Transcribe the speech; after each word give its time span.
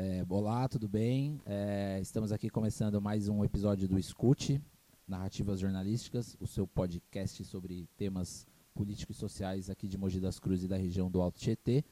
É, 0.00 0.24
olá, 0.28 0.68
tudo 0.68 0.88
bem? 0.88 1.40
É, 1.44 1.98
estamos 2.00 2.30
aqui 2.30 2.48
começando 2.48 3.02
mais 3.02 3.28
um 3.28 3.44
episódio 3.44 3.88
do 3.88 3.98
Escute, 3.98 4.62
Narrativas 5.08 5.58
Jornalísticas, 5.58 6.36
o 6.38 6.46
seu 6.46 6.68
podcast 6.68 7.44
sobre 7.44 7.88
temas 7.96 8.46
políticos 8.72 9.16
e 9.16 9.18
sociais 9.18 9.68
aqui 9.68 9.88
de 9.88 9.98
Mogi 9.98 10.20
das 10.20 10.38
Cruzes 10.38 10.66
e 10.66 10.68
da 10.68 10.76
região 10.76 11.10
do 11.10 11.20
Alto 11.20 11.40
Tietê. 11.40 11.84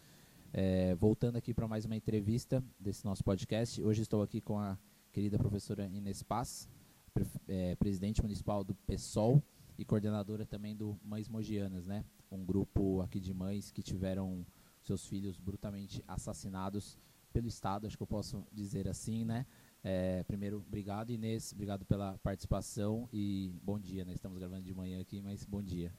É, 0.53 0.95
voltando 0.95 1.35
aqui 1.35 1.53
para 1.53 1.67
mais 1.67 1.85
uma 1.85 1.97
entrevista 1.97 2.63
desse 2.79 3.05
nosso 3.05 3.25
podcast. 3.25 3.83
Hoje 3.83 4.03
estou 4.03 4.23
aqui 4.23 4.41
com 4.41 4.57
a 4.57 4.79
querida 5.11 5.37
professora 5.37 5.91
Inês 5.93 6.23
Paz, 6.23 6.69
pre 7.13 7.27
é, 7.49 7.75
presidente 7.75 8.23
municipal 8.23 8.63
do 8.63 8.73
PSOL 8.87 9.43
e 9.77 9.85
coordenadora 9.85 10.47
também 10.47 10.77
do 10.77 10.97
Mães 11.03 11.29
Mogianas, 11.29 11.89
né? 11.89 12.05
Um 12.31 12.45
grupo 12.45 13.01
aqui 13.01 13.19
de 13.19 13.35
mães 13.35 13.73
que 13.73 13.83
tiveram 13.83 14.47
seus 14.81 15.05
filhos 15.09 15.41
brutalmente 15.41 16.05
assassinados 16.07 16.97
pelo 17.37 17.49
Estado, 17.49 17.87
acho 17.87 17.99
que 17.99 18.03
eu 18.03 18.07
posso 18.07 18.47
dizer 18.51 18.89
assim, 18.89 19.23
né? 19.23 19.45
É, 19.85 20.23
primeiro, 20.23 20.65
obrigado 20.67 21.11
Inês, 21.13 21.53
obrigado 21.53 21.85
pela 21.85 22.17
participação 22.21 23.11
e 23.13 23.53
bom 23.63 23.79
dia, 23.79 24.07
né? 24.07 24.15
Estamos 24.15 24.39
gravando 24.39 24.63
de 24.63 24.73
manhã 24.73 24.99
aqui, 25.03 25.21
mas 25.21 25.45
bom 25.45 25.63
dia. 25.63 25.93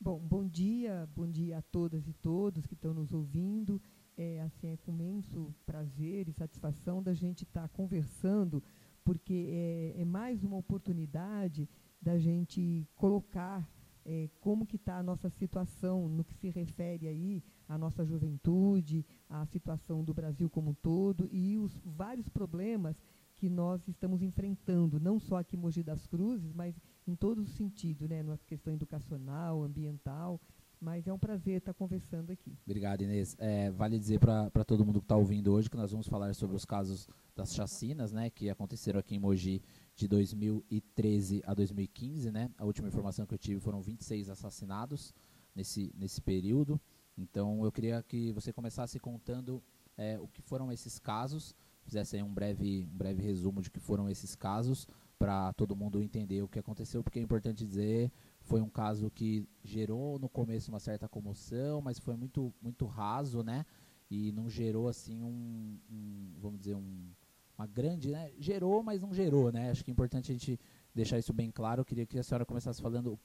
Bom, 0.00 0.20
bom 0.20 0.46
dia, 0.46 1.08
bom 1.16 1.28
dia 1.28 1.58
a 1.58 1.62
todas 1.62 2.06
e 2.06 2.12
todos 2.12 2.64
que 2.64 2.74
estão 2.74 2.94
nos 2.94 3.12
ouvindo. 3.12 3.82
É, 4.16 4.40
assim, 4.42 4.68
é 4.68 4.76
com 4.76 4.92
imenso 4.92 5.52
prazer 5.66 6.28
e 6.28 6.32
satisfação 6.32 7.02
da 7.02 7.12
gente 7.12 7.42
estar 7.42 7.62
tá 7.62 7.68
conversando, 7.68 8.62
porque 9.04 9.48
é, 9.50 10.00
é, 10.00 10.04
mais 10.04 10.44
uma 10.44 10.58
oportunidade 10.58 11.68
da 12.00 12.16
gente 12.18 12.86
colocar 12.94 13.68
é, 14.04 14.30
como 14.38 14.64
que 14.64 14.76
está 14.76 14.98
a 14.98 15.02
nossa 15.02 15.28
situação 15.28 16.08
no 16.08 16.22
que 16.22 16.34
se 16.34 16.50
refere 16.50 17.08
aí 17.08 17.42
à 17.68 17.76
nossa 17.76 18.04
juventude, 18.04 19.04
à 19.28 19.44
situação 19.46 20.02
do 20.02 20.14
Brasil 20.14 20.48
como 20.48 20.70
um 20.70 20.74
todo 20.74 21.28
e 21.30 21.58
os 21.58 21.78
vários 21.84 22.28
problemas 22.28 22.96
que 23.34 23.48
nós 23.48 23.86
estamos 23.86 24.20
enfrentando, 24.20 24.98
não 24.98 25.20
só 25.20 25.36
aqui 25.36 25.56
em 25.56 25.60
Mogi 25.60 25.82
das 25.82 26.06
Cruzes, 26.06 26.52
mas 26.52 26.74
em 27.06 27.14
todo 27.14 27.40
o 27.40 27.46
sentido, 27.46 28.08
né, 28.08 28.22
na 28.22 28.36
questão 28.38 28.72
educacional, 28.72 29.62
ambiental, 29.62 30.40
mas 30.80 31.06
é 31.06 31.12
um 31.12 31.18
prazer 31.18 31.58
estar 31.58 31.74
conversando 31.74 32.30
aqui. 32.30 32.56
Obrigado, 32.64 33.02
Inês. 33.02 33.36
É, 33.38 33.70
vale 33.70 33.98
dizer 33.98 34.18
para 34.18 34.64
todo 34.64 34.84
mundo 34.84 35.00
que 35.00 35.04
está 35.04 35.16
ouvindo 35.16 35.52
hoje 35.52 35.70
que 35.70 35.76
nós 35.76 35.90
vamos 35.90 36.08
falar 36.08 36.34
sobre 36.34 36.56
os 36.56 36.64
casos 36.64 37.08
das 37.34 37.54
chacinas, 37.54 38.12
né, 38.12 38.30
que 38.30 38.50
aconteceram 38.50 38.98
aqui 38.98 39.14
em 39.14 39.18
Mogi 39.18 39.62
de 39.94 40.08
2013 40.08 41.42
a 41.44 41.54
2015, 41.54 42.30
né? 42.30 42.50
A 42.56 42.64
última 42.64 42.86
informação 42.88 43.26
que 43.26 43.34
eu 43.34 43.38
tive 43.38 43.60
foram 43.60 43.80
26 43.80 44.30
assassinados 44.30 45.12
nesse, 45.54 45.92
nesse 45.96 46.20
período. 46.20 46.80
Então 47.18 47.64
eu 47.64 47.72
queria 47.72 48.02
que 48.02 48.32
você 48.32 48.52
começasse 48.52 48.98
contando 49.00 49.62
é, 49.96 50.18
o 50.20 50.28
que 50.28 50.40
foram 50.40 50.70
esses 50.70 50.98
casos, 50.98 51.54
fizesse 51.82 52.22
um 52.22 52.32
breve, 52.32 52.88
um 52.90 52.96
breve 52.96 53.20
resumo 53.20 53.60
de 53.60 53.70
que 53.70 53.80
foram 53.80 54.08
esses 54.08 54.36
casos, 54.36 54.86
para 55.18 55.52
todo 55.54 55.74
mundo 55.74 56.00
entender 56.00 56.42
o 56.42 56.48
que 56.48 56.60
aconteceu, 56.60 57.02
porque 57.02 57.18
é 57.18 57.22
importante 57.22 57.66
dizer, 57.66 58.12
foi 58.42 58.60
um 58.60 58.70
caso 58.70 59.10
que 59.10 59.44
gerou 59.64 60.16
no 60.18 60.28
começo 60.28 60.70
uma 60.70 60.78
certa 60.78 61.08
comoção, 61.08 61.80
mas 61.80 61.98
foi 61.98 62.16
muito, 62.16 62.54
muito 62.62 62.86
raso, 62.86 63.42
né? 63.42 63.66
E 64.08 64.30
não 64.30 64.48
gerou 64.48 64.88
assim 64.88 65.20
um, 65.20 65.76
um 65.90 66.34
vamos 66.38 66.60
dizer, 66.60 66.76
um, 66.76 67.10
uma 67.58 67.66
grande, 67.66 68.12
né? 68.12 68.30
Gerou, 68.38 68.80
mas 68.82 69.02
não 69.02 69.12
gerou, 69.12 69.50
né? 69.50 69.70
Acho 69.70 69.84
que 69.84 69.90
é 69.90 69.92
importante 69.92 70.30
a 70.30 70.34
gente 70.34 70.58
deixar 70.94 71.18
isso 71.18 71.32
bem 71.32 71.50
claro. 71.50 71.80
Eu 71.80 71.84
queria 71.84 72.06
que 72.06 72.16
a 72.16 72.22
senhora 72.22 72.46
começasse 72.46 72.80
falando, 72.80 73.18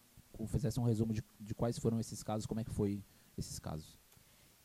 fizesse 0.48 0.80
um 0.80 0.84
resumo 0.84 1.14
de, 1.14 1.24
de 1.40 1.54
quais 1.54 1.78
foram 1.78 2.00
esses 2.00 2.24
casos, 2.24 2.48
como 2.48 2.60
é 2.60 2.64
que 2.64 2.72
foi 2.72 3.04
esses 3.38 3.60
casos. 3.60 4.00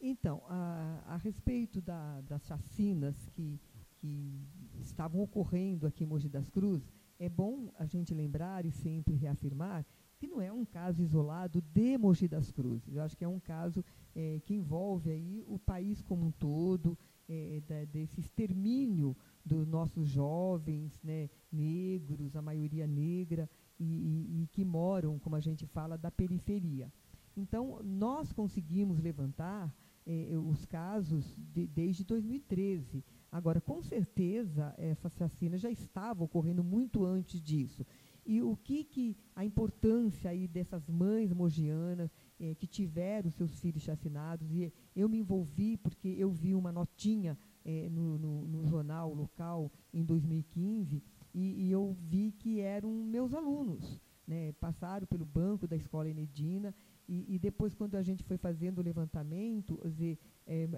Então, 0.01 0.43
a, 0.49 1.03
a 1.07 1.17
respeito 1.17 1.81
da, 1.81 2.21
das 2.23 2.47
chacinas 2.47 3.29
que, 3.31 3.61
que 3.97 4.47
estavam 4.81 5.21
ocorrendo 5.21 5.87
aqui 5.87 6.05
em 6.05 6.07
Mogi 6.07 6.29
das 6.29 6.49
Cruzes, 6.49 6.93
é 7.19 7.29
bom 7.29 7.73
a 7.79 7.85
gente 7.85 8.15
lembrar 8.15 8.65
e 8.65 8.71
sempre 8.71 9.15
reafirmar 9.15 9.85
que 10.19 10.27
não 10.27 10.41
é 10.41 10.53
um 10.53 10.65
caso 10.65 11.03
isolado 11.03 11.61
de 11.63 11.97
Mogi 11.99 12.29
das 12.29 12.51
Cruzes. 12.51 12.95
Eu 12.95 13.03
acho 13.03 13.17
que 13.17 13.25
é 13.25 13.29
um 13.29 13.41
caso 13.41 13.85
é, 14.15 14.41
que 14.45 14.55
envolve 14.55 15.11
aí 15.11 15.45
o 15.47 15.59
país 15.59 16.03
como 16.03 16.27
um 16.27 16.31
todo, 16.31 16.99
é, 17.29 17.61
da, 17.67 17.85
desse 17.85 18.21
extermínio 18.21 19.17
dos 19.45 19.67
nossos 19.67 20.09
jovens 20.09 20.99
né, 21.03 21.29
negros, 21.53 22.35
a 22.35 22.43
maioria 22.43 22.87
negra, 22.87 23.49
e, 23.79 23.85
e, 23.85 24.43
e, 24.43 24.47
que 24.49 24.65
moram, 24.65 25.19
como 25.19 25.37
a 25.37 25.41
gente 25.41 25.67
fala, 25.67 25.97
da 25.97 26.11
periferia. 26.11 26.93
Então, 27.39 27.81
nós 27.85 28.33
conseguimos 28.33 28.99
levantar 28.99 29.73
eh, 30.07 30.37
os 30.37 30.65
casos 30.65 31.35
de, 31.37 31.67
desde 31.67 32.05
2013. 32.05 33.05
Agora, 33.31 33.61
com 33.61 33.83
certeza, 33.83 34.75
essa 34.79 35.09
chacina 35.11 35.57
já 35.59 35.71
estava 35.71 36.25
ocorrendo 36.25 36.65
muito 36.65 37.05
antes 37.05 37.41
disso. 37.41 37.87
E 38.25 38.43
o 38.43 38.57
que, 38.57 38.85
que 38.85 39.17
a 39.35 39.45
importância 39.45 40.31
aí 40.31 40.47
dessas 40.47 40.89
mães 40.89 41.33
mogianas 41.33 42.11
eh, 42.41 42.55
que 42.55 42.67
tiveram 42.67 43.31
seus 43.31 43.59
filhos 43.61 43.83
chacinados, 43.83 44.51
e 44.51 44.73
eu 44.95 45.09
me 45.09 45.19
envolvi 45.19 45.77
porque 45.77 46.09
eu 46.09 46.31
vi 46.31 46.55
uma 46.55 46.73
notinha 46.73 47.39
é, 47.65 47.89
no, 47.91 48.19
no, 48.19 48.49
no, 48.49 48.67
jornal 48.67 49.13
local 49.13 49.71
em 49.93 50.03
2015 50.03 51.03
e, 51.35 51.67
e, 51.67 51.71
eu 51.71 51.95
vi 52.01 52.33
que 52.33 52.61
eram 52.61 52.91
meus 52.91 53.35
alunos. 53.35 54.01
Né, 54.27 54.53
passaram 54.61 55.07
pelo 55.07 55.25
banco 55.25 55.67
da 55.67 55.75
escola 55.75 56.07
Enedina 56.07 56.75
e, 57.09 57.25
e 57.35 57.39
depois, 57.39 57.75
quando 57.75 57.95
a 57.95 58.03
gente 58.03 58.23
foi 58.23 58.37
fazendo 58.37 58.79
o 58.79 58.83
levantamento, 58.83 59.81
dizer, 59.85 60.19
é, 60.47 60.69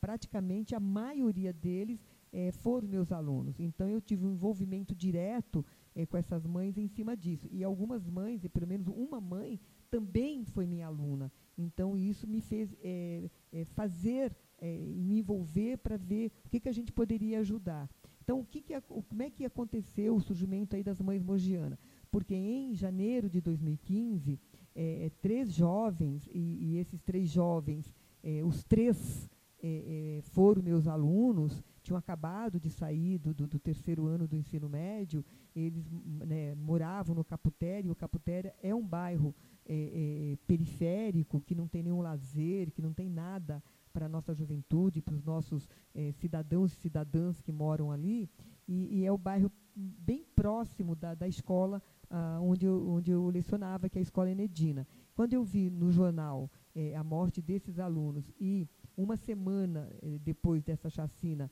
praticamente 0.00 0.74
a 0.74 0.80
maioria 0.80 1.52
deles 1.52 2.04
é, 2.32 2.50
foram 2.50 2.88
meus 2.88 3.12
alunos. 3.12 3.60
Então, 3.60 3.88
eu 3.88 4.00
tive 4.00 4.26
um 4.26 4.32
envolvimento 4.32 4.94
direto 4.94 5.64
é, 5.94 6.04
com 6.04 6.16
essas 6.16 6.44
mães 6.44 6.76
em 6.76 6.88
cima 6.88 7.16
disso. 7.16 7.48
E 7.52 7.62
algumas 7.62 8.08
mães, 8.08 8.44
e 8.44 8.48
pelo 8.48 8.66
menos 8.66 8.88
uma 8.88 9.20
mãe, 9.20 9.60
também 9.88 10.44
foi 10.44 10.66
minha 10.66 10.88
aluna. 10.88 11.32
Então, 11.56 11.96
isso 11.96 12.26
me 12.26 12.40
fez 12.40 12.74
é, 12.82 13.30
é, 13.52 13.64
fazer 13.64 14.36
é, 14.58 14.76
me 14.76 15.20
envolver 15.20 15.78
para 15.78 15.96
ver 15.96 16.32
o 16.44 16.48
que, 16.48 16.58
que 16.58 16.68
a 16.68 16.72
gente 16.72 16.92
poderia 16.92 17.40
ajudar. 17.40 17.88
Então, 18.22 18.40
o 18.40 18.44
que 18.44 18.60
que, 18.60 18.78
como 18.80 19.22
é 19.22 19.30
que 19.30 19.44
aconteceu 19.44 20.16
o 20.16 20.20
surgimento 20.20 20.74
aí 20.74 20.82
das 20.82 21.00
mães 21.00 21.22
mogianas? 21.22 21.78
Porque 22.10 22.34
em 22.34 22.74
janeiro 22.74 23.30
de 23.30 23.40
2015, 23.40 24.40
é, 24.76 25.06
é, 25.06 25.10
três 25.22 25.54
jovens, 25.54 26.28
e, 26.34 26.38
e, 26.60 26.78
esses 26.78 27.00
três 27.00 27.30
jovens, 27.30 27.90
é, 28.22 28.44
os 28.44 28.62
três 28.62 29.26
é, 29.62 30.18
é, 30.18 30.20
foram 30.20 30.62
meus 30.62 30.86
alunos, 30.86 31.64
tinham 31.82 31.96
acabado 31.96 32.60
de 32.60 32.68
sair 32.68 33.16
do, 33.16 33.32
do, 33.32 33.46
do 33.46 33.58
terceiro 33.58 34.06
ano 34.06 34.28
do 34.28 34.36
ensino 34.36 34.68
médio, 34.68 35.24
eles 35.54 35.90
né, 36.26 36.54
moravam 36.54 37.14
no 37.14 37.24
Caputério, 37.24 37.88
e 37.88 37.90
o 37.90 37.96
Caputério 37.96 38.52
é 38.62 38.74
um 38.74 38.86
bairro 38.86 39.34
é, 39.64 40.36
periférico, 40.46 41.40
que 41.40 41.54
não 41.54 41.66
tem 41.66 41.82
nenhum 41.82 42.02
lazer, 42.02 42.70
que 42.70 42.82
não 42.82 42.92
tem 42.92 43.08
nada 43.08 43.64
para 43.94 44.04
a 44.04 44.10
nossa 44.10 44.34
juventude, 44.34 45.00
para 45.00 45.14
os 45.14 45.24
nossos 45.24 45.70
cidadãos 46.16 46.70
e 46.74 46.76
cidadãs 46.76 47.40
que 47.40 47.50
moram 47.50 47.90
ali, 47.90 48.28
e, 48.68 48.98
e, 48.98 49.06
é 49.06 49.10
o 49.10 49.16
bairro 49.16 49.50
bem 49.74 50.22
próximo 50.34 50.94
da, 50.94 51.14
da 51.14 51.26
escola 51.26 51.82
ah, 52.10 52.38
onde, 52.40 52.66
eu, 52.66 52.88
onde 52.88 53.10
eu 53.10 53.28
lecionava, 53.28 53.88
que 53.88 53.98
é 53.98 54.00
a 54.00 54.02
Escola 54.02 54.30
Enedina. 54.30 54.86
Quando 55.14 55.32
eu 55.32 55.42
vi 55.42 55.70
no 55.70 55.90
jornal 55.90 56.50
eh, 56.74 56.94
a 56.94 57.02
morte 57.02 57.40
desses 57.40 57.78
alunos 57.78 58.30
e 58.38 58.68
uma 58.96 59.16
semana 59.16 59.90
eh, 60.02 60.18
depois 60.18 60.62
dessa 60.62 60.90
chacina, 60.90 61.50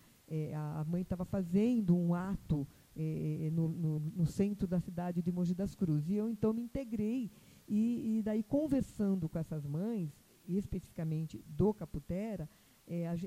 a, 0.55 0.81
a, 0.81 0.85
mãe 0.85 1.03
estava 1.03 1.25
fazendo 1.25 1.95
um 1.95 2.15
ato 2.15 2.67
no, 3.53 3.69
no, 3.69 4.01
no, 4.01 4.25
centro 4.25 4.67
da 4.67 4.81
cidade 4.81 5.21
de 5.21 5.31
Mogi 5.31 5.55
das 5.55 5.75
Cruzes. 5.75 6.09
E 6.09 6.15
eu 6.15 6.31
então 6.31 6.53
me 6.53 6.63
integrei 6.63 7.31
e, 7.69 8.19
e 8.19 8.23
daí 8.23 8.43
conversando 8.43 9.29
com 9.29 9.39
essas 9.39 9.67
mães, 9.67 10.17
especificamente 10.49 11.45
do 11.47 11.75
Caputera, 11.75 12.49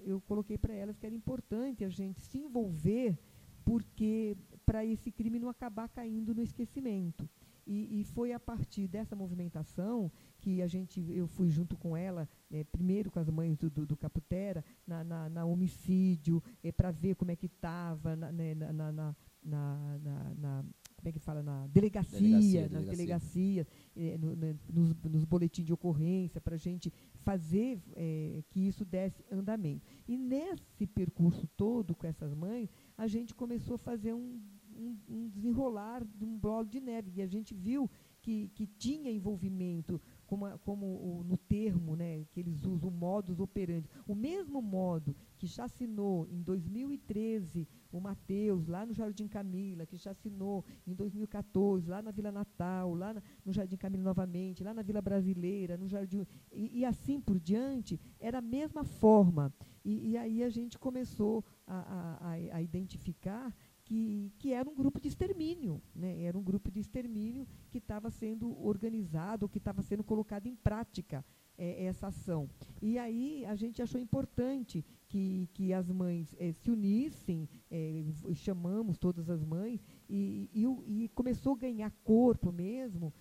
eu 0.03 0.21
coloquei 0.21 0.57
para 0.57 0.73
elas 0.73 0.97
que 0.97 1.05
era 1.05 1.15
importante 1.15 1.83
a 1.83 1.89
gente 1.89 2.21
se 2.21 2.37
envolver, 2.37 3.17
porque 3.67 4.37
para 4.65 4.85
esse 4.85 5.11
crime 5.11 5.39
não 5.39 5.49
acabar 5.49 5.89
caindo 5.89 6.33
no 6.33 6.41
esquecimento. 6.41 7.29
E, 7.65 7.99
e, 7.99 8.03
foi 8.05 8.31
a 8.31 8.39
partir 8.39 8.87
dessa 8.87 9.13
movimentação 9.13 10.09
que 10.39 10.61
a 10.61 10.67
gente, 10.67 11.05
eu 11.11 11.27
fui 11.27 11.49
junto 11.49 11.75
com 11.75 11.97
ela, 11.97 12.29
é, 12.49 12.63
primeiro 12.63 13.11
com 13.11 13.19
as 13.19 13.29
mães 13.29 13.57
do, 13.57 13.69
do, 13.69 13.85
do 13.85 13.97
Caputera, 13.97 14.63
na, 14.87 15.03
na, 15.03 15.27
na 15.27 15.43
homicídio, 15.43 16.41
é, 16.63 16.71
para 16.71 16.91
ver 16.91 17.15
como 17.15 17.29
é 17.29 17.35
que 17.35 17.47
estava 17.47 18.15
né, 18.15 18.55
na, 18.55 18.71
na, 18.93 19.15
na, 19.43 20.63
como 20.97 21.09
é 21.09 21.11
que 21.11 21.19
fala, 21.19 21.43
na 21.43 21.67
delegacia, 21.67 22.19
delegacia 22.19 22.69
nas 22.69 22.85
delegacia. 22.85 22.95
delegacias, 22.95 23.67
eh, 23.95 24.17
no, 24.17 24.35
né, 24.35 24.55
nos, 24.67 24.93
nos 25.03 25.23
boletins 25.23 25.65
de 25.65 25.71
ocorrência, 25.71 26.41
para 26.41 26.55
a 26.55 26.57
gente 26.57 26.91
fazer 27.17 27.81
eh, 27.95 28.43
que 28.49 28.67
isso 28.67 28.83
desse 28.83 29.23
andamento. 29.31 29.85
E 30.07 30.17
nesse 30.17 30.87
percurso 30.87 31.47
todo 31.55 31.95
com 31.95 32.07
essas 32.07 32.33
mães, 32.33 32.69
a 32.97 33.07
gente 33.07 33.35
começou 33.35 33.75
a 33.75 33.77
fazer 33.79 34.13
um, 34.13 34.41
um, 34.75 34.97
um 35.07 35.29
desenrolar 35.29 36.03
de 36.03 36.25
um 36.25 36.37
blog 36.37 36.69
de 36.69 36.81
neve, 36.81 37.11
e 37.15 37.21
a 37.21 37.27
gente 37.27 37.53
viu 37.53 37.89
que, 38.21 38.49
que 38.55 38.65
tinha 38.65 39.11
envolvimento 39.11 40.01
como, 40.27 40.59
como 40.59 40.85
o, 40.85 41.23
no 41.23 41.37
termo 41.37 41.95
né, 41.95 42.25
que 42.31 42.39
eles 42.39 42.63
usam, 42.65 42.89
o 42.89 42.91
modus 42.91 43.39
operandi. 43.39 43.89
O 44.05 44.13
mesmo 44.13 44.61
modo 44.61 45.15
que 45.37 45.47
chacinou 45.47 46.27
em 46.27 46.41
2013 46.41 47.67
o 47.91 48.01
Mateus, 48.01 48.67
lá 48.67 48.85
no 48.85 48.93
Jardim 48.93 49.27
Camila, 49.27 49.85
que 49.85 49.97
chacinou 49.97 50.63
em 50.85 50.93
2014, 50.93 51.89
lá 51.89 52.01
na 52.01 52.11
Vila 52.11 52.31
Natal, 52.31 52.93
lá 52.93 53.13
na, 53.13 53.23
no 53.45 53.53
Jardim 53.53 53.77
Camila 53.77 54.03
novamente, 54.03 54.63
lá 54.63 54.73
na 54.73 54.81
Vila 54.81 55.01
Brasileira, 55.01 55.77
no 55.77 55.87
Jardim. 55.87 56.27
E, 56.51 56.79
e 56.79 56.85
assim 56.85 57.19
por 57.19 57.39
diante, 57.39 57.99
era 58.19 58.39
a 58.39 58.41
mesma 58.41 58.83
forma. 58.83 59.53
E, 59.83 60.11
e 60.11 60.17
aí 60.17 60.43
a 60.43 60.49
gente 60.49 60.77
começou 60.77 61.45
a, 61.65 62.19
a, 62.19 62.57
a 62.57 62.61
identificar 62.61 63.55
que, 63.87 64.33
que 64.37 64.51
era 64.51 64.69
um 64.69 64.75
grupo 64.75 64.99
de 64.99 65.07
extermínio, 65.07 65.81
né? 65.95 66.23
era 66.23 66.37
um 66.37 66.43
grupo 66.43 66.69
de 66.69 66.81
extermínio 66.81 67.47
que 67.71 67.77
estava 67.77 68.09
sendo 68.09 68.61
organizado, 68.61 69.47
que 69.47 69.59
estava 69.59 69.81
sendo 69.81 70.03
colocado 70.03 70.45
em 70.45 70.57
prática 70.57 71.23
é, 71.57 71.85
essa 71.85 72.07
ação. 72.07 72.49
E 72.81 72.99
aí 72.99 73.45
a 73.45 73.55
gente 73.55 73.81
achou 73.81 73.99
importante 73.99 74.83
que, 75.07 75.49
que 75.53 75.71
as 75.71 75.89
mães 75.89 76.35
é, 76.37 76.51
se 76.51 76.69
unissem, 76.69 77.47
é, 77.71 78.03
chamamos 78.33 78.97
todas 78.97 79.29
as 79.29 79.41
mães, 79.41 79.81
e, 80.09 80.49
e, 80.53 81.03
e, 81.03 81.09
começou 81.09 81.53
a 81.53 81.59
ganhar 81.59 81.89
corpo 82.03 82.51
mesmo 82.51 83.13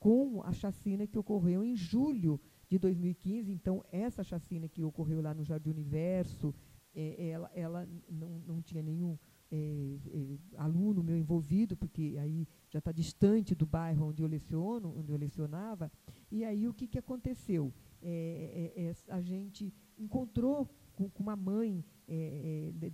com 0.00 0.42
a 0.42 0.52
chacina 0.52 1.06
que 1.06 1.16
ocorreu 1.16 1.62
em 1.62 1.76
julho 1.76 2.40
de 2.68 2.76
2015. 2.76 3.52
Então, 3.52 3.84
essa 3.92 4.24
chacina 4.24 4.68
que 4.68 4.82
ocorreu 4.82 5.20
lá 5.22 5.32
no 5.32 5.44
Jardim 5.44 5.70
Universo, 5.70 6.52
ela, 6.92 7.48
ela 7.54 7.88
não, 8.10 8.40
não 8.40 8.60
tinha 8.60 8.82
nenhum 8.82 9.16
é, 9.50 9.96
é, 10.12 10.38
aluno 10.58 11.02
meu 11.02 11.16
envolvido, 11.16 11.74
porque 11.74 12.16
aí 12.20 12.46
já 12.68 12.80
está 12.80 12.92
distante 12.92 13.54
do 13.54 13.64
bairro 13.64 14.08
onde 14.08 14.22
eu 14.22 14.28
leciono, 14.28 14.94
onde 14.94 15.10
eu 15.10 15.16
lecionava. 15.16 15.90
E 16.30 16.44
aí 16.44 16.68
o 16.68 16.74
que, 16.74 16.86
que 16.86 16.98
aconteceu? 16.98 17.72
É, 18.02 18.72
é, 18.76 18.82
é 18.82 18.94
a 19.08 19.22
gente 19.22 19.72
encontrou 19.98 20.68
com, 20.94 21.08
com 21.08 21.22
uma 21.22 21.36
mãe 21.36 21.84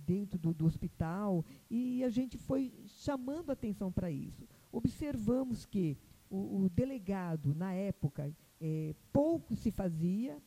dentro 0.05 0.37
do, 0.37 0.53
do, 0.53 0.65
hospital 0.65 1.43
e 1.69 2.03
a 2.03 2.09
gente 2.09 2.37
foi 2.37 2.73
chamando 2.85 3.51
atenção 3.51 3.91
para 3.91 4.11
isso. 4.11 4.47
Observamos 4.71 5.65
que 5.65 5.97
o, 6.29 6.63
o 6.63 6.69
delegado, 6.69 7.55
na 7.55 7.73
época, 7.73 8.33
pouco 9.13 9.55
se 9.55 9.71
fazia, 9.71 10.37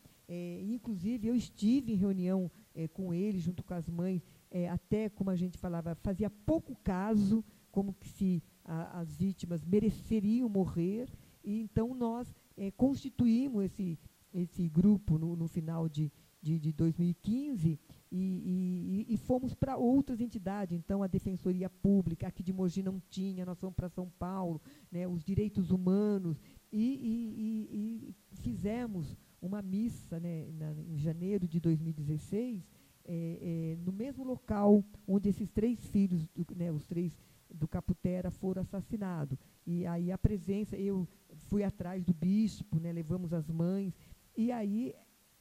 inclusive 0.69 1.29
eu 1.29 1.35
estive 1.35 1.93
em 1.93 1.97
reunião 1.97 2.51
com 2.93 3.15
ele, 3.15 3.39
junto 3.39 3.63
com 3.63 3.75
as 3.75 3.89
mães, 3.89 4.23
é, 4.51 4.69
até, 4.69 5.09
como 5.09 5.31
a 5.31 5.37
gente 5.37 5.59
falava, 5.59 5.95
fazia 5.97 6.31
pouco 6.31 6.77
caso, 6.83 7.45
como 7.71 7.93
que 7.93 8.09
se 8.09 8.43
a, 8.65 9.01
as 9.01 9.17
vítimas 9.17 9.65
mereceriam 9.65 10.49
morrer, 10.49 11.09
e 11.45 11.61
então 11.61 11.95
nós 11.95 12.35
é, 12.57 12.71
constituímos 12.71 13.65
esse, 13.65 13.99
esse 14.33 14.69
grupo 14.69 15.19
no, 15.19 15.37
no 15.37 15.49
final 15.49 15.89
de, 15.89 16.11
de, 16.43 16.59
de 16.59 16.73
2015 16.73 17.79
e, 18.11 19.07
e, 19.09 19.15
e 19.15 19.17
fomos 19.17 19.55
para 19.55 19.77
outras 19.77 20.21
entidades. 20.21 20.77
Então, 20.77 21.03
a 21.03 21.07
Defensoria 21.07 21.69
Pública, 21.69 22.27
aqui 22.27 22.43
de 22.43 22.53
Mogi 22.53 22.83
não 22.83 23.01
tinha, 23.11 23.45
nós 23.45 23.61
fomos 23.61 23.77
para 23.77 23.89
São 23.89 24.09
Paulo, 24.19 24.61
né, 24.91 25.07
os 25.07 25.23
direitos 25.23 25.71
humanos, 25.71 26.41
e, 26.73 27.69
e 27.71 28.15
fizemos 28.41 29.17
uma 29.41 29.63
missa 29.63 30.19
né, 30.19 30.47
na, 30.53 30.73
em 30.73 30.99
janeiro 30.99 31.47
de 31.47 31.61
2016 31.61 32.67
é, 33.09 33.39
é, 33.41 33.77
no 33.83 33.91
mesmo 33.91 34.23
local 34.23 34.85
onde 35.07 35.31
esses 35.31 35.51
três 35.51 35.85
filhos, 35.87 36.29
do, 36.29 36.47
né, 36.55 36.71
os 36.71 36.87
três 36.87 37.19
do 37.51 37.67
Caputera 37.67 38.31
foram 38.31 38.61
assassinados. 38.61 39.39
E 39.67 39.87
aí 39.87 40.13
a 40.13 40.19
presença, 40.19 40.77
eu 40.77 41.09
fui 41.49 41.65
atrás 41.65 42.05
do 42.05 42.13
bispo, 42.13 42.79
né, 42.79 42.93
levamos 42.93 43.33
as 43.33 43.49
mães, 43.49 43.95
e 44.37 44.53
aí 44.53 44.95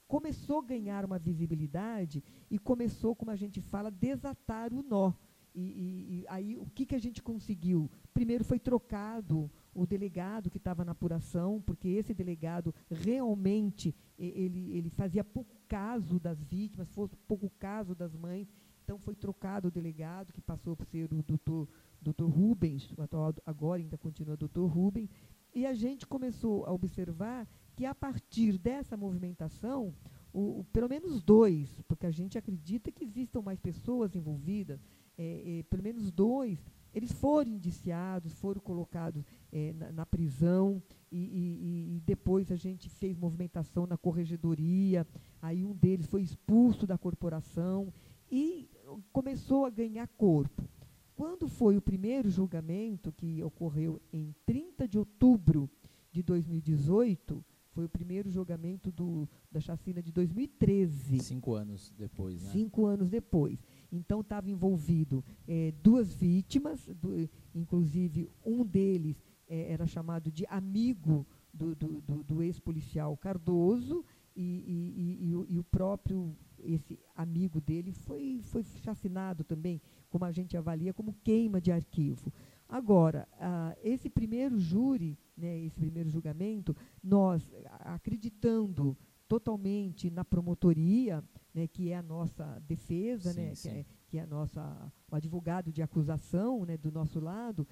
começou 0.06 0.60
a 0.60 0.64
ganhar 0.64 1.04
uma 1.04 1.18
visibilidade 1.18 2.24
e 2.50 2.58
começou, 2.58 3.14
como 3.14 3.30
a 3.30 3.36
gente 3.36 3.60
fala, 3.60 3.90
desatar 3.90 4.72
o 4.72 4.82
nó. 4.82 5.12
E, 5.54 5.60
e, 5.60 6.20
e 6.20 6.24
aí 6.28 6.56
o 6.56 6.66
que, 6.74 6.86
que 6.86 6.94
a 6.94 7.00
gente 7.00 7.22
conseguiu? 7.22 7.90
Primeiro 8.14 8.44
foi 8.44 8.58
trocado 8.58 9.50
o 9.74 9.86
delegado 9.86 10.50
que 10.50 10.56
estava 10.56 10.84
na 10.84 10.92
apuração, 10.92 11.60
porque 11.60 11.88
esse 11.88 12.14
delegado 12.14 12.74
realmente 12.90 13.94
ele, 14.18 14.72
ele 14.72 14.90
fazia 14.90 15.22
pouco 15.22 15.57
caso 15.68 16.18
das 16.18 16.42
vítimas, 16.42 16.88
fosse 16.88 17.16
pouco 17.16 17.50
caso 17.58 17.94
das 17.94 18.14
mães. 18.14 18.48
Então 18.82 18.98
foi 18.98 19.14
trocado 19.14 19.68
o 19.68 19.70
delegado, 19.70 20.32
que 20.32 20.40
passou 20.40 20.74
por 20.74 20.86
ser 20.86 21.12
o 21.12 21.22
doutor, 21.22 21.68
doutor 22.00 22.28
Rubens, 22.28 22.90
o 22.96 23.02
atual, 23.02 23.34
agora 23.44 23.82
ainda 23.82 23.98
continua 23.98 24.36
doutor 24.36 24.66
Rubens, 24.66 25.10
e 25.54 25.66
a 25.66 25.74
gente 25.74 26.06
começou 26.06 26.64
a 26.64 26.72
observar 26.72 27.46
que 27.76 27.84
a 27.84 27.94
partir 27.94 28.56
dessa 28.56 28.96
movimentação, 28.96 29.94
o, 30.32 30.60
o, 30.60 30.64
pelo 30.72 30.88
menos 30.88 31.22
dois, 31.22 31.68
porque 31.86 32.06
a 32.06 32.10
gente 32.10 32.38
acredita 32.38 32.90
que 32.90 33.04
existam 33.04 33.42
mais 33.42 33.60
pessoas 33.60 34.14
envolvidas, 34.16 34.80
é, 35.18 35.58
é, 35.58 35.62
pelo 35.64 35.82
menos 35.82 36.10
dois 36.10 36.58
eles 36.94 37.12
foram 37.12 37.50
indiciados, 37.50 38.32
foram 38.34 38.60
colocados 38.60 39.24
é, 39.52 39.72
na, 39.72 39.92
na, 39.92 40.06
prisão 40.06 40.82
e, 41.10 41.16
e, 41.18 41.96
e, 41.96 42.00
depois 42.00 42.50
a 42.50 42.56
gente 42.56 42.88
fez 42.88 43.16
movimentação 43.16 43.86
na 43.86 43.96
corregedoria. 43.96 45.06
Aí 45.40 45.64
um 45.64 45.74
deles 45.74 46.06
foi 46.06 46.22
expulso 46.22 46.86
da 46.86 46.98
corporação 46.98 47.92
e 48.30 48.68
começou 49.12 49.66
a 49.66 49.70
ganhar 49.70 50.06
corpo. 50.08 50.68
Quando 51.16 51.48
foi 51.48 51.76
o 51.76 51.82
primeiro 51.82 52.30
julgamento, 52.30 53.12
que 53.12 53.42
ocorreu 53.42 54.00
em 54.12 54.34
30 54.46 54.86
de 54.86 54.98
outubro 54.98 55.68
de 56.12 56.22
2018, 56.22 57.44
foi 57.70 57.84
o 57.84 57.88
primeiro 57.88 58.30
julgamento 58.30 58.90
do, 58.90 59.28
da 59.50 59.60
chacina 59.60 60.02
de 60.02 60.10
2013. 60.12 61.20
Cinco 61.20 61.54
anos 61.54 61.92
depois, 61.96 62.42
né? 62.42 62.50
Cinco 62.50 62.86
anos 62.86 63.10
depois. 63.10 63.64
Então 63.90 64.20
estava 64.20 64.50
envolvido 64.50 65.24
é, 65.46 65.72
duas 65.82 66.14
vítimas, 66.14 66.84
do, 66.86 67.28
inclusive 67.54 68.28
um 68.44 68.64
deles 68.64 69.16
é, 69.48 69.72
era 69.72 69.86
chamado 69.86 70.30
de 70.30 70.44
amigo 70.46 71.26
do, 71.52 71.74
do, 71.74 72.00
do, 72.00 72.22
do 72.22 72.42
ex-policial 72.42 73.16
Cardoso 73.16 74.04
e, 74.36 74.42
e, 74.42 75.28
e, 75.28 75.34
o, 75.34 75.46
e, 75.48 75.58
o, 75.58 75.64
próprio 75.64 76.36
esse 76.60 76.98
amigo 77.16 77.60
dele 77.60 77.90
foi, 77.92 78.40
foi 78.44 78.62
chacinado 78.62 79.42
também, 79.42 79.80
como 80.10 80.24
a 80.24 80.30
gente 80.30 80.56
avalia, 80.56 80.94
como 80.94 81.16
queima 81.24 81.60
de 81.60 81.72
arquivo. 81.72 82.32
Agora, 82.68 83.26
ah, 83.40 83.74
esse 83.82 84.08
primeiro 84.10 84.58
júri, 84.58 85.18
né, 85.36 85.58
esse 85.60 85.76
primeiro 85.80 86.08
julgamento, 86.10 86.76
nós 87.02 87.50
acreditando 87.80 88.96
totalmente 89.26 90.10
na 90.10 90.24
promotoria, 90.24 91.22
né, 91.54 91.66
que 91.66 91.90
é 91.90 91.96
a 91.96 92.02
nossa 92.02 92.44
defesa, 92.66 93.32
sim, 93.32 93.40
né, 93.40 93.54
sim. 93.54 93.68
Que, 93.70 93.76
é, 93.76 93.86
que 94.08 94.18
é 94.18 94.22
a 94.22 94.26
nossa 94.26 94.92
o 95.10 95.16
advogado 95.16 95.72
de 95.72 95.82
acusação, 95.82 96.64
né, 96.64 96.76
do 96.76 96.92
nosso 96.92 97.18
lado, 97.18 97.66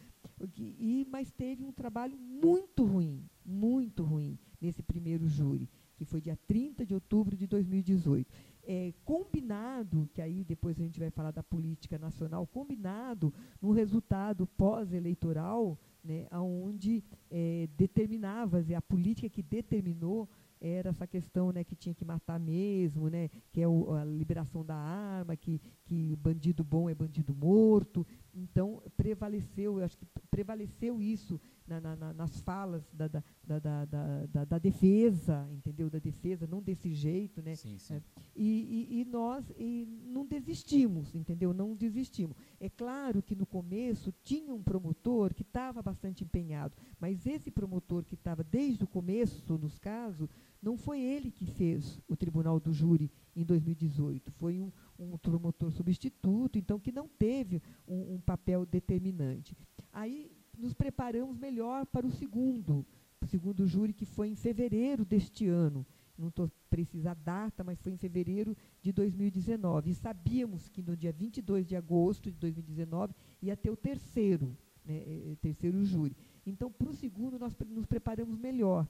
e 0.59 1.07
mas 1.11 1.31
teve 1.33 1.64
um 1.64 1.73
trabalho 1.73 2.16
muito 2.19 2.85
ruim, 2.85 3.25
muito 3.45 4.02
ruim 4.02 4.38
nesse 4.61 4.83
primeiro 4.83 5.26
júri, 5.26 5.69
que 5.97 6.05
foi 6.05 6.21
dia 6.21 6.38
30 6.47 6.85
de 6.85 6.95
outubro 6.95 7.37
de 7.37 7.47
2018. 7.47 8.31
É, 8.69 8.93
combinado, 9.05 10.11
que 10.12 10.21
aí 10.21 10.45
depois 10.45 10.78
a 10.78 10.83
gente 10.83 10.99
vai 10.99 11.11
falar 11.11 11.31
da 11.31 11.43
política 11.43 11.99
nacional, 11.99 12.47
combinado 12.47 13.33
no 13.62 13.71
resultado 13.71 14.47
pós-eleitoral, 14.47 15.78
né, 16.02 16.26
onde 16.33 17.02
é, 17.31 17.69
determinava, 17.76 18.64
a 18.76 18.83
política 18.83 19.28
que 19.28 19.43
determinou 19.43 20.28
era 20.61 20.90
essa 20.90 21.07
questão 21.07 21.52
né, 21.52 21.62
que 21.62 21.75
tinha 21.75 21.95
que 21.95 22.05
matar 22.05 22.38
mesmo, 22.40 23.09
né, 23.09 23.28
que 23.52 23.61
é 23.61 23.69
o, 23.69 23.93
a 23.93 24.05
liberação 24.05 24.64
da 24.64 24.75
arma, 24.75 25.37
que, 25.37 25.61
que 25.85 26.16
bandido 26.16 26.64
bom 26.64 26.88
é 26.88 26.95
bandido 26.95 27.35
morto. 27.35 28.07
Então, 28.37 28.83
prevaleceu, 28.97 29.78
eu 29.78 29.85
acho 29.85 29.97
que 29.97 30.07
prevaleceu 30.31 31.00
isso 31.00 31.40
na, 31.66 31.81
na, 31.81 32.12
nas 32.12 32.38
falas 32.40 32.87
da, 32.93 33.09
da, 33.09 33.23
da, 33.43 33.85
da, 33.87 34.45
da, 34.45 34.59
defesa, 34.59 35.49
entendeu? 35.50 35.88
Da 35.88 35.99
defesa, 35.99 36.47
não 36.47 36.62
desse 36.62 36.93
jeito, 36.93 37.40
né? 37.40 37.55
Sim, 37.57 37.78
sim. 37.78 37.95
É, 37.95 38.02
e, 38.37 38.88
e, 38.90 39.00
e, 39.00 39.05
nós 39.07 39.50
e 39.59 39.88
não 40.07 40.26
desistimos, 40.26 41.14
entendeu? 41.14 41.55
Não 41.55 41.75
desistimos. 41.75 42.37
É 42.61 42.69
claro 42.69 43.23
que 43.23 43.35
no 43.35 43.47
começo 43.47 44.12
tinha 44.23 44.52
um 44.52 44.62
promotor 44.62 45.33
que 45.33 45.43
estava 45.43 45.83
bastante 45.83 46.23
empenhado, 46.23 46.76
mas 47.00 47.26
esse 47.26 47.50
promotor 47.50 48.05
que 48.05 48.14
estava 48.14 48.45
desde 48.45 48.85
o 48.85 48.87
começo 48.87 49.59
nos 49.59 49.78
casos, 49.78 50.28
não 50.63 50.77
foi 50.77 51.01
ele 51.01 51.31
que 51.31 51.47
fez 51.47 52.01
o 52.09 52.17
tribunal 52.17 52.59
do 52.59 52.73
júri 52.73 53.11
em 53.35 53.45
2018, 53.45 54.33
foi 54.33 54.61
um, 54.61 54.73
um 54.99 55.19
promotor 55.19 55.71
substituto, 55.71 56.59
então 56.59 56.81
que 56.81 56.91
não 56.91 57.07
teve 57.07 57.63
um, 57.87 58.15
um 58.15 58.21
papel 58.21 58.65
determinante. 58.65 59.57
Aí 59.93 60.31
nos 60.57 60.73
preparamos 60.73 61.37
melhor 61.37 61.87
para 61.87 62.07
o 62.07 62.11
segundo, 62.11 62.85
o 63.21 63.27
segundo 63.27 63.67
júri, 63.67 63.93
que 63.93 64.07
foi 64.07 64.29
em 64.29 64.37
fevereiro 64.37 65.05
deste 65.05 65.47
ano. 65.47 65.87
Não 66.17 66.29
estou 66.29 66.51
precisa 66.71 67.11
a 67.11 67.15
data, 67.15 67.63
mas 67.63 67.81
foi 67.81 67.93
em 67.93 67.97
fevereiro 67.97 68.57
de 68.81 68.91
2019. 68.93 69.91
E 69.91 69.95
sabíamos 69.95 70.69
que 70.69 70.83
no 70.83 70.97
dia 70.97 71.13
22 71.13 71.67
de 71.67 71.77
agosto 71.77 72.31
de 72.31 72.39
2019 72.39 73.15
ia 73.43 73.57
ter 73.57 73.71
o 73.71 73.77
terceiro, 73.77 74.57
né, 74.85 74.95
eh, 75.07 75.37
terceiro 75.41 75.85
júri. 75.85 76.17
Então, 76.47 76.71
para 76.71 76.89
o 76.89 76.95
segundo, 76.95 77.39
nós 77.39 77.55
nos 77.69 77.87
preparamos 77.87 78.39
melhor. 78.39 78.87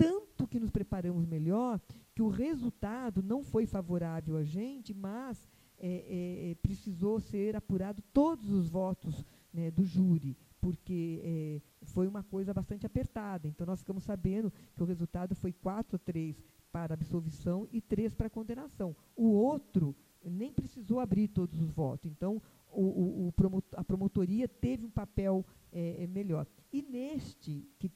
Tanto 0.00 0.46
que 0.46 0.58
nos 0.58 0.70
preparamos 0.70 1.26
melhor 1.26 1.78
que 2.14 2.22
o 2.22 2.28
resultado 2.28 3.22
não 3.22 3.42
foi 3.42 3.66
favorável 3.66 4.36
a 4.38 4.42
gente, 4.42 4.94
mas 4.94 5.46
é, 5.78 6.50
é, 6.50 6.54
precisou 6.62 7.20
ser 7.20 7.54
apurado 7.54 8.02
todos 8.12 8.50
os 8.50 8.68
votos 8.68 9.26
né, 9.52 9.70
do 9.70 9.84
júri, 9.84 10.36
porque 10.58 11.20
é, 11.22 11.60
foi 11.82 12.06
uma 12.06 12.22
coisa 12.22 12.54
bastante 12.54 12.86
apertada. 12.86 13.46
Então, 13.46 13.66
nós 13.66 13.80
ficamos 13.80 14.04
sabendo 14.04 14.50
que 14.74 14.82
o 14.82 14.86
resultado 14.86 15.34
foi 15.34 15.52
4 15.52 15.96
a 15.96 15.98
3 15.98 16.42
para 16.72 16.94
absolvição 16.94 17.68
e 17.70 17.80
3 17.82 18.14
para 18.14 18.30
condenação. 18.30 18.96
O 19.14 19.28
outro 19.32 19.94
nem 20.24 20.52
precisou 20.52 21.00
abrir 21.00 21.28
todos 21.28 21.60
os 21.60 21.70
votos. 21.70 22.10
Então, 22.10 22.40
o, 22.72 22.82
o, 22.82 23.28
o 23.28 23.62
a 23.76 23.84
promotoria 23.84 24.48
teve 24.48 24.86
um 24.86 24.90
papel 24.90 25.44
é, 25.72 26.04
é, 26.04 26.06
melhor. 26.06 26.46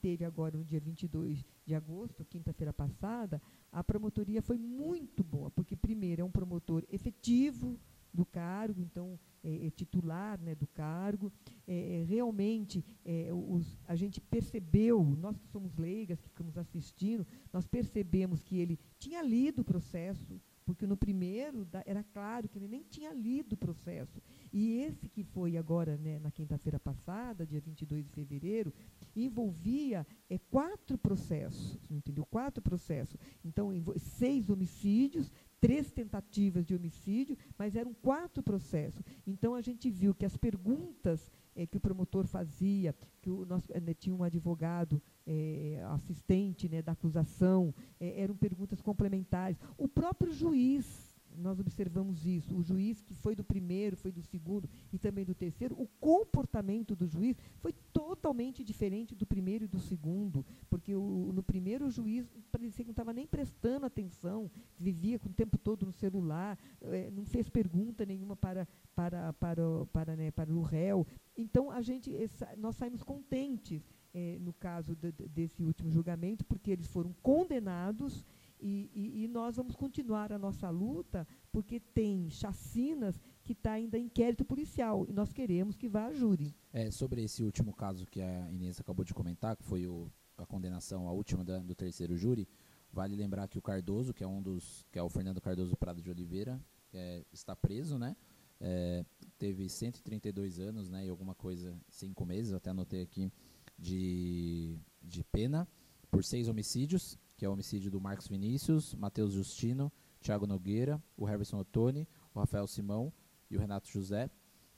Teve 0.05 0.23
agora 0.23 0.59
no 0.59 0.63
dia 0.63 0.79
22 0.79 1.43
de 1.65 1.75
agosto, 1.75 2.27
quinta-feira 2.27 2.75
passada, 2.75 3.41
a 3.73 3.83
promotoria 3.83 4.43
foi 4.43 4.59
muito 4.59 5.25
boa, 5.25 5.51
porque, 5.51 5.75
primeiro, 5.75 6.21
é 6.21 6.25
um 6.27 6.31
promotor 6.31 6.85
efetivo 6.91 7.81
do 8.13 8.27
cargo, 8.27 8.83
então, 8.83 9.19
é, 9.43 9.67
é 9.67 9.71
titular 9.71 10.39
né, 10.43 10.55
do 10.55 10.67
cargo. 10.67 11.33
É, 11.67 12.03
é 12.03 12.05
realmente, 12.05 12.85
é, 13.03 13.31
os, 13.33 13.81
a 13.89 13.97
gente 13.97 14.21
percebeu, 14.21 15.03
nós 15.19 15.39
que 15.39 15.49
somos 15.49 15.75
leigas, 15.79 16.21
que 16.21 16.29
ficamos 16.29 16.59
assistindo, 16.59 17.27
nós 17.51 17.67
percebemos 17.67 18.43
que 18.43 18.59
ele 18.59 18.79
tinha 18.99 19.23
lido 19.23 19.63
o 19.63 19.65
processo, 19.65 20.39
porque 20.65 20.87
no 20.87 20.97
primeiro 20.97 21.65
da, 21.65 21.83
era 21.85 22.03
claro 22.03 22.49
que 22.49 22.59
ele 22.59 22.69
nem 22.69 22.83
tinha 22.83 23.13
lido 23.13 23.53
o 23.53 23.57
processo. 23.57 24.21
E 24.53 24.79
esse 24.79 25.09
que 25.09 25.23
foi 25.23 25.57
agora, 25.57 25.97
né, 25.97 26.19
na 26.19 26.31
quinta-feira 26.31 26.79
passada, 26.79 27.47
dia 27.47 27.61
22 27.61 28.07
de 28.07 28.11
fevereiro, 28.11 28.73
envolvia 29.15 30.07
é, 30.29 30.39
quatro 30.39 30.97
processos, 30.97 31.79
entendeu? 31.91 32.25
Quatro 32.25 32.63
processos. 32.63 33.17
Então, 33.45 33.71
seis 33.99 34.49
homicídios, 34.49 35.31
três 35.61 35.91
tentativas 35.91 36.65
de 36.65 36.75
homicídio, 36.75 37.37
mas 37.59 37.77
eram 37.77 37.93
quatro 37.95 38.43
processos. 38.43 39.03
Então, 39.27 39.55
a 39.55 39.61
gente 39.61 39.91
viu 39.91 40.15
que 40.15 40.25
as 40.25 40.37
perguntas 40.37 41.31
é, 41.57 41.67
que 41.67 41.77
o 41.77 41.81
promotor 41.81 42.27
fazia, 42.27 42.95
que 43.21 43.31
o 43.31 43.45
nosso, 43.45 43.73
né, 43.81 43.95
tinha 43.95 44.15
um 44.15 44.23
advogado 44.23 45.01
é, 45.27 45.83
assistente 45.91 46.69
né, 46.69 46.83
da 46.83 46.93
acusação, 46.93 47.75
é, 48.01 48.21
eram 48.21 48.37
perguntas 48.37 48.81
complementares. 48.81 49.59
O 49.79 49.89
próprio 49.89 50.33
juiz, 50.33 51.15
nós 51.37 51.59
observamos 51.59 52.27
isso, 52.27 52.57
o 52.57 52.63
juiz 52.63 53.01
que 53.01 53.15
foi 53.15 53.35
do 53.35 53.43
primeiro, 53.43 53.97
foi 53.97 54.13
do 54.13 54.23
segundo 54.23 54.69
e 54.93 54.99
também 54.99 55.25
do 55.25 55.35
terceiro, 55.35 55.75
o 55.81 55.87
comportamento 56.01 56.95
do 56.95 57.07
juiz 57.07 57.37
foi 57.59 57.73
totalmente 57.93 58.63
diferente 58.63 59.15
do 59.15 59.27
primeiro 59.27 59.65
e 59.65 59.69
do 59.69 59.81
segundo, 59.81 60.45
porque 60.69 60.95
o, 60.95 61.33
no 61.33 61.43
primeiro 61.43 61.87
o 61.87 61.91
juiz 61.91 62.27
parecia 62.53 62.85
que 62.85 62.89
não 62.89 62.93
estava 62.93 63.13
nem 63.13 63.27
prestando 63.27 63.87
atenção, 63.87 64.51
vivia 64.79 65.19
com 65.19 65.29
o 65.29 65.33
tempo 65.33 65.59
todo 65.59 65.87
no 65.87 65.93
celular, 65.93 66.59
é, 66.83 67.11
não 67.11 67.25
fez 67.25 67.49
pergunta 67.49 68.07
nenhuma 68.07 68.37
para, 68.37 68.69
para, 68.95 69.33
para, 69.33 69.87
para, 69.93 70.17
né, 70.17 70.31
para 70.31 70.53
o 70.53 70.63
réu. 70.63 71.07
Então, 71.37 71.71
a 71.71 71.83
gente, 71.83 72.15
essa, 72.15 72.49
nós 72.57 72.77
saímos 72.77 73.03
contentes 73.03 73.83
é, 74.15 74.39
no 74.41 74.53
caso 74.53 74.95
de, 74.95 75.11
desse 75.11 75.63
último 75.63 75.91
julgamento, 75.91 76.45
porque 76.45 76.71
eles 76.71 76.87
foram 76.87 77.13
condenados 77.21 78.25
e, 78.61 78.91
e, 78.95 79.25
e, 79.25 79.29
nós 79.29 79.57
vamos 79.57 79.75
continuar 80.15 80.33
a 80.33 80.39
nossa 80.39 80.71
luta, 80.71 81.27
porque 81.51 81.81
tem 81.81 82.31
chacinas 82.31 83.21
que 83.43 83.53
está 83.53 83.73
ainda 83.73 83.99
em 83.99 84.05
inquérito 84.05 84.45
policial 84.45 85.05
e 85.09 85.13
nós 85.13 85.33
queremos 85.33 85.77
que 85.77 85.89
vá 85.89 86.07
a 86.07 86.13
júri. 86.13 86.55
É, 86.73 86.91
sobre 86.91 87.25
esse 87.25 87.43
último 87.43 87.75
caso 87.75 88.07
que 88.07 88.21
a 88.23 88.51
Inês 88.53 88.81
acabou 88.81 89.05
de 89.05 89.13
comentar, 89.13 89.57
que 89.57 89.65
foi 89.65 89.87
o, 89.87 90.09
a 90.39 90.47
condenação, 90.47 91.09
a 91.09 91.13
última 91.13 91.45
da, 91.45 91.59
do 91.59 91.75
terceiro 91.75 92.17
júri, 92.17 92.49
vale 92.93 93.17
lembrar 93.17 93.49
que 93.49 93.59
o 93.59 93.63
Cardoso, 93.63 94.15
que 94.15 94.23
é 94.23 94.27
um 94.27 94.41
dos, 94.41 94.87
que 94.93 94.99
é 94.99 95.03
o 95.03 95.09
Fernando 95.09 95.41
Cardoso 95.41 95.77
Prado 95.77 96.01
de 96.01 96.11
Oliveira, 96.11 96.61
é, 96.93 97.25
está 97.33 97.57
preso, 97.57 97.99
né? 97.99 98.17
É, 98.61 99.05
teve 99.37 99.69
132 99.69 100.61
anos, 100.61 100.89
né? 100.89 101.05
E 101.05 101.09
alguma 101.09 101.35
coisa, 101.35 101.77
cinco 101.89 102.25
meses, 102.25 102.53
até 102.53 102.71
anotei 102.71 103.03
aqui, 103.03 103.33
de, 103.77 104.79
de 105.03 105.25
pena 105.25 105.67
por 106.09 106.23
seis 106.23 106.47
homicídios, 106.47 107.19
que 107.37 107.45
é 107.45 107.49
o 107.49 107.53
homicídio 107.53 107.91
do 107.91 108.01
Marcos 108.01 108.29
Vinícius, 108.29 108.95
Matheus 108.95 109.33
Justino, 109.33 109.93
Thiago 110.25 110.47
Nogueira, 110.47 111.01
o 111.19 111.29
Herberson 111.29 111.59
Ottoni, 111.59 112.09
o 112.35 112.41
Rafael 112.41 112.67
Simão 112.67 113.13
e 113.51 113.57
o 113.57 113.61
Renato 113.61 113.91
José. 113.91 114.31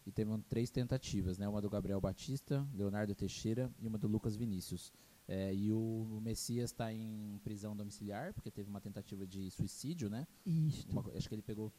E 0.05 0.13
teve 0.13 0.31
três 0.49 0.71
tentativas, 0.71 1.39
né? 1.39 1.49
uma 1.49 1.61
do 1.61 1.71
Gabriel 1.71 2.01
Batista, 2.01 2.67
Leonardo 2.75 3.15
Teixeira 3.15 3.73
e 3.81 3.87
uma 3.89 3.99
do 3.99 4.07
Lucas 4.07 4.37
Vinícius. 4.37 4.93
É, 5.27 5.53
e 5.53 5.73
o 5.73 6.21
Messias 6.23 6.71
está 6.71 6.93
em 6.93 7.41
prisão 7.43 7.77
domiciliar, 7.77 8.33
porque 8.33 8.51
teve 8.51 8.69
uma 8.69 8.81
tentativa 8.81 9.27
de 9.27 9.51
suicídio, 9.51 10.09
né? 10.09 10.27
Isso. 10.45 10.87
acho 11.17 11.29
que 11.29 11.35
ele 11.35 11.43
pegou 11.43 11.73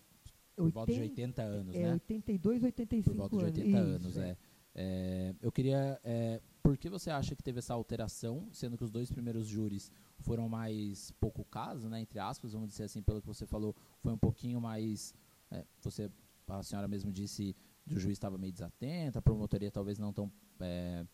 por 0.55 0.65
80, 0.65 0.73
volta 0.73 0.93
de 0.93 0.99
80 0.99 1.41
anos, 1.41 1.75
é, 1.75 1.83
né? 1.83 1.93
82, 1.93 2.63
85 2.63 3.09
Por 3.09 3.15
volta 3.15 3.51
de 3.51 3.61
80 3.61 3.67
Isso, 3.67 3.77
anos, 3.77 4.17
é. 4.17 4.29
é. 4.29 4.37
É 4.77 5.35
eu 5.41 5.51
queria 5.51 5.99
é, 6.03 6.41
por 6.61 6.77
que 6.77 6.89
você 6.89 7.09
acha 7.09 7.35
que 7.35 7.41
teve 7.41 7.59
essa 7.59 7.73
alteração, 7.73 8.47
sendo 8.51 8.77
que 8.77 8.83
os 8.83 8.91
dois 8.91 9.09
primeiros 9.09 9.47
júris 9.47 9.91
foram 10.19 10.47
mais 10.49 11.11
pouco 11.11 11.43
caso, 11.45 11.89
né, 11.89 12.01
entre 12.01 12.19
aspas, 12.19 12.53
vamos 12.53 12.69
dizer 12.69 12.83
assim, 12.83 13.01
pelo 13.01 13.21
que 13.21 13.27
você 13.27 13.45
falou, 13.45 13.75
foi 14.01 14.11
um 14.11 14.17
pouquinho 14.17 14.59
mais, 14.59 15.13
é, 15.49 15.65
você, 15.81 16.11
a 16.47 16.61
senhora 16.61 16.87
mesmo 16.87 17.11
disse, 17.11 17.55
o 17.89 17.97
juiz 17.97 18.13
estava 18.17 18.37
meio 18.37 18.51
desatento, 18.51 19.17
a 19.17 19.21
promotoria 19.21 19.71
talvez 19.71 19.97
não 19.97 20.11
tão 20.11 20.31
é, 20.59 21.05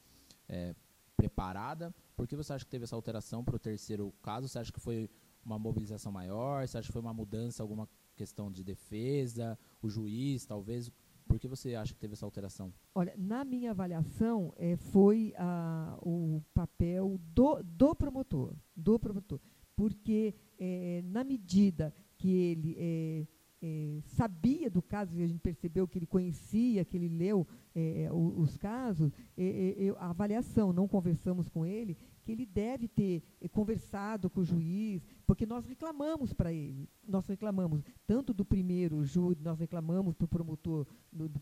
é, 0.50 0.76
preparada. 1.16 1.94
Por 2.16 2.28
que 2.28 2.36
você 2.36 2.54
acha 2.54 2.66
que 2.66 2.72
teve 2.72 2.86
essa 2.86 2.96
alteração 2.96 3.44
para 3.44 3.56
o 3.56 3.60
terceiro 3.60 4.12
caso? 4.22 4.48
Você 4.48 4.60
acha 4.60 4.72
que 4.72 4.80
foi 4.80 5.10
uma 5.46 5.60
mobilização 5.60 6.12
maior? 6.12 6.68
Você 6.68 6.78
acha 6.78 6.88
que 6.88 6.94
foi 6.94 7.02
uma 7.02 7.14
mudança, 7.14 7.62
alguma 7.62 7.88
questão 8.16 8.52
de 8.52 8.64
defesa? 8.64 9.58
O 9.82 9.90
juiz, 9.90 10.46
talvez? 10.46 10.92
Por 11.28 11.40
que 11.40 11.48
você 11.48 11.76
acha 11.76 11.94
que 11.94 12.00
teve 12.00 12.14
essa 12.14 12.26
alteração? 12.26 12.74
Olha, 12.94 13.14
na 13.18 13.44
minha 13.44 13.72
avaliação, 13.72 14.54
é, 14.58 14.76
foi 14.76 15.34
a, 15.38 15.98
o 16.02 16.42
papel 16.54 17.20
do, 17.34 17.62
do 17.64 17.96
promotor, 17.96 18.54
do 18.76 19.00
promotor, 19.00 19.40
porque 19.76 20.36
é, 20.60 21.02
na 21.06 21.24
medida 21.24 21.94
que 22.18 22.32
ele 22.32 22.76
é, 22.78 23.28
é, 23.62 24.02
sabia 24.06 24.70
do 24.70 24.82
caso, 24.82 25.18
e 25.18 25.24
a 25.24 25.28
gente 25.28 25.40
percebeu 25.40 25.88
que 25.88 25.98
ele 25.98 26.06
conhecia, 26.06 26.84
que 26.84 26.98
ele 26.98 27.08
leu 27.08 27.48
é, 27.74 28.10
os, 28.12 28.50
os, 28.50 28.58
casos, 28.58 29.12
é, 29.38 29.94
a 29.98 30.10
avaliação, 30.10 30.74
não 30.74 30.88
conversamos 30.88 31.48
com 31.48 31.66
ele, 31.66 31.98
que 32.24 32.32
ele 32.32 32.46
deve 32.46 32.88
ter 32.88 33.22
eh, 33.42 33.48
conversado 33.48 34.30
com 34.30 34.42
o 34.42 34.46
juiz, 34.46 35.06
porque 35.26 35.46
nós 35.46 35.66
reclamamos 35.66 36.34
para 36.34 36.52
ele. 36.54 36.90
Nós 37.08 37.28
reclamamos 37.28 37.84
tanto 38.08 38.34
do 38.34 38.46
primeiro 38.46 39.04
júri, 39.04 39.40
nós 39.42 39.60
reclamamos 39.60 40.16
para 40.16 40.26
o 40.26 40.28
promotor, 40.28 40.88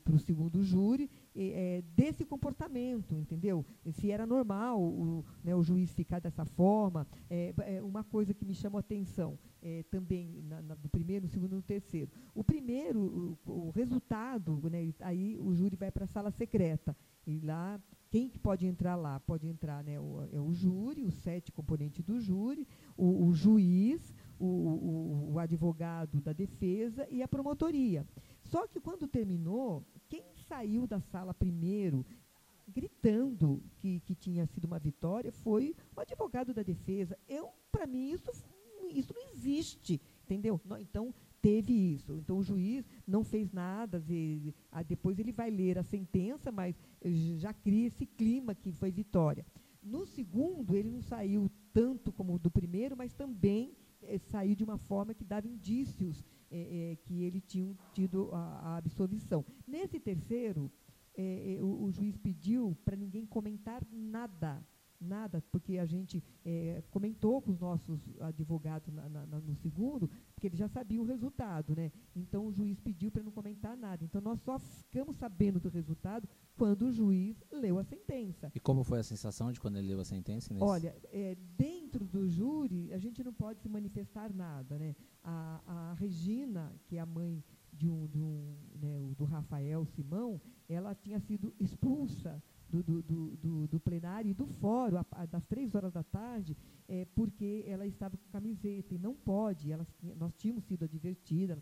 para 0.03 0.15
o 0.15 0.19
segundo 0.19 0.63
júri, 0.63 1.09
é, 1.35 1.83
desse 1.95 2.25
comportamento, 2.25 3.15
entendeu? 3.15 3.65
Se 3.91 4.11
era 4.11 4.25
normal 4.25 4.81
o, 4.81 5.25
né, 5.43 5.55
o 5.55 5.63
juiz 5.63 5.93
ficar 5.93 6.19
dessa 6.19 6.45
forma. 6.45 7.07
É, 7.29 7.53
é 7.77 7.81
uma 7.81 8.03
coisa 8.03 8.33
que 8.33 8.45
me 8.45 8.53
chamou 8.53 8.77
a 8.77 8.81
atenção 8.81 9.38
é, 9.61 9.83
também 9.83 10.41
na, 10.43 10.61
na, 10.61 10.75
do 10.75 10.89
primeiro, 10.89 11.27
segundo 11.27 11.53
e 11.53 11.55
no 11.55 11.61
terceiro. 11.61 12.11
O 12.33 12.43
primeiro, 12.43 13.38
o, 13.45 13.67
o 13.67 13.69
resultado, 13.71 14.69
né, 14.69 14.93
aí 15.01 15.38
o 15.39 15.53
júri 15.53 15.75
vai 15.75 15.91
para 15.91 16.05
a 16.05 16.07
sala 16.07 16.31
secreta. 16.31 16.95
E 17.25 17.39
lá 17.39 17.79
quem 18.12 18.27
que 18.27 18.38
pode 18.38 18.68
entrar 18.68 18.98
lá? 18.98 19.22
Pode 19.22 19.48
entrar 19.48 19.82
né, 19.86 19.98
o, 19.98 20.27
é 20.34 20.39
o 20.39 20.53
júri, 20.53 21.01
os 21.01 21.15
sete 21.15 21.50
componentes 21.50 22.03
do 22.03 22.20
júri, 22.20 22.68
o, 22.98 23.27
o 23.27 23.34
juiz, 23.34 24.13
o, 24.38 24.46
o, 24.46 25.32
o, 25.32 25.39
advogado 25.39 26.20
da 26.20 26.34
defesa 26.34 27.08
e 27.10 27.24
a 27.24 27.27
promotoria. 27.27 28.06
Só 28.44 28.68
que 28.68 28.82
quando 28.82 29.08
terminou, 29.08 29.86
quem 30.10 30.25
saiu 30.36 30.86
da 30.86 31.00
sala 31.00 31.34
primeiro, 31.34 32.06
gritando 32.68 33.63
que, 33.77 34.01
que 34.01 34.13
tinha 34.13 34.46
sido 34.46 34.65
uma 34.65 34.77
vitória, 34.77 35.32
foi 35.32 35.74
o 35.96 36.01
advogado 36.01 36.53
da 36.53 36.63
defesa. 36.63 37.18
Eu, 37.30 37.50
para 37.72 37.88
mim, 37.88 38.12
isso, 38.12 38.30
isso 38.94 39.13
não 39.13 39.22
existe, 39.32 40.01
entendeu? 40.25 40.60
Então, 40.82 41.13
teve 41.41 41.74
isso. 41.74 42.15
Então 42.18 42.38
o 42.38 42.44
juiz 42.44 42.86
não 43.08 43.24
fez 43.24 43.51
nada, 43.51 44.01
depois 44.88 45.18
ele 45.18 45.32
vai 45.32 45.50
ler 45.50 45.77
a 45.77 45.84
sentença, 45.84 46.51
mas 46.51 46.75
já 47.38 47.53
cria 47.53 47.88
esse 47.88 48.05
clima 48.05 48.53
que 48.53 48.72
foi 48.72 48.91
vitória. 48.91 49.46
No 49.81 50.05
segundo, 50.05 50.75
ele 50.75 50.89
não 50.89 51.01
saiu 51.01 51.50
tanto 51.74 52.12
como 52.12 52.38
do 52.38 52.51
primeiro, 52.51 52.96
mas 52.96 53.13
também 53.13 53.75
é, 54.03 54.17
saiu 54.17 54.55
de 54.55 54.63
uma 54.63 54.77
forma 54.77 55.13
que 55.13 55.24
dava 55.24 55.48
indícios 55.48 56.24
é, 56.50 56.91
é, 56.91 56.96
que 56.98 57.24
ele 57.24 57.41
tinha 57.41 57.75
tido 57.93 58.29
a, 58.34 58.38
a 58.38 58.77
absolvição. 58.77 59.43
Nesse 59.67 60.00
terceiro, 60.00 60.72
o, 61.62 61.86
o 61.86 61.91
juiz 61.91 62.17
pediu 62.17 62.75
para 62.86 62.96
ninguém 62.96 63.25
comentar 63.25 63.86
nada 63.91 64.65
nada, 65.01 65.43
porque 65.51 65.77
a 65.77 65.86
gente 65.86 66.24
é, 66.46 66.84
comentou 66.91 67.41
com 67.41 67.51
os 67.51 67.60
nossos 67.60 68.00
advogados 68.22 68.93
na, 68.93 69.10
na, 69.10 69.25
no 69.25 69.55
segundo, 69.55 70.10
porque 70.34 70.48
ele 70.48 70.58
já 70.58 70.67
sabia 70.67 71.01
o 71.01 71.05
resultado, 71.05 71.75
né? 71.75 71.91
Então 72.15 72.46
o 72.46 72.51
juiz 72.51 72.79
pediu 72.79 73.12
para 73.12 73.24
não 73.24 73.31
comentar 73.31 73.75
nada. 73.75 74.03
Então 74.03 74.22
nós 74.22 74.39
só 74.41 74.60
ficamos 74.60 75.17
sabendo 75.17 75.60
do 75.60 75.70
resultado 75.70 76.27
quando 76.58 76.84
o 76.84 76.91
juiz 76.91 77.43
leu 77.51 77.79
a 77.79 77.84
sentença. 77.84 78.51
E 78.53 78.60
como 78.60 78.84
foi 78.84 79.00
a 79.00 79.03
sensação 79.03 79.51
de 79.51 79.60
quando 79.60 79.77
ele 79.77 79.88
leu 79.88 80.00
a 80.00 80.05
sentença? 80.05 80.53
Olha, 80.60 80.96
é, 81.12 81.36
dentro 81.58 81.81
dentro 81.91 82.05
do 82.05 82.29
júri, 82.29 82.93
a 82.93 82.98
gente 82.98 83.22
não 83.24 83.34
pode 83.34 83.60
se 83.62 83.67
manifestar 83.67 84.34
nada. 84.34 84.77
Né? 84.77 84.96
A, 85.24 85.62
a 85.67 85.93
Regina, 85.96 86.74
que 86.88 86.96
é 86.96 87.00
a 87.01 87.05
mãe 87.05 87.43
de 87.74 87.89
um, 87.89 88.08
de 88.08 88.22
um, 88.22 88.55
né, 88.79 89.13
do 89.17 89.25
Rafael 89.25 89.86
Simão, 89.86 90.41
ela 90.70 90.96
tinha 90.96 91.20
sido 91.20 91.53
expulsa 91.60 92.41
do, 92.71 93.01
do, 93.01 93.35
do, 93.35 93.67
do, 93.67 93.79
plenário 93.79 94.31
e 94.31 94.33
do 94.33 94.47
fórum, 94.47 94.97
a, 94.97 95.05
a, 95.11 95.25
das 95.25 95.45
três 95.45 95.75
horas 95.75 95.91
da 95.91 96.03
tarde, 96.03 96.55
é, 96.87 97.05
porque 97.13 97.65
ela 97.67 97.85
estava 97.85 98.15
com 98.15 98.29
camiseta 98.29 98.95
e 98.95 98.97
não 98.97 99.13
pode. 99.13 99.71
Ela, 99.71 99.85
nós 100.17 100.33
tínhamos 100.35 100.63
sido 100.63 100.85
advertidas, 100.85 101.59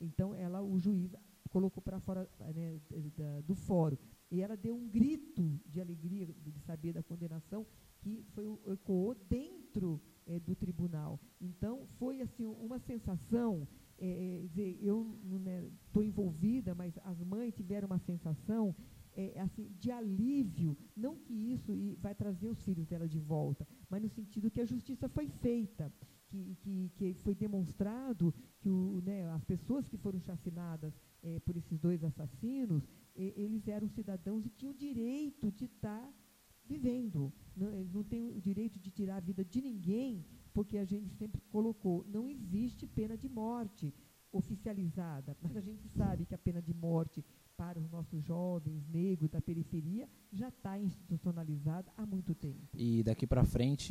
então 0.00 0.34
ela, 0.34 0.62
o 0.62 0.78
juiz 0.78 1.14
colocou 1.50 1.82
para 1.82 2.00
fora 2.00 2.28
né, 2.54 2.80
da, 3.16 3.40
do 3.42 3.54
fórum. 3.54 3.98
E 4.30 4.40
ela 4.40 4.56
deu 4.56 4.74
um 4.74 4.88
grito 4.88 5.60
de 5.66 5.80
alegria 5.80 6.26
de 6.26 6.58
saber 6.60 6.94
da 6.94 7.02
condenação 7.02 7.66
que 8.00 8.24
foi 8.34 8.46
ecoou 8.66 9.14
dentro 9.28 10.00
é, 10.26 10.40
do 10.40 10.56
tribunal. 10.56 11.20
Então 11.40 11.86
foi 11.98 12.22
assim 12.22 12.46
uma 12.46 12.78
sensação 12.78 13.68
é, 13.98 14.38
é 14.38 14.46
dizer, 14.46 14.78
eu 14.82 15.18
estou 15.84 16.02
né, 16.02 16.08
envolvida, 16.08 16.74
mas 16.74 16.98
as 17.04 17.22
mães 17.22 17.54
tiveram 17.54 17.86
uma 17.86 17.98
sensação 17.98 18.74
é, 19.14 19.38
assim, 19.40 19.70
de 19.78 19.90
alívio, 19.90 20.76
não 20.96 21.16
que 21.16 21.34
isso 21.52 21.96
vai 22.00 22.14
trazer 22.14 22.48
os 22.48 22.58
filhos 23.32 23.54
dela 23.54 23.54
de 23.54 23.62
volta, 23.62 23.66
mas 23.88 24.02
no 24.02 24.08
sentido 24.08 24.50
que 24.50 24.60
a 24.60 24.66
justiça 24.66 25.08
foi 25.08 25.28
feita, 25.28 25.92
que, 26.28 26.56
que, 26.60 26.90
que 26.96 27.14
foi 27.22 27.34
demonstrado 27.34 28.34
que 28.60 28.68
o, 28.68 29.00
né, 29.04 29.28
as 29.30 29.44
pessoas 29.44 29.88
que 29.88 29.96
foram 29.98 30.20
chacinadas 30.20 30.92
é, 31.22 31.40
por 31.40 31.56
esses 31.56 31.78
dois 31.78 32.02
assassinos, 32.02 32.88
é, 33.14 33.32
eles 33.36 33.68
eram 33.68 33.88
cidadãos 33.88 34.46
e 34.46 34.50
tinham 34.50 34.72
o 34.72 34.76
direito 34.76 35.50
de 35.52 35.64
estar 35.66 36.00
tá 36.00 36.14
vivendo. 36.64 37.32
Não, 37.56 37.70
eles 37.74 37.92
não 37.92 38.04
têm 38.04 38.30
o 38.30 38.40
direito 38.40 38.78
de 38.78 38.90
tirar 38.90 39.16
a 39.16 39.20
vida 39.20 39.44
de 39.44 39.60
ninguém, 39.60 40.24
porque 40.54 40.78
a 40.78 40.84
gente 40.84 41.10
sempre 41.10 41.40
colocou, 41.50 42.04
não 42.08 42.28
existe 42.28 42.86
pena 42.86 43.16
de 43.16 43.28
morte 43.28 43.92
oficializada, 44.32 45.36
mas 45.42 45.56
a 45.56 45.60
gente 45.60 45.86
sabe 45.88 46.24
que 46.24 46.34
a 46.34 46.38
pena 46.38 46.62
de 46.62 46.72
morte 46.72 47.22
para 47.56 47.78
os 47.78 47.90
nossos 47.90 48.24
jovens 48.24 48.88
negros 48.88 49.30
da 49.30 49.40
periferia 49.40 50.08
já 50.32 50.48
está 50.48 50.78
institucionalizada 50.78 51.92
há 51.96 52.06
muito 52.06 52.34
tempo. 52.34 52.74
E 52.74 53.02
daqui 53.02 53.26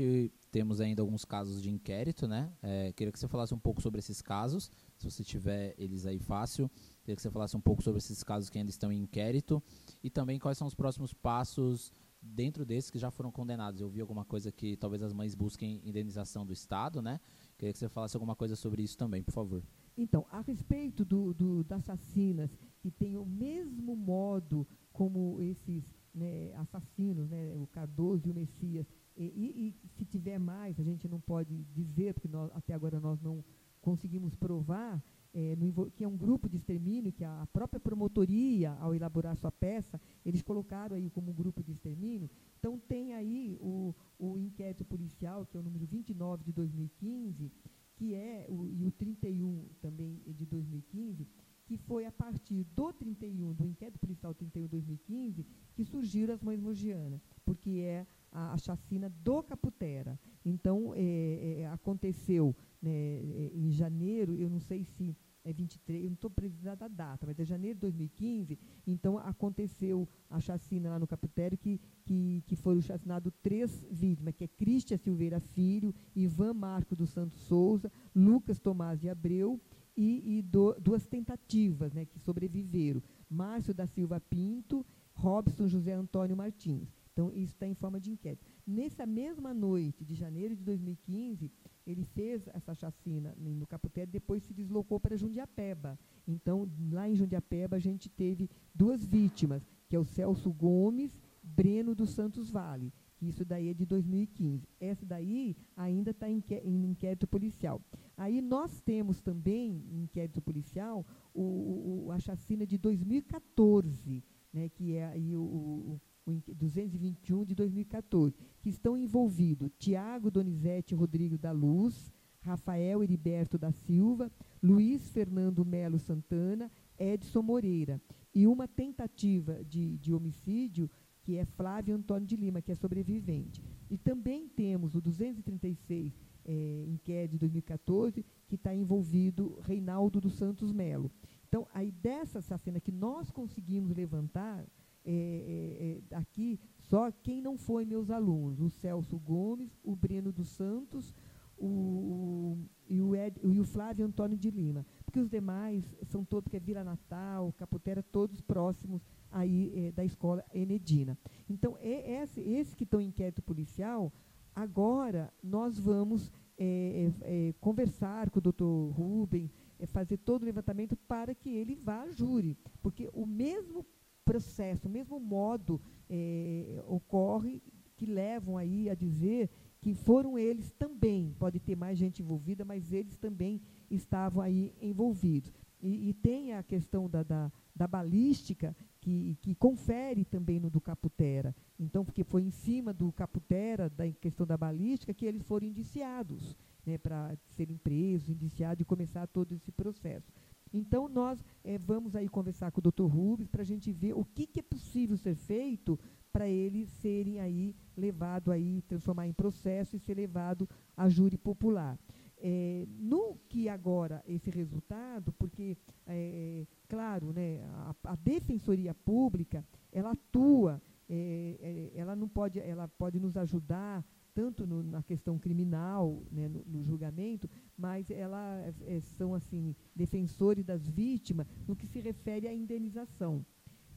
frente 0.02 0.42
temos 0.52 0.82
ainda 0.82 1.02
alguns 1.02 1.24
casos 1.24 1.62
de 1.62 1.72
inquérito, 1.72 2.28
né? 2.28 2.52
É, 2.62 2.92
queria 2.92 3.12
que 3.12 3.18
você 3.18 3.28
falasse 3.28 3.54
um 3.54 3.60
pouco 3.60 3.82
sobre 3.82 4.00
esses 4.00 4.22
casos, 4.22 4.70
se 4.98 5.10
você 5.10 5.24
tiver 5.24 5.74
eles 5.78 6.06
aí 6.06 6.20
fácil. 6.20 6.70
Queria 7.04 7.16
que 7.16 7.22
você 7.22 7.32
falasse 7.32 7.56
um 7.56 7.62
pouco 7.62 7.82
sobre 7.82 8.00
esses 8.00 8.22
casos 8.22 8.50
que 8.50 8.58
ainda 8.58 8.70
estão 8.70 8.92
em 8.92 9.00
inquérito 9.00 9.64
e 10.04 10.10
também 10.10 10.38
quais 10.38 10.58
são 10.58 10.68
os 10.68 10.76
próximos 10.76 11.14
passos 11.14 11.92
dentro 12.22 12.66
desses 12.66 12.92
que 12.92 13.00
já 13.00 13.10
foram 13.10 13.32
condenados. 13.32 13.80
Eu 13.80 13.90
vi 13.90 14.02
alguma 14.02 14.26
coisa 14.26 14.52
que 14.52 14.76
talvez 14.76 15.02
as 15.02 15.14
mães 15.14 15.34
busquem 15.34 15.82
indenização 15.86 16.46
do 16.46 16.52
Estado, 16.52 17.02
né? 17.02 17.20
Queria 17.58 17.72
que 17.72 17.80
você 17.80 17.88
falasse 17.88 18.18
alguma 18.18 18.36
coisa 18.36 18.56
sobre 18.58 18.84
isso 18.84 18.98
também, 18.98 19.24
por 19.24 19.32
favor. 19.32 19.64
Então, 19.98 20.26
a 20.30 20.42
respeito 20.42 21.06
do, 21.06 21.34
do, 21.34 21.64
das 21.64 21.90
assassinas 21.90 22.52
que 22.82 22.92
têm 22.92 23.18
o 23.18 23.26
mesmo 23.26 23.96
modo 23.96 24.68
como 24.92 25.40
esses 25.42 25.96
né, 26.14 26.54
assassinos, 26.56 27.30
né, 27.30 27.56
o 27.56 27.68
Cardoso 27.68 28.28
e 28.28 28.32
o 28.32 28.34
Messias, 28.34 28.86
e, 29.16 29.24
e, 29.24 29.68
e, 29.68 29.90
se 29.98 30.06
tiver 30.06 30.40
mais, 30.40 30.80
a 30.80 30.84
gente 30.84 31.08
não 31.08 31.20
pode 31.20 31.64
dizer, 31.66 32.14
porque 32.14 32.28
nós, 32.28 32.52
até 32.54 32.74
agora 32.74 33.00
nós 33.00 33.22
não 33.22 33.44
conseguimos 33.82 34.36
provar, 34.36 35.04
é, 35.34 35.56
no, 35.56 35.90
que 35.92 36.04
é 36.04 36.08
um 36.08 36.18
grupo 36.18 36.50
de 36.50 36.58
extermínio, 36.58 37.12
que 37.12 37.24
a, 37.24 37.48
própria 37.54 37.80
promotoria, 37.80 38.72
ao 38.74 38.94
elaborar 38.94 39.36
sua 39.38 39.52
peça, 39.52 40.00
eles 40.26 40.42
colocaram 40.42 40.96
aí 40.96 41.10
como 41.10 41.34
grupo 41.34 41.64
de 41.64 41.72
extermínio. 41.72 42.30
Então, 42.60 42.78
tem 42.78 43.14
aí 43.14 43.58
o, 43.60 43.96
o 44.20 44.38
inquérito 44.38 44.84
policial, 44.86 45.46
que 45.46 45.56
é 45.56 45.60
o 45.60 45.64
número 45.64 45.86
29 45.86 46.44
de 46.44 46.52
2015, 46.52 47.52
que 47.96 48.14
é 48.14 48.46
o, 48.50 48.68
e 48.68 48.86
o 48.86 48.92
31 48.92 49.68
também 49.82 50.22
de 50.28 50.46
2015, 50.46 51.28
que 51.66 51.78
foi 51.78 52.06
a 52.06 52.12
partir 52.12 52.66
do 52.76 52.92
31, 52.92 53.54
do 53.54 53.66
inquérito 53.66 54.00
policial 54.00 54.34
31 54.34 54.64
de 54.64 54.70
2015, 54.70 55.46
que 55.74 55.86
surgiram 55.86 56.34
as 56.34 56.42
mães 56.42 56.60
mogianas, 56.60 57.22
porque 57.46 57.80
é 57.80 58.06
a, 58.32 58.54
a 58.54 58.58
chacina 58.58 59.10
do 59.10 59.44
Caputera. 59.44 60.20
Então, 60.46 60.94
é, 60.96 61.62
é, 61.62 61.68
aconteceu 61.68 62.56
né, 62.82 62.92
é, 62.92 63.52
em 63.54 63.72
janeiro, 63.72 64.36
eu 64.36 64.50
não 64.50 64.60
sei 64.60 64.84
se 64.84 65.16
é 65.44 65.52
23, 65.52 66.04
eu 66.04 66.10
não 66.10 66.14
estou 66.14 66.30
precisando 66.30 66.80
da 66.80 66.88
data, 66.88 67.26
mas 67.26 67.40
é 67.40 67.44
janeiro 67.44 67.76
de 67.76 67.82
2015, 67.82 68.60
então 68.86 69.18
aconteceu 69.18 70.08
a 70.30 70.40
chacina 70.40 70.92
lá 70.92 71.00
no 71.00 71.08
Caputério, 71.08 71.58
que, 71.58 71.82
que, 72.06 72.44
que 72.46 72.56
foram 72.56 72.82
chacinados 72.82 73.34
três 73.42 73.84
vítimas, 73.90 74.36
que 74.36 74.44
é 74.44 74.48
Cristia 74.48 74.98
Silveira 74.98 75.40
Filho, 75.40 75.94
Ivan 76.16 76.54
Marco 76.54 76.96
dos 76.96 77.10
Santos 77.10 77.40
Souza, 77.40 77.92
Lucas 78.16 78.60
Tomás 78.60 79.00
de 79.00 79.10
Abreu 79.10 79.60
e, 79.98 80.38
e 80.38 80.42
do, 80.44 80.74
duas 80.80 81.08
tentativas 81.08 81.92
né, 81.92 82.06
que 82.06 82.20
sobreviveram, 82.20 83.02
Márcio 83.30 83.74
da 83.74 83.88
Silva 83.88 84.20
Pinto, 84.20 84.86
Robson 85.14 85.68
José 85.68 85.94
Antônio 85.94 86.38
Martins. 86.38 87.01
Então, 87.12 87.32
isso 87.34 87.54
está 87.54 87.68
em 87.68 87.74
forma 87.74 88.00
de 88.00 88.10
inquérito. 88.12 88.46
Nessa 88.66 89.06
mesma 89.06 89.54
noite 89.54 90.06
de 90.06 90.16
janeiro 90.16 90.56
de 90.56 90.64
2015, 90.64 91.52
ele 91.86 92.06
fez 92.06 92.48
essa 92.48 92.74
chacina 92.74 93.36
no 93.38 93.68
Caputé, 93.68 94.06
depois 94.06 94.44
se 94.44 94.54
deslocou 94.54 95.00
para 95.00 95.18
Jundiapeba. 95.18 96.00
Então, 96.26 96.70
lá 96.92 97.10
em 97.10 97.16
Jundiapeba, 97.16 97.76
a 97.76 97.80
gente 97.80 98.10
teve 98.10 98.50
duas 98.74 99.06
vítimas, 99.06 99.68
que 99.90 99.96
é 99.96 100.00
o 100.00 100.06
Celso 100.06 100.52
Gomes, 100.54 101.20
Breno 101.44 101.94
dos 101.94 102.12
Santos 102.12 102.50
Vale, 102.50 102.94
isso 103.22 103.46
daí 103.46 103.70
é 103.70 103.74
de 103.74 103.86
2015. 103.86 104.68
Essa 104.80 105.06
daí 105.06 105.56
ainda 105.76 106.10
está 106.10 106.28
em, 106.30 106.44
inquérito 106.66 107.28
policial. 107.28 107.80
Aí 108.18 108.42
nós 108.42 108.82
temos 108.82 109.22
também, 109.22 109.84
em 109.92 110.04
inquérito 110.04 110.42
policial, 110.42 111.06
o, 111.34 112.06
o, 112.08 112.12
a 112.12 112.20
chacina 112.20 112.66
de 112.66 112.78
2014, 112.80 114.24
né, 114.52 114.70
que 114.70 114.96
é 114.96 115.06
aí 115.06 115.36
o 115.36 115.42
o 115.42 116.00
221 116.48 117.46
de 117.46 117.56
2014, 117.56 118.36
que 118.62 118.70
estão 118.70 118.98
envolvidos 118.98 119.72
Tiago 119.78 120.32
Donizete 120.32 120.96
Rodrigo 120.96 121.38
da 121.38 121.52
Luz, 121.52 122.12
Rafael 122.42 123.04
Heriberto 123.04 123.58
da 123.58 123.72
Silva, 123.72 124.32
Luiz 124.62 125.10
Fernando 125.12 125.64
Melo 125.64 126.00
Santana, 126.00 126.72
Edson 126.98 127.42
Moreira. 127.42 128.02
E 128.34 128.48
uma 128.48 128.68
tentativa 128.68 129.64
de, 129.64 129.98
de 129.98 130.14
homicídio, 130.14 130.90
que 131.22 131.38
é 131.38 131.46
Flávio 131.46 131.96
Antônio 131.96 132.28
de 132.28 132.36
Lima, 132.36 132.62
que 132.62 132.72
é 132.72 132.76
sobrevivente. 132.76 133.62
E 133.90 133.98
também 133.98 134.48
temos 134.48 134.96
o 134.96 135.02
236, 135.02 136.20
é, 136.46 136.86
inquérito 136.88 137.34
de 137.34 137.40
2014, 137.40 138.26
que 138.48 138.56
está 138.56 138.74
envolvido 138.74 139.60
Reinaldo 139.62 140.20
dos 140.20 140.34
Santos 140.34 140.72
Melo. 140.72 141.12
Então, 141.48 141.68
aí 141.74 141.92
dessa 141.92 142.40
assassina 142.40 142.80
que 142.80 142.92
nós 142.92 143.30
conseguimos 143.30 143.92
levantar, 143.92 144.66
é, 145.06 145.12
é, 145.12 146.14
é, 146.14 146.16
aqui 146.16 146.60
só 146.80 147.12
quem 147.12 147.42
não 147.42 147.58
foi 147.58 147.86
meus 147.86 148.10
alunos, 148.10 148.60
o 148.60 148.70
Celso 148.70 149.18
Gomes, 149.18 149.80
o 149.84 149.96
Breno 149.96 150.32
dos 150.32 150.50
Santos 150.50 151.16
o, 151.62 151.68
o, 151.68 152.58
e, 152.90 153.02
o 153.02 153.16
Ed, 153.16 153.40
e 153.44 153.60
o 153.60 153.64
Flávio 153.66 154.06
Antônio 154.06 154.38
de 154.38 154.50
Lima. 154.50 154.86
Porque 155.06 155.20
os 155.20 155.30
demais 155.30 155.86
são 156.04 156.26
todos, 156.26 156.50
que 156.50 156.58
é 156.58 156.60
Vila 156.60 156.84
Natal, 156.84 157.54
Caputera, 157.54 158.02
todos 158.02 158.42
próximos 158.42 159.06
aí 159.32 159.72
é, 159.76 159.92
da 159.92 160.04
escola 160.04 160.44
Enedina. 160.54 161.18
Então, 161.50 161.78
é 161.80 162.24
esse, 162.24 162.42
esse 162.42 162.76
que 162.76 162.84
estão 162.84 163.00
em 163.00 163.08
inquérito 163.08 163.42
policial, 163.42 164.12
agora 164.56 165.32
nós 165.44 165.78
vamos 165.78 166.32
é, 166.58 167.12
é, 167.22 167.54
conversar 167.60 168.30
com 168.30 168.40
o 168.40 168.42
doutor 168.42 168.90
Rubem, 168.92 169.52
fazer 169.88 170.18
todo 170.18 170.44
o 170.44 170.46
levantamento 170.46 170.96
para 170.96 171.34
que 171.34 171.50
ele 171.50 171.76
vá 171.76 172.02
a 172.02 172.12
júri. 172.12 172.58
Porque 172.82 173.10
o 173.14 173.26
mesmo 173.26 173.86
processo, 174.26 174.88
o 174.88 174.92
mesmo 174.92 175.20
modo 175.20 175.82
é, 176.10 176.84
ocorre 176.88 177.62
que 177.96 178.06
levam 178.06 178.58
aí 178.58 178.90
a 178.90 178.96
dizer 178.96 179.50
que 179.80 179.94
foram 179.94 180.38
eles 180.38 180.72
também, 180.72 181.36
pode 181.40 181.60
ter 181.60 181.76
mais 181.76 181.98
gente 181.98 182.22
envolvida, 182.22 182.64
mas 182.64 182.94
eles 182.94 183.18
também 183.18 183.62
estavam 183.90 184.42
aí 184.42 184.74
envolvidos. 184.80 185.52
E, 185.82 186.10
e 186.10 186.14
tem 186.14 186.54
a 186.54 186.62
questão 186.62 187.10
da, 187.10 187.24
da, 187.24 187.52
da 187.76 187.88
balística, 187.88 188.76
que, 189.00 189.36
que, 189.42 189.56
confere 189.56 190.24
também 190.24 190.60
no 190.60 190.70
do 190.70 190.80
Caputera. 190.80 191.56
Então, 191.80 192.06
porque 192.06 192.24
foi 192.24 192.44
em 192.44 192.52
cima 192.52 192.94
do 192.94 193.12
Caputera, 193.12 193.90
da 193.90 194.10
questão 194.12 194.46
da 194.46 194.56
balística, 194.56 195.14
que 195.14 195.26
eles 195.26 195.42
foram 195.42 195.66
indiciados, 195.66 196.56
né, 196.86 197.00
para 197.00 197.36
serem 197.56 197.78
presos, 197.78 198.30
indiciados 198.30 198.82
e 198.82 198.86
começar 198.86 199.26
todo 199.26 199.54
esse 199.54 199.72
processo. 199.72 200.32
Então, 200.74 201.10
nós 201.10 201.44
é, 201.64 201.78
vamos 201.78 202.16
aí 202.16 202.30
conversar 202.30 202.72
com 202.72 202.80
o 202.80 202.82
doutor 202.82 203.08
Rubens 203.08 203.50
para 203.50 203.62
a 203.62 203.66
gente 203.66 203.92
ver 203.92 204.14
o 204.14 204.24
que, 204.24 204.48
que 204.48 204.60
é 204.60 204.64
possível 204.64 205.18
ser 205.18 205.36
feito 205.36 206.00
para 206.32 206.48
eles 206.48 206.90
serem 206.90 207.40
aí 207.40 207.76
levado 207.96 208.52
aí, 208.52 208.82
transformar 208.84 209.28
em 209.28 209.34
processo 209.34 209.96
e 209.96 210.00
ser 210.00 210.16
levado 210.16 210.68
a 210.96 211.10
júri 211.10 211.38
popular. 211.38 212.00
É, 212.44 212.88
no 212.98 213.38
que 213.48 213.70
agora 213.70 214.24
esse 214.26 214.50
resultado, 214.50 215.32
porque, 215.34 215.78
é, 216.08 216.66
claro, 216.88 217.32
né, 217.32 217.62
a, 217.66 217.96
a, 218.06 218.16
defensoria 218.16 218.96
pública, 218.96 219.64
ela 219.92 220.12
atua, 220.12 220.82
é, 221.08 221.92
ela 221.94 222.16
não 222.16 222.28
pode, 222.28 222.60
ela 222.60 222.88
pode 222.88 223.20
nos 223.20 223.38
ajudar 223.38 224.04
tanto 224.34 224.66
no, 224.66 224.82
na 224.84 225.04
questão 225.04 225.38
criminal, 225.38 226.24
né, 226.32 226.48
no, 226.48 226.64
no, 226.66 226.84
julgamento, 226.84 227.50
mas 227.78 228.10
ela 228.10 228.58
é, 228.86 229.00
são 229.02 229.34
assim 229.34 229.76
defensores 229.96 230.64
das 230.66 230.88
vítimas 230.88 231.48
no 231.68 231.76
que 231.76 231.88
se 231.88 232.00
refere 232.00 232.48
à 232.48 232.54
indenização. 232.54 233.46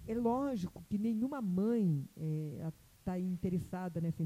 É 0.06 0.14
lógico 0.14 0.84
que 0.88 0.98
nenhuma 0.98 1.40
mãe 1.40 2.06
está 2.98 3.18
é, 3.18 3.20
interessada 3.20 4.00
nessa 4.00 4.22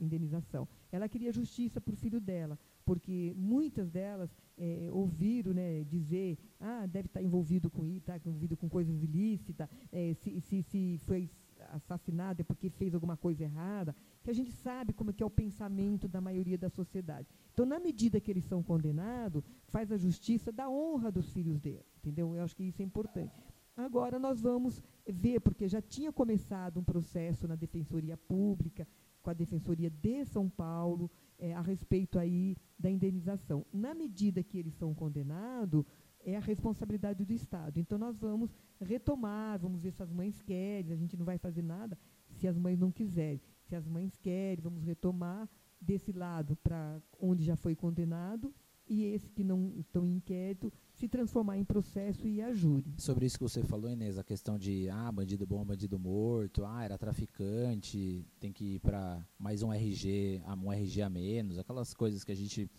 indenização. 0.00 0.66
Ela 0.90 1.08
queria 1.08 1.32
justiça 1.32 1.80
para 1.80 1.92
o 1.92 1.96
filho 1.96 2.20
dela, 2.20 2.58
porque 2.84 3.34
muitas 3.36 3.90
delas 3.90 4.34
é, 4.56 4.88
ouviram 4.90 5.52
né, 5.52 5.84
dizer, 5.84 6.38
ah, 6.58 6.86
deve 6.86 7.08
estar 7.08 7.20
tá 7.20 7.24
envolvido 7.24 7.70
com 7.70 7.84
isso, 7.86 8.10
está 8.10 8.16
envolvido 8.16 8.56
com 8.56 8.68
coisas 8.70 9.02
ilícitas, 9.02 9.68
é, 9.90 10.14
se, 10.14 10.40
se, 10.40 10.62
se 10.62 10.98
foi 11.04 11.28
assassinado 11.72 12.40
é 12.40 12.44
porque 12.44 12.70
fez 12.70 12.94
alguma 12.94 13.16
coisa 13.16 13.42
errada, 13.44 13.94
que 14.22 14.30
a 14.30 14.34
gente 14.34 14.52
sabe 14.52 14.92
como 14.92 15.10
é 15.10 15.12
que 15.12 15.22
é 15.22 15.26
o 15.26 15.30
pensamento 15.30 16.06
da 16.06 16.20
maioria 16.20 16.58
da 16.58 16.68
sociedade. 16.68 17.28
Então, 17.52 17.66
na 17.66 17.80
medida 17.80 18.20
que 18.20 18.30
eles 18.30 18.44
são 18.44 18.62
condenados, 18.62 19.44
faz 19.68 19.90
a 19.90 19.96
justiça 19.96 20.52
da 20.52 20.68
honra 20.68 21.10
dos 21.10 21.32
filhos 21.32 21.58
dele, 21.58 21.84
entendeu? 21.98 22.34
Eu 22.36 22.42
acho 22.42 22.54
que 22.56 22.64
isso 22.64 22.82
é 22.82 22.84
importante. 22.84 23.34
Agora 23.76 24.18
nós 24.18 24.40
vamos 24.40 24.82
ver, 25.06 25.40
porque 25.40 25.66
já 25.66 25.80
tinha 25.80 26.12
começado 26.12 26.78
um 26.78 26.84
processo 26.84 27.48
na 27.48 27.56
Defensoria 27.56 28.16
Pública, 28.16 28.86
com 29.22 29.30
a 29.30 29.34
Defensoria 29.34 29.88
de 29.88 30.24
São 30.26 30.48
Paulo, 30.48 31.10
é, 31.38 31.54
a 31.54 31.60
respeito 31.60 32.18
aí 32.18 32.56
da 32.78 32.90
indenização. 32.90 33.64
Na 33.72 33.94
medida 33.94 34.42
que 34.42 34.58
eles 34.58 34.74
são 34.74 34.94
condenados, 34.94 35.84
é 36.24 36.36
a 36.36 36.40
responsabilidade 36.40 37.24
do 37.24 37.32
Estado. 37.32 37.78
Então 37.78 37.98
nós 37.98 38.18
vamos 38.18 38.50
retomar, 38.80 39.58
vamos 39.58 39.80
ver 39.80 39.92
se 39.92 40.02
as 40.02 40.12
mães 40.12 40.40
querem, 40.40 40.92
a 40.92 40.96
gente 40.96 41.16
não 41.16 41.24
vai 41.24 41.38
fazer 41.38 41.62
nada 41.62 41.98
se 42.30 42.48
as 42.48 42.56
mães 42.56 42.78
não 42.78 42.90
quiserem. 42.90 43.40
Se 43.62 43.74
as 43.74 43.86
mães 43.86 44.16
querem, 44.16 44.62
vamos 44.62 44.82
retomar 44.82 45.48
desse 45.80 46.12
lado 46.12 46.56
para 46.56 47.00
onde 47.20 47.44
já 47.44 47.56
foi 47.56 47.74
condenado 47.74 48.54
e 48.88 49.04
esse 49.04 49.30
que 49.30 49.42
não 49.42 49.72
estão 49.78 50.06
em 50.06 50.16
inquérito 50.16 50.72
se 50.92 51.08
transformar 51.08 51.56
em 51.56 51.64
processo 51.64 52.26
e 52.28 52.42
a. 52.42 52.52
Sobre 52.98 53.26
isso 53.26 53.38
que 53.38 53.42
você 53.42 53.62
falou, 53.62 53.90
Inês, 53.90 54.18
a 54.18 54.24
questão 54.24 54.58
de 54.58 54.88
ah, 54.90 55.10
bandido 55.10 55.46
bom, 55.46 55.64
bandido 55.64 55.98
morto, 55.98 56.64
ah, 56.64 56.84
era 56.84 56.98
traficante, 56.98 58.26
tem 58.38 58.52
que 58.52 58.74
ir 58.74 58.80
para 58.80 59.24
mais 59.38 59.62
um 59.62 59.72
RG, 59.72 60.42
um 60.62 60.72
RG 60.72 61.02
a 61.02 61.08
menos, 61.08 61.58
aquelas 61.58 61.94
coisas 61.94 62.22
que 62.22 62.32
a 62.32 62.36
gente 62.36 62.70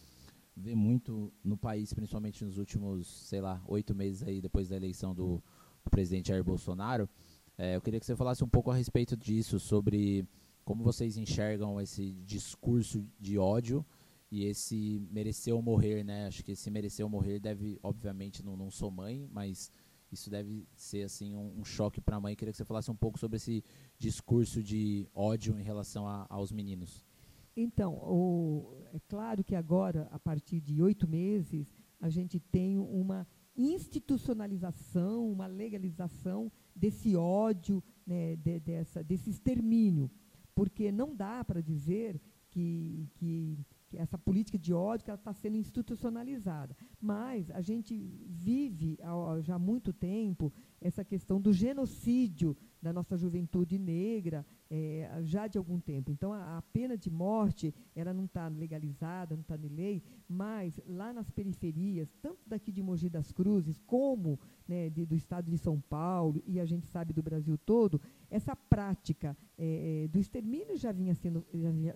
vê 0.55 0.75
muito 0.75 1.31
no 1.43 1.57
país, 1.57 1.93
principalmente 1.93 2.43
nos 2.43 2.57
últimos, 2.57 3.07
sei 3.27 3.41
lá, 3.41 3.61
oito 3.67 3.95
meses 3.95 4.23
aí 4.23 4.41
depois 4.41 4.69
da 4.69 4.75
eleição 4.75 5.13
do, 5.13 5.43
presidente 5.89 6.29
Jair 6.29 6.43
Bolsonaro. 6.43 7.09
É, 7.57 7.75
eu 7.75 7.81
queria 7.81 7.99
que 7.99 8.05
você 8.05 8.15
falasse 8.15 8.43
um 8.43 8.49
pouco 8.49 8.71
a 8.71 8.75
respeito 8.75 9.15
disso, 9.15 9.59
sobre 9.59 10.27
como 10.63 10.83
vocês 10.83 11.17
enxergam 11.17 11.79
esse 11.79 12.13
discurso 12.25 13.05
de 13.19 13.37
ódio 13.37 13.85
e 14.31 14.45
esse 14.45 15.05
mereceu 15.11 15.61
morrer, 15.61 16.03
né? 16.03 16.25
Acho 16.25 16.43
que 16.43 16.53
esse 16.53 16.71
mereceu 16.71 17.07
morrer 17.07 17.39
deve, 17.39 17.79
obviamente, 17.83 18.43
não, 18.43 18.57
não 18.57 18.71
sou 18.71 18.89
mãe, 18.89 19.29
mas 19.31 19.71
isso 20.11 20.29
deve 20.29 20.67
ser 20.75 21.03
assim 21.03 21.35
um, 21.35 21.59
um 21.59 21.63
choque 21.63 22.01
para 22.01 22.15
a 22.15 22.21
mãe. 22.21 22.35
Queria 22.35 22.51
que 22.51 22.57
você 22.57 22.65
falasse 22.65 22.89
um 22.89 22.95
pouco 22.95 23.19
sobre 23.19 23.37
esse 23.37 23.63
discurso 23.99 24.63
de 24.63 25.07
ódio 25.13 25.59
em 25.59 25.63
relação 25.63 26.07
a, 26.07 26.25
aos 26.29 26.51
meninos. 26.51 27.05
Então, 27.55 27.93
o, 27.93 28.73
é 28.93 28.99
claro 29.07 29.43
que 29.43 29.55
agora, 29.55 30.07
a 30.11 30.19
partir 30.19 30.59
de 30.59 30.81
oito 30.81 31.07
meses, 31.07 31.71
a 31.99 32.09
gente 32.09 32.39
tem 32.39 32.77
uma 32.77 33.27
institucionalização, 33.55 35.31
uma 35.31 35.45
legalização 35.45 36.51
desse 36.75 37.15
ódio, 37.15 37.83
né, 38.05 38.35
de, 38.35 38.59
dessa, 38.59 39.03
desse 39.03 39.29
extermínio. 39.29 40.09
Porque 40.55 40.91
não 40.91 41.15
dá 41.15 41.43
para 41.43 41.61
dizer 41.61 42.19
que, 42.49 43.07
que, 43.15 43.65
que, 43.87 43.97
essa 43.97 44.17
política 44.17 44.57
de 44.57 44.73
ódio 44.73 45.13
está 45.13 45.33
sendo 45.33 45.57
institucionalizada. 45.57 46.75
Mas 46.99 47.49
a 47.51 47.61
gente 47.61 47.95
vive 48.27 48.97
já 49.41 49.55
há 49.55 49.59
muito 49.59 49.93
tempo 49.93 50.51
essa 50.81 51.03
questão 51.05 51.39
do 51.39 51.53
genocídio 51.53 52.55
da 52.83 52.91
nossa 52.91 53.17
juventude 53.17 53.79
negra 53.79 54.45
é, 54.69 55.09
já 55.23 55.47
de 55.47 55.57
algum 55.57 55.79
tempo. 55.79 56.11
Então, 56.11 56.33
a, 56.33 56.57
a 56.57 56.61
pena 56.61 56.97
de 56.97 57.09
morte 57.09 57.73
ela 57.95 58.13
não 58.13 58.25
está 58.25 58.49
legalizada, 58.49 59.35
não 59.35 59.41
está 59.41 59.57
na 59.57 59.69
lei, 59.69 60.03
mas 60.27 60.79
lá 60.85 61.13
nas 61.13 61.31
periferias, 61.31 62.13
tanto 62.21 62.41
daqui 62.45 62.71
de 62.71 62.83
Mogi 62.83 63.09
das 63.09 63.31
Cruzes, 63.31 63.79
como 63.87 64.37
né, 64.67 64.89
de, 64.89 65.05
do 65.05 65.15
estado 65.15 65.49
de 65.49 65.57
São 65.57 65.79
Paulo, 65.79 66.43
e 66.45 66.59
a 66.59 66.65
gente 66.65 66.85
sabe 66.87 67.13
do 67.13 67.23
Brasil 67.23 67.57
todo, 67.57 68.01
essa 68.29 68.55
prática 68.55 69.37
é, 69.57 70.03
é 70.03 70.07
do 70.09 70.19
extermínio 70.19 70.75
já 70.75 70.91
vinha 70.91 71.15
sendo, 71.15 71.45
já, 71.53 71.71
vinha, 71.71 71.95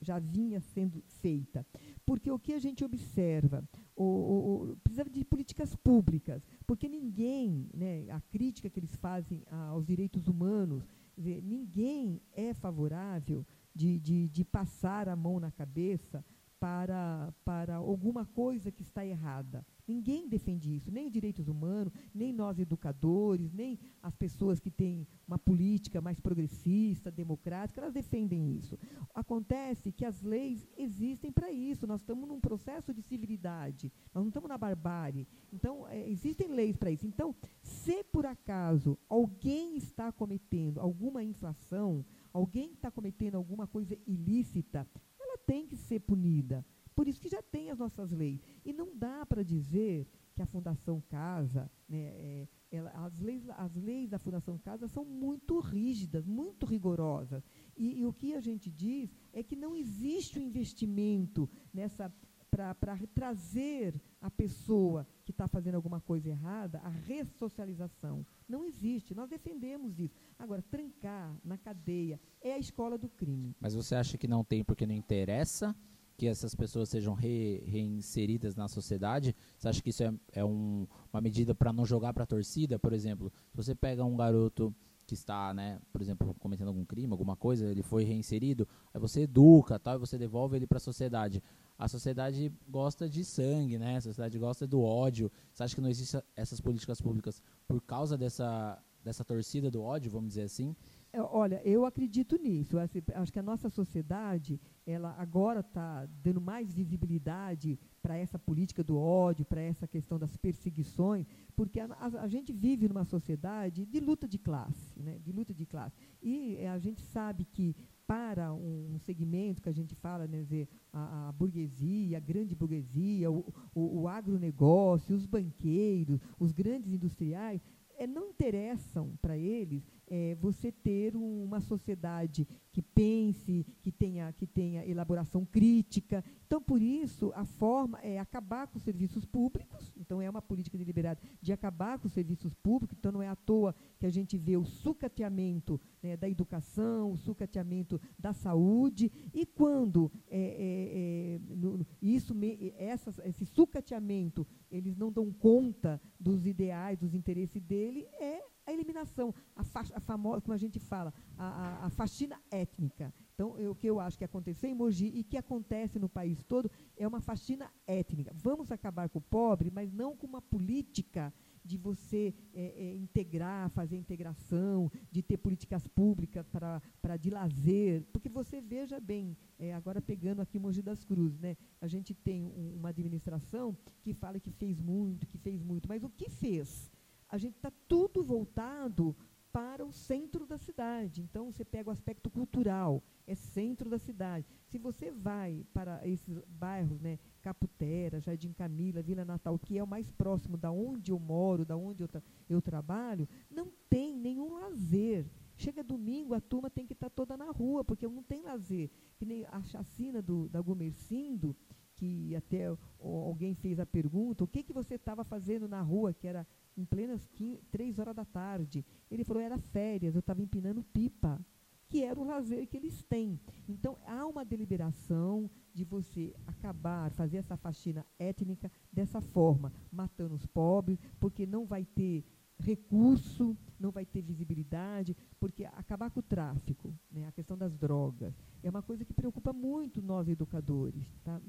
já 0.00 0.18
vinha 0.18 0.60
sendo 0.60 1.02
feita. 1.06 1.66
Porque 2.04 2.30
o 2.30 2.38
que 2.38 2.52
a 2.52 2.58
gente 2.58 2.84
observa, 2.84 3.66
o, 3.94 4.04
o, 4.04 4.72
o, 4.72 4.76
precisa 4.76 5.04
de 5.04 5.24
políticas 5.24 5.74
públicas, 5.74 6.42
porque 6.66 6.88
ninguém, 6.88 7.68
né, 7.74 8.10
a 8.10 8.20
crítica 8.20 8.70
que 8.70 8.78
eles 8.78 8.94
fazem 8.96 9.42
aos 9.70 9.86
direitos 9.86 10.28
humanos, 10.28 10.86
ninguém 11.16 12.20
é 12.32 12.52
favorável 12.52 13.46
de, 13.74 13.98
de, 13.98 14.28
de 14.28 14.44
passar 14.44 15.08
a 15.08 15.16
mão 15.16 15.40
na 15.40 15.50
cabeça 15.50 16.24
para, 16.60 17.32
para 17.44 17.76
alguma 17.76 18.24
coisa 18.24 18.70
que 18.70 18.82
está 18.82 19.04
errada. 19.04 19.64
Ninguém 19.86 20.28
defende 20.28 20.74
isso, 20.74 20.90
nem 20.90 21.08
direitos 21.08 21.46
humanos, 21.46 21.92
nem 22.12 22.32
nós 22.32 22.58
educadores, 22.58 23.52
nem 23.52 23.78
as 24.02 24.16
pessoas 24.16 24.58
que 24.58 24.70
têm 24.70 25.06
uma 25.26 25.38
política 25.38 26.00
mais 26.00 26.18
progressista, 26.18 27.10
democrática, 27.10 27.80
elas 27.80 27.92
defendem 27.92 28.56
isso. 28.56 28.76
Acontece 29.14 29.92
que 29.92 30.04
as 30.04 30.22
leis 30.22 30.66
existem 30.76 31.30
para 31.30 31.52
isso, 31.52 31.86
nós 31.86 32.00
estamos 32.00 32.28
num 32.28 32.40
processo 32.40 32.92
de 32.92 33.00
civilidade, 33.02 33.92
nós 34.12 34.22
não 34.22 34.28
estamos 34.28 34.48
na 34.48 34.58
barbárie. 34.58 35.26
Então, 35.52 35.86
é, 35.88 36.08
existem 36.08 36.48
leis 36.48 36.76
para 36.76 36.90
isso. 36.90 37.06
Então, 37.06 37.34
se 37.62 38.02
por 38.04 38.26
acaso 38.26 38.98
alguém 39.08 39.76
está 39.76 40.10
cometendo 40.10 40.80
alguma 40.80 41.22
infração, 41.22 42.04
alguém 42.32 42.72
está 42.72 42.90
cometendo 42.90 43.36
alguma 43.36 43.66
coisa 43.66 43.96
ilícita, 44.06 44.86
ela 45.18 45.38
tem 45.38 45.66
que 45.66 45.76
ser 45.76 46.00
punida. 46.00 46.64
Por 46.96 47.06
isso 47.06 47.20
que 47.20 47.28
já 47.28 47.42
tem 47.42 47.70
as 47.70 47.78
nossas 47.78 48.10
leis. 48.10 48.40
E 48.64 48.72
não 48.72 48.96
dá 48.96 49.24
para 49.26 49.44
dizer 49.44 50.08
que 50.34 50.40
a 50.40 50.46
Fundação 50.46 51.00
Casa, 51.08 51.70
né, 51.86 51.98
é, 51.98 52.48
ela, 52.70 52.90
as, 52.90 53.18
leis, 53.20 53.48
as 53.50 53.74
leis 53.76 54.08
da 54.08 54.18
Fundação 54.18 54.58
Casa 54.58 54.88
são 54.88 55.04
muito 55.04 55.60
rígidas, 55.60 56.26
muito 56.26 56.64
rigorosas. 56.64 57.44
E, 57.76 58.00
e 58.00 58.06
o 58.06 58.12
que 58.14 58.34
a 58.34 58.40
gente 58.40 58.70
diz 58.70 59.14
é 59.32 59.42
que 59.42 59.54
não 59.54 59.76
existe 59.76 60.38
o 60.38 60.42
um 60.42 60.44
investimento 60.44 61.48
nessa 61.72 62.12
para 62.50 62.96
trazer 63.14 64.00
a 64.20 64.30
pessoa 64.30 65.06
que 65.24 65.30
está 65.30 65.46
fazendo 65.46 65.74
alguma 65.74 66.00
coisa 66.00 66.30
errada, 66.30 66.78
a 66.78 66.88
ressocialização. 66.88 68.24
Não 68.48 68.64
existe. 68.64 69.14
Nós 69.14 69.28
defendemos 69.28 69.98
isso. 69.98 70.18
Agora, 70.38 70.62
trancar 70.62 71.36
na 71.44 71.58
cadeia 71.58 72.18
é 72.40 72.54
a 72.54 72.58
escola 72.58 72.96
do 72.96 73.10
crime. 73.10 73.54
Mas 73.60 73.74
você 73.74 73.94
acha 73.94 74.16
que 74.16 74.26
não 74.26 74.42
tem 74.42 74.64
porque 74.64 74.86
não 74.86 74.94
interessa? 74.94 75.76
Que 76.16 76.26
essas 76.26 76.54
pessoas 76.54 76.88
sejam 76.88 77.14
re, 77.14 77.62
reinseridas 77.66 78.56
na 78.56 78.68
sociedade? 78.68 79.34
Você 79.58 79.68
acha 79.68 79.82
que 79.82 79.90
isso 79.90 80.02
é, 80.02 80.12
é 80.32 80.44
um, 80.44 80.86
uma 81.12 81.20
medida 81.20 81.54
para 81.54 81.72
não 81.72 81.84
jogar 81.84 82.14
para 82.14 82.24
a 82.24 82.26
torcida? 82.26 82.78
Por 82.78 82.92
exemplo, 82.92 83.32
se 83.50 83.56
você 83.56 83.74
pega 83.74 84.04
um 84.04 84.16
garoto 84.16 84.74
que 85.06 85.14
está, 85.14 85.54
né, 85.54 85.78
por 85.92 86.02
exemplo, 86.02 86.34
cometendo 86.40 86.68
algum 86.68 86.84
crime, 86.84 87.12
alguma 87.12 87.36
coisa, 87.36 87.66
ele 87.66 87.82
foi 87.82 88.02
reinserido, 88.02 88.66
aí 88.92 89.00
você 89.00 89.22
educa, 89.22 89.78
tal, 89.78 89.94
e 89.94 89.98
você 89.98 90.18
devolve 90.18 90.56
ele 90.56 90.66
para 90.66 90.78
a 90.78 90.80
sociedade. 90.80 91.42
A 91.78 91.86
sociedade 91.86 92.52
gosta 92.68 93.08
de 93.08 93.24
sangue, 93.24 93.78
né? 93.78 93.98
A 93.98 94.00
sociedade 94.00 94.38
gosta 94.38 94.66
do 94.66 94.82
ódio. 94.82 95.30
Você 95.52 95.62
acha 95.62 95.74
que 95.74 95.80
não 95.80 95.90
existem 95.90 96.20
essas 96.34 96.60
políticas 96.60 97.00
públicas 97.00 97.42
por 97.68 97.80
causa 97.82 98.16
dessa 98.16 98.82
dessa 99.04 99.24
torcida 99.24 99.70
do 99.70 99.80
ódio, 99.82 100.10
vamos 100.10 100.30
dizer 100.30 100.42
assim? 100.42 100.74
É, 101.16 101.22
olha, 101.22 101.62
eu 101.64 101.86
acredito 101.86 102.36
nisso. 102.36 102.76
Acho 102.78 103.32
que 103.32 103.38
a 103.38 103.42
nossa 103.42 103.70
sociedade, 103.70 104.60
ela 104.86 105.14
agora 105.18 105.60
está 105.60 106.04
dando 106.22 106.42
mais 106.42 106.74
visibilidade 106.74 107.78
para 108.02 108.18
essa 108.18 108.38
política 108.38 108.84
do 108.84 108.98
ódio, 108.98 109.46
para 109.46 109.62
essa 109.62 109.88
questão 109.88 110.18
das 110.18 110.36
perseguições, 110.36 111.26
porque 111.56 111.80
a, 111.80 111.86
a, 111.86 112.06
a, 112.24 112.28
gente 112.28 112.52
vive 112.52 112.86
numa 112.86 113.04
sociedade 113.04 113.86
de 113.86 113.98
luta 113.98 114.28
de 114.28 114.36
classe, 114.36 115.00
né? 115.00 115.18
De 115.18 115.32
luta 115.32 115.54
de 115.54 115.64
classe. 115.64 115.96
E 116.22 116.56
é, 116.56 116.68
a 116.68 116.78
gente 116.78 117.00
sabe 117.00 117.46
que 117.46 117.74
para 118.06 118.52
um 118.52 118.98
segmento 118.98 119.62
que 119.62 119.70
a 119.70 119.72
gente 119.72 119.94
fala, 119.94 120.26
né, 120.26 120.42
dizer, 120.42 120.68
a, 120.92 121.28
a 121.28 121.32
burguesia, 121.32 122.18
a 122.18 122.20
grande 122.20 122.54
burguesia, 122.54 123.30
o, 123.30 123.52
o, 123.74 124.02
o 124.02 124.08
agronegócio, 124.08 125.16
os 125.16 125.24
banqueiros, 125.24 126.20
os 126.38 126.52
grandes 126.52 126.92
industriais, 126.92 127.62
é, 127.98 128.06
não 128.06 128.28
interessam 128.28 129.16
para 129.22 129.36
eles 129.36 129.82
é, 130.08 130.34
você 130.36 130.70
ter 130.70 131.16
um, 131.16 131.44
uma 131.44 131.60
sociedade 131.60 132.46
que 132.72 132.82
pense, 132.82 133.66
que 133.82 133.90
tenha, 133.90 134.32
que 134.32 134.46
tenha 134.46 134.86
elaboração 134.86 135.44
crítica. 135.44 136.24
Então, 136.46 136.60
por 136.60 136.80
isso, 136.80 137.32
a 137.34 137.44
forma 137.44 137.98
é 138.00 138.18
acabar 138.18 138.66
com 138.66 138.78
os 138.78 138.84
serviços 138.84 139.24
públicos. 139.24 139.92
Então, 139.96 140.20
é 140.20 140.28
uma 140.28 140.42
política 140.42 140.76
deliberada 140.76 141.20
de 141.40 141.52
acabar 141.52 141.98
com 141.98 142.06
os 142.06 142.12
serviços 142.12 142.54
públicos. 142.54 142.96
Então, 142.98 143.12
não 143.12 143.22
é 143.22 143.28
à 143.28 143.36
toa 143.36 143.74
que 143.98 144.06
a 144.06 144.10
gente 144.10 144.36
vê 144.36 144.56
o 144.56 144.64
sucateamento 144.64 145.80
né, 146.02 146.16
da 146.16 146.28
educação, 146.28 147.12
o 147.12 147.16
sucateamento 147.16 148.00
da 148.18 148.32
saúde. 148.32 149.10
E 149.32 149.46
quando 149.46 150.12
é, 150.28 150.38
é, 150.38 151.34
é 151.34 151.56
no, 151.56 151.86
isso, 152.00 152.34
me, 152.34 152.74
essas, 152.76 153.18
esse 153.20 153.46
sucateamento 153.46 154.46
eles 154.70 154.96
não 154.96 155.10
dão 155.10 155.32
conta 155.32 156.00
dos 156.18 156.46
ideais, 156.46 156.98
dos 156.98 157.14
interesses 157.14 157.62
dele, 157.62 158.06
é 158.20 158.42
a 158.66 158.72
eliminação, 158.72 159.34
a, 159.54 159.62
a 159.94 160.00
famosa, 160.00 160.40
como 160.40 160.54
a 160.54 160.58
gente 160.58 160.78
fala, 160.78 161.14
a, 161.38 161.46
a, 161.46 161.86
a 161.86 161.90
faxina 161.90 162.40
étnica. 162.50 163.14
Então, 163.34 163.50
o 163.70 163.74
que 163.74 163.86
eu 163.86 164.00
acho 164.00 164.16
que 164.18 164.24
aconteceu 164.24 164.68
em 164.68 164.74
Mogi 164.74 165.12
e 165.14 165.22
que 165.22 165.36
acontece 165.36 165.98
no 165.98 166.08
país 166.08 166.42
todo 166.42 166.70
é 166.96 167.06
uma 167.06 167.20
faxina 167.20 167.70
étnica. 167.86 168.32
Vamos 168.34 168.72
acabar 168.72 169.08
com 169.08 169.18
o 169.18 169.22
pobre, 169.22 169.70
mas 169.70 169.92
não 169.92 170.16
com 170.16 170.26
uma 170.26 170.40
política 170.40 171.32
de 171.62 171.76
você 171.76 172.32
é, 172.54 172.64
é, 172.64 172.94
integrar, 172.94 173.68
fazer 173.70 173.96
integração, 173.96 174.90
de 175.10 175.22
ter 175.22 175.36
políticas 175.36 175.86
públicas 175.88 176.46
para 176.48 177.16
de 177.18 177.28
lazer. 177.28 178.04
Porque 178.12 178.28
você 178.28 178.60
veja 178.60 178.98
bem, 179.00 179.36
é, 179.58 179.74
agora 179.74 180.00
pegando 180.00 180.40
aqui 180.40 180.58
Mogi 180.58 180.80
das 180.80 181.04
Cruzes, 181.04 181.38
né, 181.38 181.56
a 181.80 181.86
gente 181.86 182.14
tem 182.14 182.44
um, 182.44 182.76
uma 182.76 182.90
administração 182.90 183.76
que 184.00 184.14
fala 184.14 184.40
que 184.40 184.50
fez 184.50 184.80
muito, 184.80 185.26
que 185.26 185.36
fez 185.36 185.62
muito, 185.62 185.88
mas 185.88 186.02
o 186.04 186.08
que 186.08 186.30
fez? 186.30 186.90
A 187.28 187.38
gente 187.38 187.56
está 187.56 187.72
tudo 187.88 188.22
voltado 188.22 189.16
para 189.56 189.86
o 189.86 189.90
centro 189.90 190.46
da 190.46 190.58
cidade. 190.58 191.22
Então, 191.22 191.50
você 191.50 191.64
pega 191.64 191.88
o 191.88 191.92
aspecto 191.92 192.28
cultural, 192.28 193.02
é 193.26 193.34
centro 193.34 193.88
da 193.88 193.98
cidade. 193.98 194.46
Se 194.66 194.76
você 194.76 195.10
vai 195.10 195.64
para 195.72 196.06
esses 196.06 196.38
bairros, 196.46 197.00
né, 197.00 197.18
Caputera, 197.40 198.20
Jardim 198.20 198.52
Camila, 198.52 199.00
Vila 199.00 199.24
Natal, 199.24 199.58
que 199.58 199.78
é 199.78 199.82
o 199.82 199.86
mais 199.86 200.10
próximo 200.10 200.58
da 200.58 200.70
onde 200.70 201.10
eu 201.10 201.18
moro, 201.18 201.64
da 201.64 201.74
onde 201.74 202.02
eu, 202.02 202.08
tra 202.08 202.22
eu 202.50 202.60
trabalho, 202.60 203.26
não 203.50 203.72
tem 203.88 204.14
nenhum 204.14 204.52
lazer. 204.52 205.26
Chega 205.56 205.82
domingo, 205.82 206.34
a 206.34 206.40
turma 206.40 206.68
tem 206.68 206.86
que 206.86 206.92
estar 206.92 207.08
tá 207.08 207.14
toda 207.16 207.34
na 207.34 207.50
rua, 207.50 207.82
porque 207.82 208.06
não 208.06 208.22
tem 208.22 208.42
lazer. 208.42 208.90
Que 209.16 209.24
nem 209.24 209.46
a 209.46 209.62
chacina 209.62 210.20
do, 210.20 210.50
da 210.50 210.60
Gomercindo, 210.60 211.56
que 211.94 212.36
até 212.36 212.66
alguém 212.98 213.54
fez 213.54 213.80
a 213.80 213.86
pergunta, 213.86 214.44
o 214.44 214.46
que, 214.46 214.62
que 214.62 214.74
você 214.74 214.96
estava 214.96 215.24
fazendo 215.24 215.66
na 215.66 215.80
rua, 215.80 216.12
que 216.12 216.26
era 216.26 216.46
em 216.76 216.84
plenas 216.84 217.28
três 217.70 217.98
horas 217.98 218.14
da 218.14 218.24
tarde? 218.24 218.84
Ele 219.10 219.24
falou, 219.24 219.42
era 219.42 219.58
férias, 219.58 220.14
eu 220.14 220.20
estava 220.20 220.42
empinando 220.42 220.82
pipa 220.82 221.44
que 221.88 222.02
era 222.02 222.18
o 222.18 222.24
lazer 222.24 222.66
que 222.66 222.76
eles 222.76 223.02
têm. 223.04 223.40
Então, 223.68 223.96
há 224.06 224.26
uma 224.26 224.44
deliberação 224.44 225.50
de 225.72 225.84
você 225.84 226.34
acabar, 226.46 227.10
fazer 227.12 227.38
essa 227.38 227.56
faxina 227.56 228.04
étnica 228.18 228.70
dessa 228.92 229.20
forma, 229.20 229.72
matando 229.90 230.34
os 230.34 230.46
pobres, 230.46 230.98
porque 231.20 231.46
não 231.46 231.64
vai 231.64 231.84
ter 231.84 232.24
recurso, 232.58 233.56
não 233.78 233.90
vai 233.90 234.06
ter 234.06 234.22
visibilidade, 234.22 235.14
porque 235.38 235.64
acabar 235.66 236.10
com 236.10 236.20
o 236.20 236.22
tráfico, 236.22 236.94
né, 237.10 237.26
a 237.26 237.32
questão 237.32 237.56
das 237.56 237.76
drogas, 237.76 238.34
é 238.62 238.70
uma 238.70 238.82
coisa 238.82 239.04
que 239.04 239.12
preocupa 239.12 239.52
muito 239.52 240.00
nós 240.00 240.26
educadores, 240.26 241.06
tá? 241.22 241.40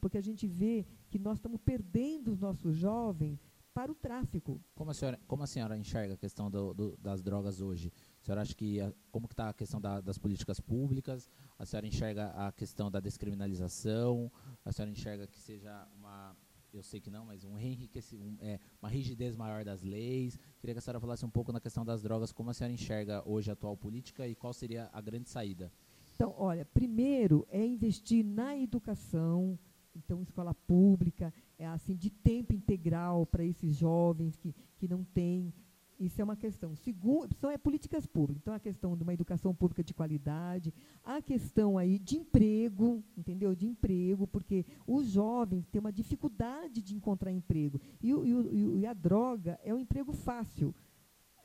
porque 0.00 0.18
a 0.18 0.20
gente 0.20 0.46
vê 0.46 0.84
que 1.08 1.18
nós 1.18 1.38
estamos 1.38 1.60
perdendo 1.60 2.32
os 2.32 2.40
nossos 2.40 2.74
jovens 2.74 3.40
para 3.76 3.92
o 3.92 3.94
tráfico. 3.94 4.58
Como 4.74 4.90
a 4.90 4.94
senhora, 4.94 5.20
como 5.26 5.42
a 5.42 5.46
senhora 5.46 5.76
enxerga 5.76 6.14
a 6.14 6.16
questão 6.16 6.50
do, 6.50 6.72
do, 6.72 6.96
das 6.96 7.20
drogas 7.20 7.60
hoje? 7.60 7.92
A 8.22 8.24
senhora 8.24 8.40
acha 8.40 8.54
que 8.54 8.80
a, 8.80 8.90
como 9.12 9.26
está 9.26 9.50
a 9.50 9.52
questão 9.52 9.78
da, 9.78 10.00
das 10.00 10.16
políticas 10.16 10.58
públicas? 10.58 11.28
A 11.58 11.66
senhora 11.66 11.86
enxerga 11.86 12.30
a 12.30 12.50
questão 12.52 12.90
da 12.90 13.00
descriminalização? 13.00 14.32
A 14.64 14.72
senhora 14.72 14.90
enxerga 14.90 15.26
que 15.26 15.38
seja 15.38 15.86
uma 15.94 16.34
eu 16.72 16.82
sei 16.82 17.00
que 17.00 17.10
não, 17.10 17.26
mas 17.26 17.44
um 17.44 17.54
um, 17.54 18.36
é, 18.40 18.60
uma 18.80 18.88
rigidez 18.88 19.36
maior 19.36 19.62
das 19.62 19.82
leis. 19.82 20.38
Queria 20.58 20.74
que 20.74 20.78
a 20.78 20.82
senhora 20.82 21.00
falasse 21.00 21.24
um 21.24 21.30
pouco 21.30 21.52
na 21.52 21.60
questão 21.60 21.84
das 21.84 22.02
drogas, 22.02 22.32
como 22.32 22.50
a 22.50 22.54
senhora 22.54 22.72
enxerga 22.72 23.22
hoje 23.26 23.50
a 23.50 23.52
atual 23.52 23.76
política 23.76 24.26
e 24.26 24.34
qual 24.34 24.54
seria 24.54 24.88
a 24.92 25.00
grande 25.02 25.28
saída. 25.28 25.70
Então, 26.14 26.34
olha, 26.36 26.64
primeiro 26.64 27.46
é 27.50 27.64
investir 27.64 28.24
na 28.24 28.56
educação, 28.56 29.58
então 29.94 30.22
escola 30.22 30.54
pública, 30.54 31.32
é 31.58 31.66
assim 31.66 31.96
de 31.96 32.10
tempo 32.10 32.52
integral 32.52 33.26
para 33.26 33.44
esses 33.44 33.76
jovens 33.76 34.36
que, 34.36 34.54
que 34.76 34.86
não 34.86 35.04
têm 35.04 35.52
isso 35.98 36.20
é 36.20 36.24
uma 36.24 36.36
questão. 36.36 36.74
Segundo, 36.76 37.34
são 37.34 37.50
é 37.50 37.56
políticas 37.56 38.06
públicas. 38.06 38.42
Então, 38.42 38.54
a 38.54 38.60
questão 38.60 38.96
de 38.96 39.02
uma 39.02 39.14
educação 39.14 39.54
pública 39.54 39.82
de 39.82 39.94
qualidade, 39.94 40.72
a 41.02 41.22
questão 41.22 41.78
aí 41.78 41.98
de 41.98 42.16
emprego, 42.16 43.02
entendeu? 43.16 43.54
De 43.54 43.66
emprego, 43.66 44.26
porque 44.26 44.66
os 44.86 45.08
jovens 45.08 45.66
têm 45.66 45.80
uma 45.80 45.92
dificuldade 45.92 46.82
de 46.82 46.94
encontrar 46.94 47.32
emprego. 47.32 47.80
E, 48.02 48.10
e, 48.10 48.80
e 48.80 48.86
a 48.86 48.92
droga 48.92 49.58
é 49.64 49.72
um 49.72 49.78
emprego 49.78 50.12
fácil, 50.12 50.74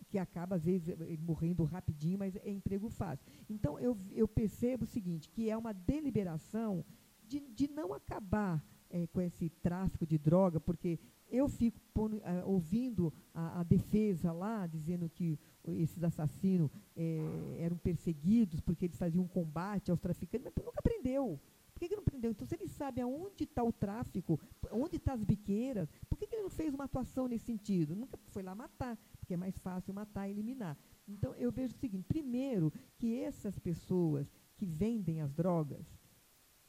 que 0.09 0.17
acaba, 0.17 0.57
às 0.57 0.65
vezes, 0.65 0.93
morrendo 1.19 1.63
rapidinho, 1.63 2.19
mas 2.19 2.35
é 2.35 2.51
emprego 2.51 2.89
fácil. 2.89 3.25
Então, 3.49 3.79
eu, 3.79 3.97
eu 4.11 4.27
percebo 4.27 4.83
o 4.83 4.87
seguinte, 4.87 5.29
que 5.29 5.49
é 5.49 5.55
uma 5.55 5.73
deliberação 5.73 6.83
de, 7.25 7.39
de 7.39 7.69
não 7.69 7.93
acabar 7.93 8.61
é, 8.91 9.07
com 9.07 9.21
esse 9.21 9.49
tráfico 9.49 10.05
de 10.05 10.17
droga, 10.17 10.59
porque 10.59 10.99
eu 11.29 11.47
fico 11.47 11.79
pondo, 11.93 12.17
uh, 12.17 12.21
ouvindo 12.45 13.13
a, 13.33 13.61
a, 13.61 13.63
defesa 13.63 14.31
lá, 14.31 14.67
dizendo 14.67 15.09
que 15.09 15.39
esses 15.65 16.03
assassinos 16.03 16.69
é, 16.95 17.57
eram 17.59 17.77
perseguidos 17.77 18.59
porque 18.59 18.85
eles 18.85 18.97
faziam 18.97 19.23
um 19.23 19.27
combate 19.27 19.89
aos 19.89 19.99
traficantes, 19.99 20.51
mas 20.55 20.65
nunca 20.65 20.81
prendeu. 20.81 21.39
Por 21.73 21.79
que, 21.79 21.89
que 21.89 21.95
não 21.95 22.03
prendeu? 22.03 22.31
Então, 22.31 22.45
se 22.45 22.53
ele 22.53 22.67
sabe 22.67 23.01
aonde 23.01 23.45
está 23.45 23.63
o 23.63 23.71
tráfico, 23.71 24.39
onde 24.71 24.97
estão 24.97 25.13
tá 25.15 25.19
as 25.19 25.23
biqueiras, 25.23 25.89
por 26.09 26.17
que, 26.17 26.27
que 26.27 26.35
ele 26.35 26.43
não 26.43 26.49
fez 26.49 26.73
uma 26.73 26.83
atuação 26.83 27.27
nesse 27.27 27.45
sentido? 27.45 27.95
Nunca 27.95 28.19
foi 28.27 28.43
lá 28.43 28.53
matar, 28.53 28.97
porque 29.19 29.33
é 29.33 29.37
mais 29.37 29.57
fácil 29.57 29.93
matar 29.93 30.27
e 30.27 30.31
eliminar. 30.31 30.77
Então, 31.07 31.33
eu 31.35 31.51
vejo 31.51 31.73
o 31.73 31.79
seguinte: 31.79 32.05
primeiro, 32.07 32.71
que 32.97 33.19
essas 33.19 33.57
pessoas 33.57 34.27
que 34.57 34.65
vendem 34.65 35.21
as 35.21 35.33
drogas, 35.33 35.87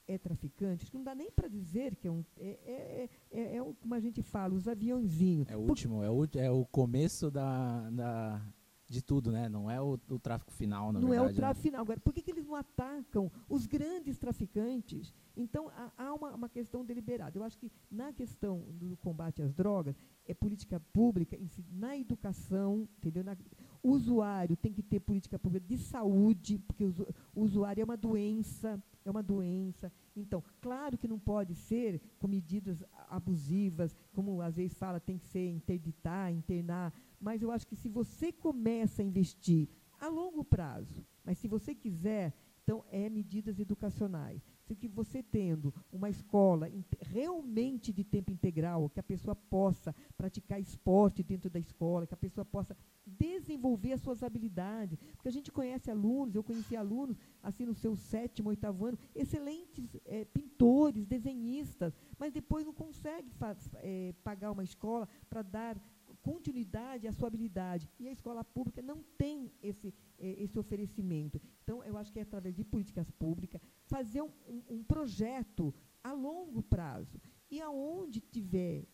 é 0.06 0.18
traficante, 0.18 0.82
acho 0.82 0.90
que 0.90 0.96
não 0.96 1.04
dá 1.04 1.14
nem 1.14 1.30
para 1.30 1.48
dizer 1.48 1.96
que 1.96 2.08
é 2.08 2.10
um. 2.10 2.24
É, 2.38 2.48
é, 2.64 3.08
é, 3.30 3.56
é, 3.56 3.74
como 3.80 3.94
a 3.94 4.00
gente 4.00 4.22
fala, 4.22 4.54
os 4.54 4.66
aviãozinhos. 4.66 5.48
É 5.48 5.56
o 5.56 5.60
último, 5.60 6.02
é 6.02 6.10
o, 6.10 6.28
é 6.36 6.50
o 6.50 6.64
começo 6.66 7.30
da, 7.30 7.88
da, 7.90 8.42
de 8.88 9.00
tudo, 9.00 9.32
né? 9.32 9.48
Não 9.48 9.70
é 9.70 9.80
o, 9.80 9.98
o 10.08 10.18
tráfico 10.18 10.52
final, 10.52 10.92
na 10.92 11.00
não 11.00 11.08
verdade. 11.08 11.18
Não 11.18 11.28
é 11.28 11.32
o 11.32 11.34
tráfico 11.34 11.58
né? 11.58 11.70
final. 11.70 11.80
Agora, 11.82 12.00
por 12.00 12.12
que, 12.12 12.22
que 12.22 12.30
eles 12.30 12.46
não 12.46 12.54
atacam 12.54 13.30
os 13.48 13.66
grandes 13.66 14.18
traficantes? 14.18 15.12
Então, 15.36 15.68
há, 15.70 15.90
há 15.96 16.14
uma, 16.14 16.34
uma, 16.34 16.48
questão 16.48 16.84
deliberada. 16.84 17.38
Eu 17.38 17.42
acho 17.42 17.58
que 17.58 17.72
na 17.90 18.12
questão 18.12 18.60
do 18.72 18.96
combate 18.98 19.40
às 19.40 19.54
drogas, 19.54 19.96
é 20.26 20.34
política 20.34 20.78
pública, 20.92 21.38
na 21.70 21.96
educação, 21.96 22.88
entendeu? 22.98 23.24
Na, 23.24 23.36
o 23.82 23.90
usuário 23.90 24.56
tem 24.56 24.72
que 24.72 24.82
ter 24.82 25.00
política 25.00 25.38
pública 25.38 25.66
de 25.66 25.78
saúde, 25.78 26.58
porque 26.58 26.84
o, 26.84 26.94
usuário 27.34 27.80
é 27.80 27.84
uma 27.84 27.96
doença 27.96 28.82
é 29.04 29.10
uma 29.10 29.22
doença. 29.22 29.92
Então, 30.16 30.42
claro 30.60 30.96
que 30.96 31.08
não 31.08 31.18
pode 31.18 31.54
ser 31.54 32.00
com 32.18 32.28
medidas 32.28 32.82
abusivas, 33.08 33.96
como 34.12 34.40
às 34.40 34.56
vezes 34.56 34.78
fala, 34.78 35.00
tem 35.00 35.18
que 35.18 35.26
ser 35.26 35.50
interditar, 35.50 36.32
internar, 36.32 36.92
mas 37.20 37.42
eu 37.42 37.50
acho 37.50 37.66
que 37.66 37.76
se 37.76 37.88
você 37.88 38.32
começa 38.32 39.02
a 39.02 39.04
investir 39.04 39.68
a 39.98 40.08
longo 40.08 40.44
prazo, 40.44 41.04
mas 41.24 41.38
se 41.38 41.46
você 41.48 41.74
quiser, 41.74 42.32
então 42.62 42.84
é 42.90 43.08
medidas 43.08 43.58
educacionais. 43.58 44.42
Se 44.64 44.76
que 44.76 44.88
você 44.88 45.22
tendo 45.22 45.74
uma 45.92 46.08
escola 46.08 46.70
realmente 47.00 47.92
de 47.92 48.04
tempo 48.04 48.30
integral, 48.30 48.88
que 48.88 49.00
a 49.00 49.02
pessoa 49.02 49.34
possa 49.34 49.94
praticar 50.16 50.60
esporte 50.60 51.22
dentro 51.22 51.50
da 51.50 51.58
escola, 51.58 52.06
que 52.06 52.14
a 52.14 52.16
pessoa 52.16 52.44
possa 52.44 52.76
desenvolver 53.06 53.92
as 53.92 54.00
suas 54.00 54.22
habilidades. 54.22 54.98
Porque 55.14 55.28
a 55.28 55.32
gente 55.32 55.50
conhece 55.50 55.90
alunos, 55.90 56.34
eu 56.34 56.42
conheci 56.42 56.76
alunos, 56.76 57.16
assim, 57.42 57.66
no 57.66 57.74
seu 57.74 57.94
sétimo, 57.96 58.48
oitavo 58.50 58.86
ano, 58.86 58.98
excelentes 59.14 59.96
é, 60.04 60.24
pintores, 60.24 61.06
desenhistas, 61.06 61.94
mas 62.18 62.32
depois 62.32 62.64
não 62.64 62.72
consegue 62.72 63.30
é, 63.76 64.14
pagar 64.22 64.50
uma 64.52 64.64
escola 64.64 65.08
para 65.28 65.42
dar 65.42 65.80
continuidade 66.22 67.08
à 67.08 67.12
sua 67.12 67.28
habilidade. 67.28 67.88
E 67.98 68.08
a 68.08 68.12
escola 68.12 68.44
pública 68.44 68.80
não 68.80 69.02
tem 69.18 69.52
esse, 69.62 69.92
é, 70.18 70.42
esse 70.42 70.58
oferecimento. 70.58 71.40
Então, 71.64 71.82
eu 71.84 71.98
acho 71.98 72.12
que 72.12 72.20
é 72.20 72.22
através 72.22 72.54
de 72.54 72.64
políticas 72.64 73.10
públicas, 73.10 73.60
fazer 73.86 74.22
um, 74.22 74.30
um 74.70 74.82
projeto 74.84 75.74
a 76.02 76.12
longo 76.12 76.62
prazo. 76.62 77.20
E 77.50 77.60
aonde 77.60 78.20
tiver 78.20 78.86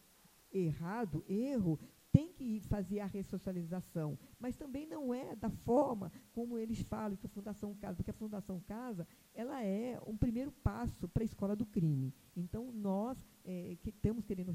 errado, 0.50 1.24
erro, 1.28 1.78
tem 2.12 2.32
que 2.32 2.60
fazer 2.60 3.00
a 3.00 3.06
ressocialização, 3.06 4.18
mas 4.38 4.56
também 4.56 4.86
não 4.86 5.12
é 5.12 5.36
da 5.36 5.50
forma 5.50 6.10
como 6.32 6.58
eles 6.58 6.80
falam 6.82 7.16
que 7.16 7.26
a 7.26 7.30
Fundação 7.30 7.74
Casa, 7.74 7.96
porque 7.96 8.10
a 8.10 8.14
Fundação 8.14 8.60
Casa 8.60 9.06
ela 9.34 9.62
é 9.62 10.00
um 10.06 10.16
primeiro 10.16 10.50
passo 10.50 11.08
para 11.08 11.22
a 11.22 11.24
escola 11.24 11.54
do 11.54 11.66
crime. 11.66 12.14
Então, 12.36 12.72
nós 12.72 13.24
é, 13.48 13.78
que 13.80 13.88
estamos 13.88 14.26
querendo 14.26 14.52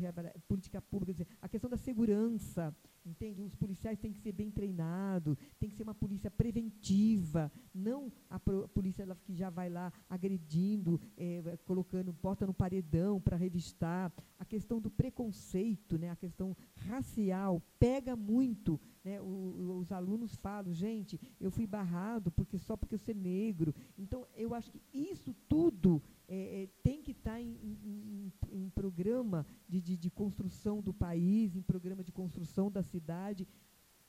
política 0.47 0.79
pública, 0.79 1.25
a 1.41 1.49
questão 1.49 1.67
da 1.67 1.75
segurança, 1.75 2.75
entende? 3.03 3.41
Os 3.41 3.55
policiais 3.55 3.97
têm 3.97 4.13
que 4.13 4.19
ser 4.19 4.31
bem 4.31 4.51
treinados, 4.51 5.35
tem 5.59 5.67
que 5.67 5.75
ser 5.75 5.81
uma 5.81 5.95
polícia 5.95 6.29
preventiva, 6.29 7.51
não 7.73 8.11
a, 8.29 8.39
polícia 8.39 9.03
que 9.25 9.33
já 9.33 9.49
vai 9.49 9.67
lá 9.67 9.91
agredindo, 10.07 11.01
é, 11.17 11.57
colocando, 11.65 12.13
bota 12.13 12.45
no 12.45 12.53
paredão 12.53 13.19
para 13.19 13.35
revistar. 13.35 14.13
A 14.37 14.45
questão 14.45 14.79
do 14.79 14.91
preconceito, 14.91 15.97
né, 15.97 16.11
a 16.11 16.15
questão 16.15 16.55
racial, 16.75 17.63
pega 17.79 18.15
muito. 18.15 18.79
Né, 19.03 19.19
o, 19.19 19.79
os 19.79 19.91
alunos 19.91 20.35
falam, 20.35 20.71
gente, 20.71 21.19
eu 21.39 21.49
fui 21.49 21.65
barrado 21.65 22.31
porque 22.31 22.59
só 22.59 22.77
porque 22.77 22.93
eu 22.93 22.99
ser 22.99 23.15
negro. 23.15 23.73
Então, 23.97 24.27
eu 24.35 24.53
acho 24.53 24.71
que 24.71 24.81
isso 24.93 25.33
tudo 25.49 26.01
é, 26.33 26.63
é, 26.63 26.69
tem 26.81 26.99
que 26.99 27.11
estar 27.11 27.33
tá 27.33 27.41
em, 27.41 27.55
em, 27.61 28.33
em, 28.51 28.69
programa 28.71 29.45
de, 29.69 29.79
de, 29.79 29.95
de, 29.95 30.09
construção 30.09 30.81
do 30.81 30.91
país, 30.91 31.55
em 31.55 31.61
programa 31.61 32.03
de 32.03 32.11
construção 32.11 32.71
da 32.71 32.81
cidade. 32.81 33.47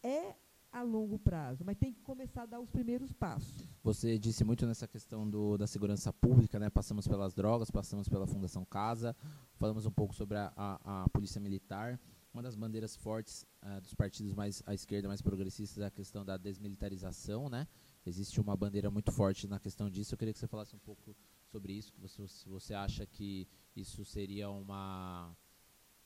É 0.03 0.35
a 0.73 0.83
longo 0.83 1.19
prazo, 1.19 1.65
mas 1.65 1.77
tem 1.77 1.93
que 1.93 2.01
começar 2.01 2.43
a 2.43 2.47
dar 2.47 2.61
os 2.61 2.71
primeiros 2.71 3.13
passos. 3.13 3.69
Você 3.83 4.19
disse 4.19 4.43
muito 4.43 4.67
nessa 4.67 4.89
questão 4.89 5.29
do, 5.29 5.59
da 5.59 5.67
segurança 5.67 6.13
pública, 6.13 6.59
né? 6.59 6.71
Passamos 6.71 7.07
pelas 7.07 7.35
drogas, 7.35 7.71
passamos 7.71 8.09
pela 8.09 8.27
Fundação 8.27 8.65
Casa, 8.65 9.15
falamos 9.57 9.85
um 9.85 9.91
pouco 9.91 10.15
sobre 10.15 10.39
a, 10.39 10.51
a, 10.57 11.05
a 11.05 11.09
Polícia 11.11 11.41
Militar. 11.41 12.01
Uma 12.33 12.43
das 12.43 12.57
bandeiras 12.57 12.97
fortes 12.97 13.47
uh, 13.63 13.81
dos 13.83 13.95
partidos 13.95 14.35
mais 14.35 14.63
à 14.67 14.75
esquerda, 14.75 15.07
mais 15.07 15.23
progressistas, 15.23 15.79
é 15.79 15.87
a 15.87 15.91
questão 15.91 16.25
da 16.25 16.37
desmilitarização, 16.37 17.49
né? 17.49 17.69
Existe 18.05 18.41
uma 18.41 18.57
bandeira 18.57 18.91
muito 18.91 19.13
forte 19.13 19.47
na 19.47 19.61
questão 19.61 19.89
disso. 19.89 20.15
Eu 20.15 20.19
queria 20.19 20.33
que 20.33 20.41
você 20.41 20.49
falasse 20.49 20.75
um 20.75 20.81
pouco 20.81 21.15
sobre 21.55 21.73
isso, 21.73 21.93
que 21.93 22.01
você, 22.01 22.27
se 22.27 22.49
você 22.49 22.75
acha 22.75 23.07
que 23.07 23.47
isso 23.77 24.05
seria 24.05 24.51
uma, 24.51 25.33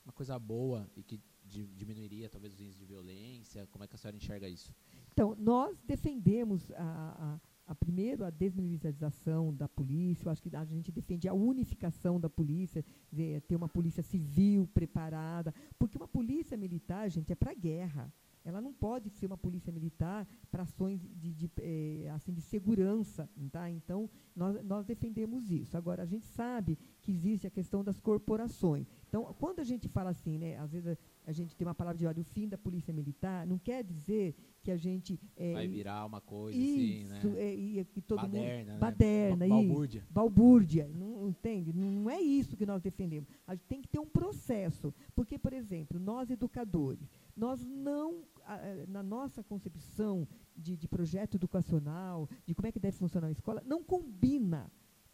uma 0.05 0.13
coisa 0.13 0.37
boa 0.37 0.87
e 0.95 1.01
que 1.01 1.19
diminuiria 1.81 2.29
talvez 2.29 2.53
os 2.53 2.61
índices 2.61 2.79
de 2.79 2.85
violência? 2.85 3.67
Como 3.71 3.83
é 3.83 3.87
que 3.87 3.95
a 3.95 3.97
senhora 3.97 4.17
enxerga 4.17 4.47
isso? 4.47 4.71
Então, 5.11 5.35
nós 5.39 5.81
defendemos 5.93 6.71
a, 6.71 7.39
a, 7.65 7.71
a 7.71 7.75
primeiro 7.75 8.23
a 8.23 8.29
desmilitarização 8.29 9.41
da 9.61 9.67
polícia, 9.67 10.27
eu 10.27 10.31
acho 10.31 10.43
que 10.43 10.55
a 10.55 10.65
gente 10.65 10.91
defende 10.91 11.27
a 11.27 11.33
unificação 11.33 12.19
da 12.19 12.29
polícia, 12.29 12.85
ter 13.47 13.55
uma 13.55 13.69
polícia 13.77 14.03
civil 14.03 14.67
preparada, 14.67 15.51
porque 15.79 15.97
uma 15.97 16.07
polícia 16.07 16.55
militar, 16.55 17.09
gente, 17.09 17.31
é 17.31 17.35
para 17.35 17.55
guerra. 17.55 18.13
Ela 18.43 18.61
não 18.61 18.73
pode 18.73 19.09
ser 19.09 19.25
uma 19.27 19.37
polícia 19.37 19.71
militar 19.71 20.27
para 20.49 20.63
ações 20.63 21.01
de, 21.01 21.33
de, 21.33 21.51
eh, 21.59 22.09
assim, 22.13 22.33
de 22.33 22.41
segurança. 22.41 23.29
Tá? 23.51 23.69
Então, 23.69 24.09
nós, 24.35 24.63
nós 24.63 24.85
defendemos 24.85 25.51
isso. 25.51 25.77
Agora, 25.77 26.03
a 26.03 26.05
gente 26.05 26.25
sabe 26.25 26.77
que 27.01 27.11
existe 27.11 27.45
a 27.45 27.49
questão 27.49 27.83
das 27.83 27.99
corporações. 27.99 28.87
Então, 29.07 29.23
quando 29.39 29.59
a 29.59 29.63
gente 29.63 29.87
fala 29.87 30.11
assim, 30.11 30.37
né, 30.37 30.57
às 30.57 30.71
vezes 30.71 30.87
a, 30.87 30.97
a 31.25 31.31
gente 31.31 31.55
tem 31.55 31.67
uma 31.67 31.75
palavra 31.75 31.97
de 31.97 32.07
olha, 32.07 32.21
o 32.21 32.23
fim 32.23 32.47
da 32.47 32.57
polícia 32.57 32.93
militar, 32.93 33.45
não 33.45 33.57
quer 33.57 33.83
dizer 33.83 34.35
que 34.63 34.71
a 34.71 34.77
gente. 34.77 35.19
É, 35.35 35.53
Vai 35.53 35.67
virar 35.67 36.05
uma 36.05 36.21
coisa 36.21 36.57
isso, 36.57 37.13
assim, 37.13 37.33
né? 37.33 37.41
É, 37.41 37.53
e, 37.53 37.85
que 37.85 38.01
todo 38.01 38.21
baderna, 38.21 38.57
mundo, 38.59 38.67
né? 38.67 38.77
Baderna, 38.77 39.47
balbúrdia. 39.47 40.05
E, 40.07 40.13
balbúrdia. 40.13 40.91
Não, 40.93 41.29
entende? 41.29 41.73
Não 41.73 42.09
é 42.09 42.21
isso 42.21 42.55
que 42.55 42.65
nós 42.65 42.81
defendemos. 42.81 43.29
A 43.47 43.55
gente 43.55 43.65
tem 43.67 43.81
que 43.81 43.87
ter 43.87 43.99
um 43.99 44.07
processo. 44.07 44.93
Porque, 45.15 45.37
por 45.37 45.53
exemplo, 45.53 45.99
nós 45.99 46.29
educadores, 46.29 47.18
nós 47.39 47.63
não, 47.65 48.27
na 48.89 49.01
nossa 49.01 49.41
concepção 49.41 50.27
de, 50.55 50.75
de 50.75 50.87
projeto 50.89 51.35
educacional, 51.35 52.27
de 52.45 52.53
como 52.53 52.67
é 52.67 52.71
que 52.71 52.79
deve 52.79 52.97
funcionar 52.97 53.27
a 53.27 53.31
escola, 53.31 53.63
não 53.65 53.81
combina 53.81 54.69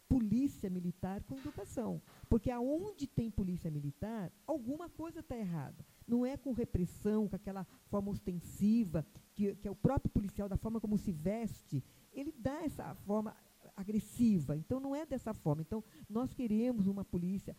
polícia 0.08 0.68
militar 0.68 1.22
com 1.22 1.38
educação. 1.38 2.02
Porque 2.28 2.50
aonde 2.50 3.06
tem 3.06 3.30
polícia 3.30 3.70
militar, 3.70 4.32
alguma 4.44 4.88
coisa 4.88 5.20
está 5.20 5.36
errada. 5.36 5.86
Não 6.06 6.26
é 6.26 6.36
com 6.36 6.52
repressão, 6.52 7.28
com 7.28 7.36
aquela 7.36 7.64
forma 7.86 8.10
ostensiva, 8.10 9.06
que, 9.32 9.54
que 9.54 9.68
é 9.68 9.70
o 9.70 9.76
próprio 9.76 10.10
policial, 10.10 10.48
da 10.48 10.56
forma 10.56 10.80
como 10.80 10.98
se 10.98 11.12
veste, 11.12 11.82
ele 12.12 12.34
dá 12.36 12.64
essa 12.64 12.92
forma 12.94 13.36
agressiva. 13.76 14.56
Então, 14.56 14.80
não 14.80 14.96
é 14.96 15.06
dessa 15.06 15.32
forma. 15.32 15.62
Então, 15.62 15.84
nós 16.08 16.32
queremos 16.32 16.88
uma 16.88 17.04
polícia 17.04 17.56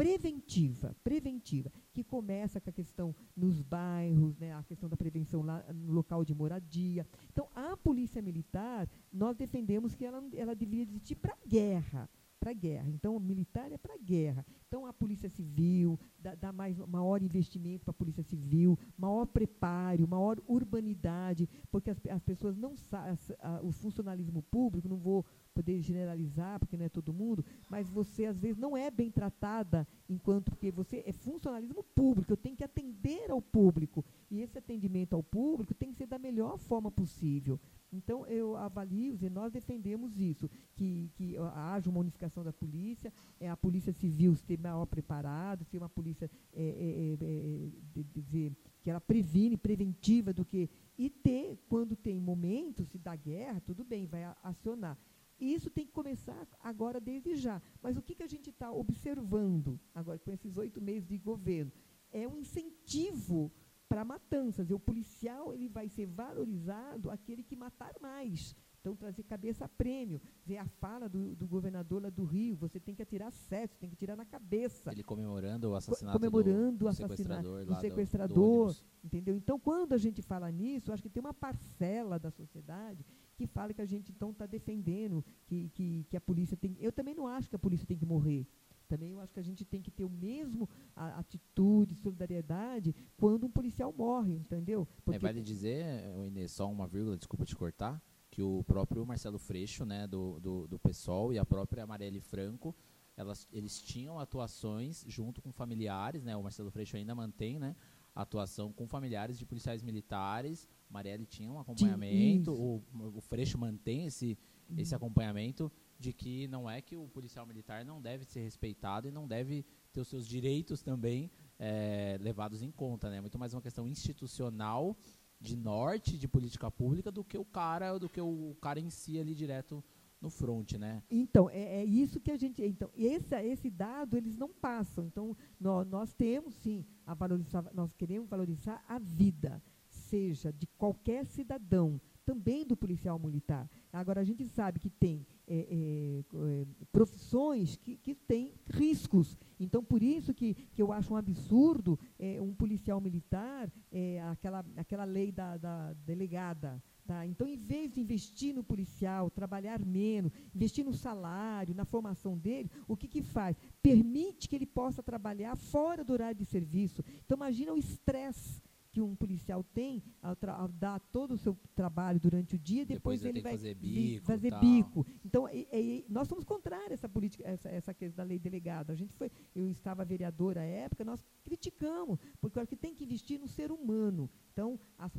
preventiva, 0.00 0.96
preventiva, 1.04 1.70
que 1.92 2.02
começa 2.02 2.58
com 2.58 2.70
a 2.70 2.72
questão 2.72 3.14
nos 3.36 3.60
bairros, 3.60 4.38
né, 4.38 4.54
a 4.54 4.62
questão 4.62 4.88
da 4.88 4.96
prevenção 4.96 5.42
lá 5.42 5.62
no 5.74 5.92
local 5.92 6.24
de 6.24 6.34
moradia. 6.34 7.06
Então, 7.30 7.50
a 7.54 7.76
polícia 7.76 8.22
militar, 8.22 8.88
nós 9.12 9.36
defendemos 9.36 9.94
que 9.94 10.06
ela, 10.06 10.24
ela 10.34 10.54
deveria 10.54 10.84
existir 10.84 11.16
para 11.16 11.36
guerra, 11.46 12.08
para 12.40 12.54
guerra. 12.54 12.88
Então, 12.88 13.14
o 13.14 13.20
militar 13.20 13.70
é 13.70 13.76
para 13.76 13.98
guerra. 13.98 14.46
Então, 14.66 14.86
a 14.86 14.92
polícia 14.92 15.28
civil 15.28 16.00
dá, 16.18 16.34
dá 16.34 16.50
mais 16.50 16.78
maior 16.78 17.22
investimento 17.22 17.84
para 17.84 17.90
a 17.90 17.94
polícia 17.94 18.22
civil, 18.22 18.78
maior 18.96 19.26
preparo, 19.26 20.08
maior 20.08 20.40
urbanidade, 20.48 21.46
porque 21.70 21.90
as, 21.90 21.98
as 22.06 22.22
pessoas 22.22 22.56
não 22.56 22.74
sabem, 22.74 23.18
o 23.62 23.70
funcionalismo 23.70 24.42
público, 24.44 24.88
não 24.88 24.96
vou 24.96 25.26
poder 25.54 25.80
generalizar, 25.80 26.58
porque 26.58 26.76
não 26.76 26.84
é 26.84 26.88
todo 26.88 27.12
mundo, 27.12 27.44
mas 27.68 27.88
você 27.88 28.26
às 28.26 28.38
vezes 28.38 28.56
não 28.56 28.76
é 28.76 28.90
bem 28.90 29.10
tratada 29.10 29.86
enquanto 30.08 30.50
porque 30.50 30.70
você 30.70 31.02
é 31.06 31.12
funcionalismo 31.12 31.82
público, 31.94 32.32
eu 32.32 32.36
tenho 32.36 32.56
que 32.56 32.64
atender 32.64 33.30
ao 33.30 33.42
público. 33.42 34.04
E 34.30 34.40
esse 34.40 34.58
atendimento 34.58 35.14
ao 35.14 35.22
público 35.22 35.74
tem 35.74 35.90
que 35.90 35.98
ser 35.98 36.06
da 36.06 36.18
melhor 36.18 36.58
forma 36.58 36.90
possível. 36.90 37.58
Então, 37.92 38.24
eu 38.26 38.56
avalio, 38.56 39.18
e 39.20 39.28
nós 39.28 39.52
defendemos 39.52 40.16
isso, 40.18 40.48
que, 40.76 41.10
que 41.16 41.36
haja 41.54 41.90
uma 41.90 42.00
unificação 42.00 42.44
da 42.44 42.52
polícia, 42.52 43.12
é, 43.40 43.50
a 43.50 43.56
polícia 43.56 43.92
civil 43.92 44.36
ser 44.36 44.58
maior 44.58 44.86
preparada, 44.86 45.64
ser 45.64 45.78
uma 45.78 45.88
polícia 45.88 46.30
é, 46.52 46.62
é, 46.62 47.24
é, 47.24 48.00
é 48.00 48.04
dizer, 48.14 48.52
que 48.82 48.90
ela 48.90 49.00
previne, 49.00 49.56
preventiva 49.56 50.32
do 50.32 50.44
que. 50.44 50.70
E 50.96 51.10
ter, 51.10 51.58
quando 51.68 51.96
tem 51.96 52.20
momentos, 52.20 52.88
se 52.88 52.98
dá 52.98 53.16
guerra, 53.16 53.60
tudo 53.60 53.82
bem, 53.82 54.06
vai 54.06 54.24
acionar. 54.42 54.96
E 55.40 55.54
isso 55.54 55.70
tem 55.70 55.86
que 55.86 55.92
começar 55.92 56.46
agora, 56.60 57.00
desde 57.00 57.34
já. 57.34 57.62
Mas 57.82 57.96
o 57.96 58.02
que, 58.02 58.14
que 58.14 58.22
a 58.22 58.26
gente 58.26 58.50
está 58.50 58.70
observando 58.70 59.80
agora, 59.94 60.18
com 60.18 60.30
esses 60.30 60.56
oito 60.58 60.80
meses 60.80 61.08
de 61.08 61.16
governo? 61.16 61.72
É 62.12 62.28
um 62.28 62.36
incentivo 62.36 63.50
para 63.88 64.04
matanças. 64.04 64.70
E 64.70 64.74
o 64.74 64.78
policial 64.78 65.54
ele 65.54 65.68
vai 65.68 65.88
ser 65.88 66.06
valorizado 66.06 67.10
aquele 67.10 67.42
que 67.42 67.56
matar 67.56 67.92
mais. 68.00 68.54
Então, 68.80 68.96
trazer 68.96 69.22
cabeça 69.24 69.66
a 69.66 69.68
prêmio. 69.68 70.20
Ver 70.44 70.56
a 70.56 70.66
fala 70.66 71.08
do, 71.08 71.34
do 71.36 71.46
governador 71.46 72.02
lá 72.02 72.08
do 72.08 72.24
Rio, 72.24 72.56
você 72.56 72.80
tem 72.80 72.94
que 72.94 73.02
atirar 73.02 73.30
sete, 73.30 73.76
tem 73.76 73.90
que 73.90 73.96
tirar 73.96 74.16
na 74.16 74.24
cabeça. 74.24 74.90
Ele 74.90 75.02
comemorando 75.02 75.70
o 75.70 75.74
assassinato 75.74 76.18
comemorando 76.18 76.78
do, 76.78 76.84
o 76.86 76.88
assassinato 76.88 77.64
do 77.66 77.74
sequestrador. 77.76 78.72
Do, 78.72 78.74
do 78.74 78.86
entendeu? 79.04 79.36
Então, 79.36 79.58
quando 79.58 79.92
a 79.92 79.98
gente 79.98 80.22
fala 80.22 80.50
nisso, 80.50 80.92
acho 80.92 81.02
que 81.02 81.10
tem 81.10 81.20
uma 81.20 81.34
parcela 81.34 82.18
da 82.18 82.30
sociedade 82.30 83.04
que 83.40 83.46
fala 83.46 83.72
que 83.72 83.80
a 83.80 83.86
gente 83.86 84.12
então 84.12 84.32
está 84.32 84.44
defendendo 84.44 85.24
que, 85.46 85.70
que, 85.70 86.04
que 86.10 86.16
a 86.16 86.20
polícia 86.20 86.58
tem. 86.58 86.76
Eu 86.78 86.92
também 86.92 87.14
não 87.14 87.26
acho 87.26 87.48
que 87.48 87.56
a 87.56 87.58
polícia 87.58 87.86
tem 87.86 87.96
que 87.96 88.04
morrer. 88.04 88.46
Também 88.86 89.12
eu 89.12 89.20
acho 89.20 89.32
que 89.32 89.40
a 89.40 89.42
gente 89.42 89.64
tem 89.64 89.80
que 89.80 89.90
ter 89.90 90.04
o 90.04 90.10
mesmo 90.10 90.68
a, 90.94 91.20
atitude, 91.20 91.94
solidariedade 91.94 92.94
quando 93.16 93.46
um 93.46 93.50
policial 93.50 93.94
morre, 93.96 94.34
entendeu? 94.34 94.82
É, 94.82 95.00
Porque 95.02 95.16
é, 95.16 95.18
vale 95.18 95.40
dizer, 95.40 96.04
Inês, 96.26 96.52
só 96.52 96.70
uma 96.70 96.86
vírgula, 96.86 97.16
desculpa 97.16 97.46
te 97.46 97.56
cortar, 97.56 98.02
que 98.30 98.42
o 98.42 98.62
próprio 98.64 99.06
Marcelo 99.06 99.38
Freixo, 99.38 99.86
né, 99.86 100.06
do, 100.06 100.38
do, 100.38 100.68
do 100.68 100.78
PSOL, 100.78 101.32
e 101.32 101.38
a 101.38 101.46
própria 101.46 101.86
Marielle 101.86 102.20
Franco, 102.20 102.76
elas, 103.16 103.48
eles 103.50 103.80
tinham 103.80 104.18
atuações 104.18 105.02
junto 105.08 105.40
com 105.40 105.50
familiares, 105.50 106.24
né, 106.24 106.36
o 106.36 106.42
Marcelo 106.42 106.70
Freixo 106.70 106.96
ainda 106.96 107.14
mantém, 107.14 107.58
né, 107.58 107.74
atuação 108.14 108.70
com 108.70 108.86
familiares 108.86 109.38
de 109.38 109.46
policiais 109.46 109.82
militares. 109.82 110.68
Marielle 110.90 111.24
tinha 111.26 111.50
um 111.50 111.58
acompanhamento, 111.58 112.52
o, 112.52 112.82
o 113.16 113.20
Freixo 113.20 113.56
mantém 113.56 114.06
esse, 114.06 114.36
uhum. 114.68 114.78
esse 114.78 114.94
acompanhamento 114.94 115.70
de 115.98 116.12
que 116.12 116.48
não 116.48 116.68
é 116.68 116.80
que 116.80 116.96
o 116.96 117.08
policial 117.08 117.46
militar 117.46 117.84
não 117.84 118.00
deve 118.00 118.24
ser 118.24 118.40
respeitado 118.40 119.08
e 119.08 119.10
não 119.10 119.28
deve 119.28 119.64
ter 119.92 120.00
os 120.00 120.08
seus 120.08 120.26
direitos 120.26 120.82
também 120.82 121.30
é, 121.58 122.16
levados 122.20 122.62
em 122.62 122.70
conta, 122.70 123.10
né? 123.10 123.20
Muito 123.20 123.38
mais 123.38 123.52
uma 123.54 123.60
questão 123.60 123.86
institucional 123.86 124.96
de 125.40 125.56
norte 125.56 126.18
de 126.18 126.26
política 126.26 126.70
pública 126.70 127.10
do 127.10 127.24
que 127.24 127.38
o 127.38 127.44
cara, 127.44 127.98
do 127.98 128.08
que 128.08 128.20
o 128.20 128.56
cara 128.60 128.80
em 128.80 128.90
si 128.90 129.18
ali 129.18 129.34
direto 129.34 129.82
no 130.20 130.28
front, 130.28 130.72
né? 130.72 131.02
Então, 131.10 131.48
é, 131.48 131.80
é, 131.80 131.84
isso 131.84 132.20
que 132.20 132.30
a 132.30 132.36
gente. 132.36 132.62
Então, 132.62 132.90
esse, 132.94 133.34
esse 133.42 133.70
dado 133.70 134.16
eles 134.16 134.36
não 134.36 134.50
passam. 134.50 135.06
Então, 135.06 135.34
nós, 135.58 135.86
nós 135.86 136.12
temos 136.12 136.54
sim 136.56 136.84
a 137.06 137.14
valorizar, 137.14 137.64
nós 137.72 137.92
queremos 137.94 138.28
valorizar 138.28 138.84
a 138.86 138.98
vida, 138.98 139.62
seja 140.10 140.52
de 140.52 140.66
qualquer 140.76 141.24
cidadão, 141.24 142.00
também 142.24 142.66
do 142.66 142.76
policial 142.76 143.18
militar. 143.18 143.68
Agora, 143.92 144.20
a 144.20 144.24
gente 144.24 144.46
sabe 144.46 144.78
que 144.78 144.90
tem 144.90 145.26
é, 145.48 145.56
é, 145.56 146.20
é, 146.20 146.66
profissões 146.92 147.76
que, 147.76 147.96
que 147.96 148.14
têm 148.14 148.54
riscos. 148.68 149.36
Então, 149.58 149.82
por 149.82 150.02
isso 150.02 150.32
que, 150.32 150.54
que 150.54 150.82
eu 150.82 150.92
acho 150.92 151.12
um 151.12 151.16
absurdo 151.16 151.98
é, 152.18 152.40
um 152.40 152.54
policial 152.54 153.00
militar, 153.00 153.70
é, 153.90 154.22
aquela, 154.22 154.64
aquela 154.76 155.04
lei 155.04 155.32
da, 155.32 155.56
da 155.56 155.92
delegada, 156.04 156.80
Tá? 157.10 157.26
Então, 157.26 157.44
em 157.48 157.56
vez 157.56 157.90
de 157.90 158.00
investir 158.00 158.54
no 158.54 158.62
policial, 158.62 159.28
trabalhar 159.30 159.84
menos, 159.84 160.32
investir 160.54 160.84
no 160.84 160.92
salário, 160.92 161.74
na 161.74 161.84
formação 161.84 162.38
dele, 162.38 162.70
o 162.86 162.96
que, 162.96 163.08
que 163.08 163.20
faz? 163.20 163.56
Permite 163.82 164.48
que 164.48 164.54
ele 164.54 164.66
possa 164.66 165.02
trabalhar 165.02 165.56
fora 165.56 166.04
do 166.04 166.12
horário 166.12 166.38
de 166.38 166.44
serviço. 166.44 167.02
Então, 167.24 167.36
imagina 167.36 167.72
o 167.72 167.76
estresse 167.76 168.62
que 169.00 169.02
um 169.02 169.16
policial 169.16 169.64
tem 169.64 170.02
ao, 170.22 170.36
ao, 170.50 170.68
dar 170.68 171.00
todo 171.00 171.32
o 171.32 171.38
seu 171.38 171.56
trabalho 171.74 172.20
durante 172.20 172.56
o 172.56 172.58
dia, 172.58 172.84
depois, 172.84 173.20
depois 173.20 173.24
ele 173.24 173.40
vai 173.40 173.52
fazer 173.52 173.74
bico. 173.74 174.26
Fazer 174.26 174.54
bico. 174.60 175.06
Então, 175.24 175.48
e, 175.48 175.66
e, 175.72 176.04
nós 176.08 176.28
somos 176.28 176.44
contrários 176.44 176.90
a 176.90 176.94
essa 176.94 177.08
política, 177.08 177.42
essa, 177.48 177.68
essa 177.70 177.94
questão 177.94 178.22
da 178.22 178.28
lei 178.28 178.38
delegada. 178.38 178.92
A 178.92 178.96
gente 178.96 179.14
foi, 179.14 179.30
eu 179.54 179.70
estava 179.70 180.04
vereadora 180.04 180.60
à 180.60 180.64
época, 180.64 181.04
nós 181.04 181.24
criticamos, 181.42 182.18
porque 182.40 182.58
eu 182.58 182.62
acho 182.62 182.68
que 182.68 182.76
tem 182.76 182.94
que 182.94 183.04
investir 183.04 183.40
no 183.40 183.48
ser 183.48 183.72
humano. 183.72 184.30
Então, 184.52 184.78
as, 184.98 185.12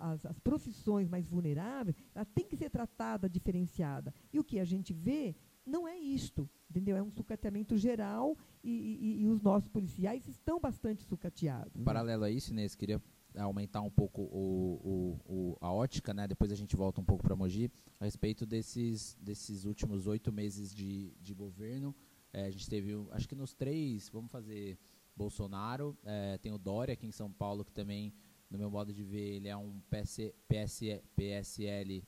as, 0.00 0.26
as 0.26 0.38
profissões 0.40 1.08
mais 1.08 1.28
vulneráveis, 1.28 1.96
ela 2.14 2.24
tem 2.24 2.44
que 2.44 2.56
ser 2.56 2.70
tratada 2.70 3.28
diferenciada. 3.28 4.12
E 4.32 4.40
o 4.40 4.44
que 4.44 4.58
a 4.58 4.64
gente 4.64 4.92
vê 4.92 5.36
não 5.68 5.86
é 5.86 5.96
isto, 5.96 6.48
entendeu? 6.68 6.96
É 6.96 7.02
um 7.02 7.10
sucateamento 7.10 7.76
geral 7.76 8.36
e, 8.64 8.70
e, 8.70 9.22
e 9.22 9.28
os 9.28 9.42
nossos 9.42 9.68
policiais 9.68 10.26
estão 10.26 10.58
bastante 10.58 11.04
sucateados. 11.04 11.74
Né? 11.74 11.84
Paralelo 11.84 12.24
a 12.24 12.30
isso, 12.30 12.52
Inês, 12.52 12.74
queria 12.74 13.00
aumentar 13.42 13.82
um 13.82 13.90
pouco 13.90 14.22
o, 14.22 15.18
o, 15.26 15.32
o, 15.32 15.58
a 15.60 15.72
ótica, 15.72 16.12
né? 16.12 16.26
depois 16.26 16.50
a 16.52 16.54
gente 16.54 16.76
volta 16.76 17.00
um 17.00 17.04
pouco 17.04 17.22
para 17.22 17.36
Mogi, 17.36 17.70
a 18.00 18.04
respeito 18.04 18.44
desses, 18.46 19.16
desses 19.20 19.64
últimos 19.64 20.06
oito 20.06 20.32
meses 20.32 20.74
de, 20.74 21.12
de 21.20 21.34
governo. 21.34 21.94
É, 22.32 22.46
a 22.46 22.50
gente 22.50 22.68
teve, 22.68 22.92
acho 23.12 23.28
que 23.28 23.34
nos 23.34 23.54
três, 23.54 24.08
vamos 24.08 24.30
fazer 24.30 24.78
Bolsonaro, 25.16 25.96
é, 26.04 26.38
tem 26.38 26.52
o 26.52 26.58
Dória 26.58 26.94
aqui 26.94 27.06
em 27.06 27.12
São 27.12 27.32
Paulo, 27.32 27.64
que 27.64 27.72
também, 27.72 28.12
no 28.50 28.58
meu 28.58 28.70
modo 28.70 28.92
de 28.92 29.02
ver, 29.02 29.36
ele 29.36 29.48
é 29.48 29.56
um 29.56 29.80
PS, 29.90 30.32
PS, 30.46 30.80
PSL 31.16 32.04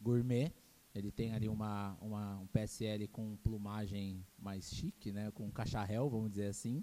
gourmet. 0.00 0.52
Ele 0.94 1.12
tem 1.12 1.32
ali 1.32 1.48
uma, 1.48 1.96
uma, 2.00 2.38
um 2.38 2.46
PSL 2.48 3.06
com 3.08 3.36
plumagem 3.36 4.26
mais 4.36 4.70
chique, 4.70 5.12
né, 5.12 5.30
com 5.30 5.50
cacharel, 5.50 6.10
vamos 6.10 6.30
dizer 6.30 6.46
assim. 6.46 6.82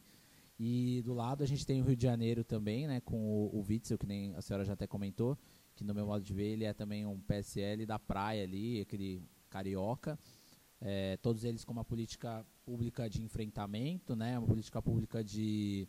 E 0.59 1.01
do 1.03 1.13
lado 1.13 1.43
a 1.43 1.47
gente 1.47 1.65
tem 1.65 1.81
o 1.81 1.85
Rio 1.85 1.95
de 1.95 2.03
Janeiro 2.03 2.43
também, 2.43 2.87
né, 2.87 2.99
com 3.01 3.15
o, 3.15 3.59
o 3.59 3.65
Witzel, 3.67 3.97
que 3.97 4.07
nem 4.07 4.33
a 4.35 4.41
senhora 4.41 4.65
já 4.65 4.73
até 4.73 4.87
comentou, 4.87 5.37
que 5.75 5.83
no 5.83 5.93
meu 5.93 6.07
modo 6.07 6.23
de 6.23 6.33
ver 6.33 6.47
ele 6.53 6.65
é 6.65 6.73
também 6.73 7.05
um 7.05 7.19
PSL 7.21 7.85
da 7.85 7.99
praia 7.99 8.43
ali, 8.43 8.81
aquele 8.81 9.21
carioca. 9.49 10.17
É, 10.81 11.17
todos 11.17 11.43
eles 11.43 11.63
com 11.63 11.71
uma 11.71 11.85
política 11.85 12.45
pública 12.65 13.09
de 13.09 13.21
enfrentamento, 13.21 14.15
né, 14.15 14.37
uma 14.37 14.47
política 14.47 14.81
pública 14.81 15.23
de, 15.23 15.87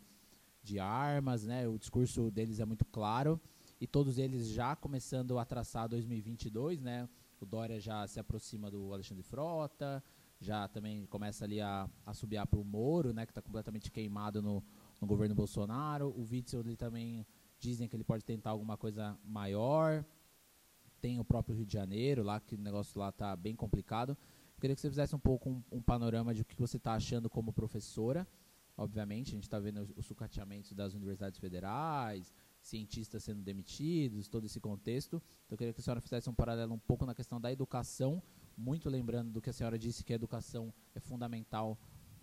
de 0.61 0.79
armas, 0.79 1.45
né, 1.45 1.67
o 1.67 1.77
discurso 1.77 2.29
deles 2.29 2.59
é 2.59 2.65
muito 2.65 2.85
claro. 2.85 3.41
E 3.81 3.87
todos 3.87 4.19
eles 4.19 4.49
já 4.49 4.75
começando 4.75 5.39
a 5.39 5.45
traçar 5.45 5.87
2022, 5.89 6.81
né, 6.81 7.09
o 7.39 7.45
Dória 7.45 7.79
já 7.79 8.05
se 8.07 8.19
aproxima 8.19 8.69
do 8.69 8.93
Alexandre 8.93 9.23
Frota, 9.23 10.03
já 10.39 10.67
também 10.67 11.05
começa 11.07 11.43
ali 11.43 11.59
a, 11.59 11.89
a 12.05 12.13
subir 12.13 12.45
para 12.47 12.59
o 12.59 12.63
Moro, 12.63 13.13
né, 13.13 13.25
que 13.25 13.31
está 13.31 13.41
completamente 13.41 13.91
queimado 13.91 14.41
no, 14.41 14.63
no 14.99 15.07
governo 15.07 15.35
Bolsonaro. 15.35 16.09
O 16.09 16.25
Witzel 16.29 16.61
ele 16.61 16.77
também 16.77 17.25
dizem 17.59 17.87
que 17.89 17.95
ele 17.95 18.05
pode 18.05 18.23
tentar 18.23 18.51
alguma 18.51 18.77
coisa 18.77 19.17
maior. 19.23 20.05
Tem 21.01 21.19
o 21.19 21.25
próprio 21.25 21.55
Rio 21.55 21.65
de 21.65 21.73
Janeiro 21.73 22.23
lá, 22.23 22.39
que 22.39 22.55
o 22.55 22.57
negócio 22.57 22.99
lá 22.99 23.09
está 23.09 23.35
bem 23.35 23.55
complicado. 23.55 24.11
Eu 24.11 24.61
queria 24.61 24.75
que 24.75 24.81
você 24.81 24.89
fizesse 24.89 25.15
um 25.15 25.19
pouco 25.19 25.49
um, 25.49 25.63
um 25.71 25.81
panorama 25.81 26.33
de 26.33 26.41
o 26.41 26.45
que 26.45 26.55
você 26.59 26.77
está 26.77 26.93
achando 26.93 27.29
como 27.29 27.51
professora. 27.51 28.27
Obviamente, 28.77 29.29
a 29.29 29.35
gente 29.35 29.43
está 29.43 29.59
vendo 29.59 29.89
os 29.97 30.05
sucateamentos 30.05 30.71
das 30.71 30.93
universidades 30.93 31.37
federais, 31.37 32.33
cientistas 32.61 33.23
sendo 33.25 33.41
demitidos, 33.41 34.29
todo 34.29 34.45
esse 34.45 34.59
contexto. 34.59 35.17
Então, 35.45 35.55
eu 35.55 35.57
queria 35.57 35.73
que 35.73 35.81
a 35.81 35.83
senhora 35.83 35.99
fizesse 35.99 36.29
um 36.29 36.33
paralelo 36.33 36.73
um 36.73 36.79
pouco 36.79 37.05
na 37.05 37.13
questão 37.13 37.41
da 37.41 37.51
educação 37.51 38.23
muito 38.59 38.89
lembrando 38.89 39.31
do 39.31 39.41
que 39.41 39.49
a 39.49 39.53
senhora 39.53 39.79
disse, 39.79 40.03
que 40.03 40.13
a 40.13 40.15
educação 40.15 40.73
é 40.93 40.99
fundamental 40.99 41.79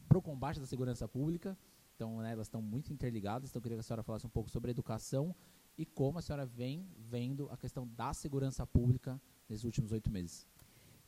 para 0.07 0.19
o 0.19 0.23
combate 0.23 0.61
da 0.61 0.67
segurança 0.67 1.09
pública. 1.09 1.59
Então, 1.95 2.19
né, 2.19 2.33
elas 2.33 2.47
estão 2.47 2.61
muito 2.61 2.93
interligadas. 2.93 3.49
Então, 3.49 3.59
eu 3.59 3.63
queria 3.63 3.77
que 3.79 3.81
a 3.81 3.83
senhora 3.83 4.03
falasse 4.03 4.27
um 4.27 4.31
pouco 4.31 4.51
sobre 4.51 4.71
educação 4.71 5.35
e 5.79 5.85
como 5.87 6.19
a 6.19 6.23
senhora 6.23 6.45
vem 6.45 6.87
vendo 6.99 7.49
a 7.51 7.57
questão 7.57 7.89
da 7.89 8.13
segurança 8.13 8.67
pública 8.67 9.21
nesses 9.49 9.65
últimos 9.65 9.93
oito 9.93 10.11
meses. 10.11 10.47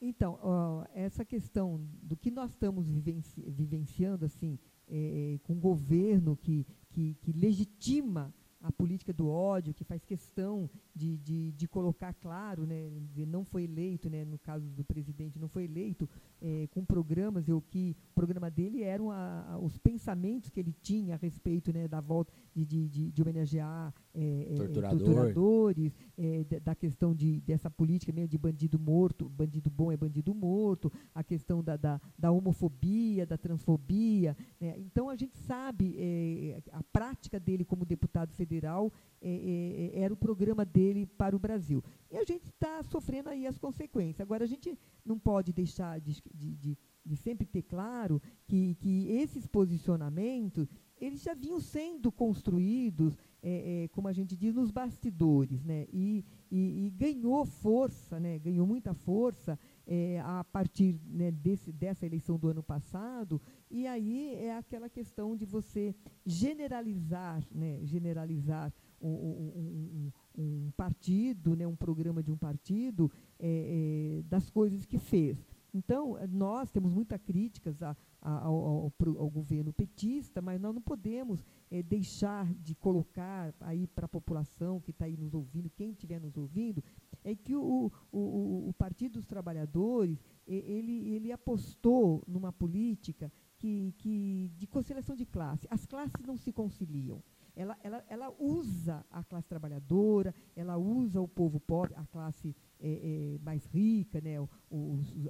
Então, 0.00 0.38
ó, 0.42 0.86
essa 0.94 1.24
questão 1.24 1.80
do 2.02 2.16
que 2.16 2.30
nós 2.30 2.50
estamos 2.50 2.88
vivenci 2.88 3.42
vivenciando, 3.48 4.24
assim, 4.24 4.58
é, 4.86 5.38
com 5.42 5.54
um 5.54 5.60
governo 5.60 6.36
que, 6.36 6.66
que, 6.88 7.14
que 7.20 7.32
legitima 7.32 8.32
a 8.60 8.72
política 8.72 9.12
do 9.12 9.28
ódio, 9.28 9.72
que 9.72 9.84
faz 9.84 10.04
questão 10.04 10.68
de, 10.94 11.16
de, 11.18 11.52
de 11.52 11.68
colocar 11.68 12.12
claro, 12.14 12.66
né, 12.66 12.90
não 13.26 13.44
foi 13.44 13.64
eleito, 13.64 14.10
né, 14.10 14.24
no 14.24 14.38
caso 14.38 14.66
do 14.70 14.84
presidente, 14.84 15.38
não 15.38 15.48
foi 15.48 15.64
eleito 15.64 16.08
é, 16.42 16.66
com 16.72 16.84
programas, 16.84 17.48
o 17.48 17.60
que 17.60 17.96
o 18.10 18.14
programa 18.14 18.50
dele 18.50 18.82
eram 18.82 19.10
a, 19.10 19.52
a, 19.52 19.58
os 19.58 19.78
pensamentos 19.78 20.50
que 20.50 20.58
ele 20.58 20.74
tinha 20.82 21.14
a 21.14 21.18
respeito 21.18 21.72
né, 21.72 21.86
da 21.86 22.00
volta 22.00 22.32
de, 22.54 22.64
de, 22.64 22.88
de, 22.88 23.12
de 23.12 23.22
homenagear 23.22 23.94
é, 24.20 24.54
Torturador. 24.56 24.98
torturadores, 24.98 25.92
da 26.62 26.74
questão 26.74 27.14
de, 27.14 27.40
dessa 27.42 27.70
política 27.70 28.12
mesmo 28.12 28.28
de 28.28 28.38
bandido 28.38 28.78
morto, 28.78 29.28
bandido 29.28 29.70
bom 29.70 29.92
é 29.92 29.96
bandido 29.96 30.34
morto, 30.34 30.92
a 31.14 31.22
questão 31.22 31.62
da, 31.62 31.76
da, 31.76 32.00
da 32.18 32.30
homofobia, 32.32 33.24
da 33.24 33.38
transfobia. 33.38 34.36
Né, 34.60 34.74
então 34.78 35.08
a 35.08 35.14
gente 35.14 35.36
sabe 35.38 35.96
a 36.72 36.82
prática 36.82 37.38
dele 37.38 37.64
como 37.64 37.84
deputado 37.84 38.32
federal 38.32 38.92
era 39.92 40.12
o 40.12 40.16
programa 40.16 40.64
dele 40.64 41.06
para 41.06 41.36
o 41.36 41.38
Brasil. 41.38 41.82
E 42.10 42.16
a 42.16 42.24
gente 42.24 42.44
está 42.44 42.82
sofrendo 42.82 43.28
aí 43.28 43.46
as 43.46 43.58
consequências. 43.58 44.20
Agora, 44.20 44.44
a 44.44 44.48
gente 44.48 44.76
não 45.04 45.18
pode 45.18 45.52
deixar 45.52 46.00
de, 46.00 46.20
de, 46.34 46.54
de, 46.56 46.78
de 47.04 47.16
sempre 47.16 47.46
ter 47.46 47.62
claro 47.62 48.20
que, 48.46 48.74
que 48.76 49.08
esses 49.10 49.46
posicionamentos 49.46 50.68
eles 51.00 51.22
já 51.22 51.34
vinham 51.34 51.60
sendo 51.60 52.10
construídos, 52.10 53.16
é, 53.42 53.84
é, 53.84 53.88
como 53.88 54.08
a 54.08 54.12
gente 54.12 54.36
diz, 54.36 54.54
nos 54.54 54.70
bastidores, 54.70 55.62
né? 55.64 55.86
E, 55.92 56.24
e, 56.50 56.86
e 56.86 56.90
ganhou 56.90 57.44
força, 57.44 58.18
né? 58.18 58.38
Ganhou 58.38 58.66
muita 58.66 58.94
força 58.94 59.58
é, 59.86 60.20
a 60.24 60.44
partir 60.44 60.98
né, 61.06 61.30
desse, 61.30 61.72
dessa 61.72 62.04
eleição 62.04 62.36
do 62.36 62.48
ano 62.48 62.62
passado. 62.62 63.40
E 63.70 63.86
aí 63.86 64.34
é 64.34 64.56
aquela 64.56 64.88
questão 64.88 65.36
de 65.36 65.44
você 65.44 65.94
generalizar, 66.26 67.42
né? 67.52 67.80
Generalizar 67.84 68.72
um, 69.00 69.08
um, 69.08 70.12
um, 70.36 70.70
partido, 70.76 71.54
né, 71.54 71.66
um 71.66 71.76
programa 71.76 72.22
de 72.22 72.32
um 72.32 72.36
partido, 72.36 73.10
é, 73.38 74.18
é, 74.18 74.22
das 74.24 74.50
coisas 74.50 74.84
que 74.84 74.98
fez. 74.98 75.38
Então, 75.72 76.16
nós 76.30 76.70
temos 76.70 76.92
muitas 76.92 77.20
críticas 77.22 77.82
a, 77.82 77.96
ao, 78.20 78.54
ao, 78.54 78.92
ao, 79.18 79.30
governo 79.30 79.72
petista, 79.72 80.42
mas 80.42 80.60
nós 80.60 80.74
não 80.74 80.82
podemos 80.82 81.44
é, 81.70 81.82
deixar 81.82 82.52
de 82.54 82.74
colocar 82.74 83.54
aí 83.60 83.86
para 83.86 84.06
a 84.06 84.08
população 84.08 84.80
que 84.80 84.90
está 84.90 85.04
aí 85.04 85.16
nos 85.16 85.34
ouvindo, 85.34 85.70
quem 85.70 85.90
estiver 85.90 86.20
nos 86.20 86.36
ouvindo, 86.36 86.82
é 87.22 87.34
que 87.34 87.54
o, 87.54 87.90
o, 88.10 88.68
o 88.68 88.72
Partido 88.74 89.14
dos 89.14 89.26
Trabalhadores 89.26 90.24
ele, 90.46 91.08
ele 91.14 91.30
apostou 91.30 92.24
numa 92.26 92.52
política 92.52 93.30
que, 93.56 93.94
que, 93.98 94.50
de 94.56 94.66
conciliação 94.66 95.14
de 95.14 95.26
classe. 95.26 95.66
As 95.70 95.86
classes 95.86 96.24
não 96.26 96.36
se 96.36 96.52
conciliam 96.52 97.22
ela, 97.58 97.76
ela, 97.82 98.04
ela 98.08 98.34
usa 98.38 99.04
a 99.10 99.24
classe 99.24 99.48
trabalhadora, 99.48 100.32
ela 100.54 100.76
usa 100.76 101.20
o 101.20 101.26
povo 101.26 101.58
pobre, 101.58 101.92
a 101.96 102.06
classe 102.06 102.54
é, 102.80 103.34
é, 103.34 103.38
mais 103.42 103.64
rica, 103.66 104.20
né, 104.20 104.36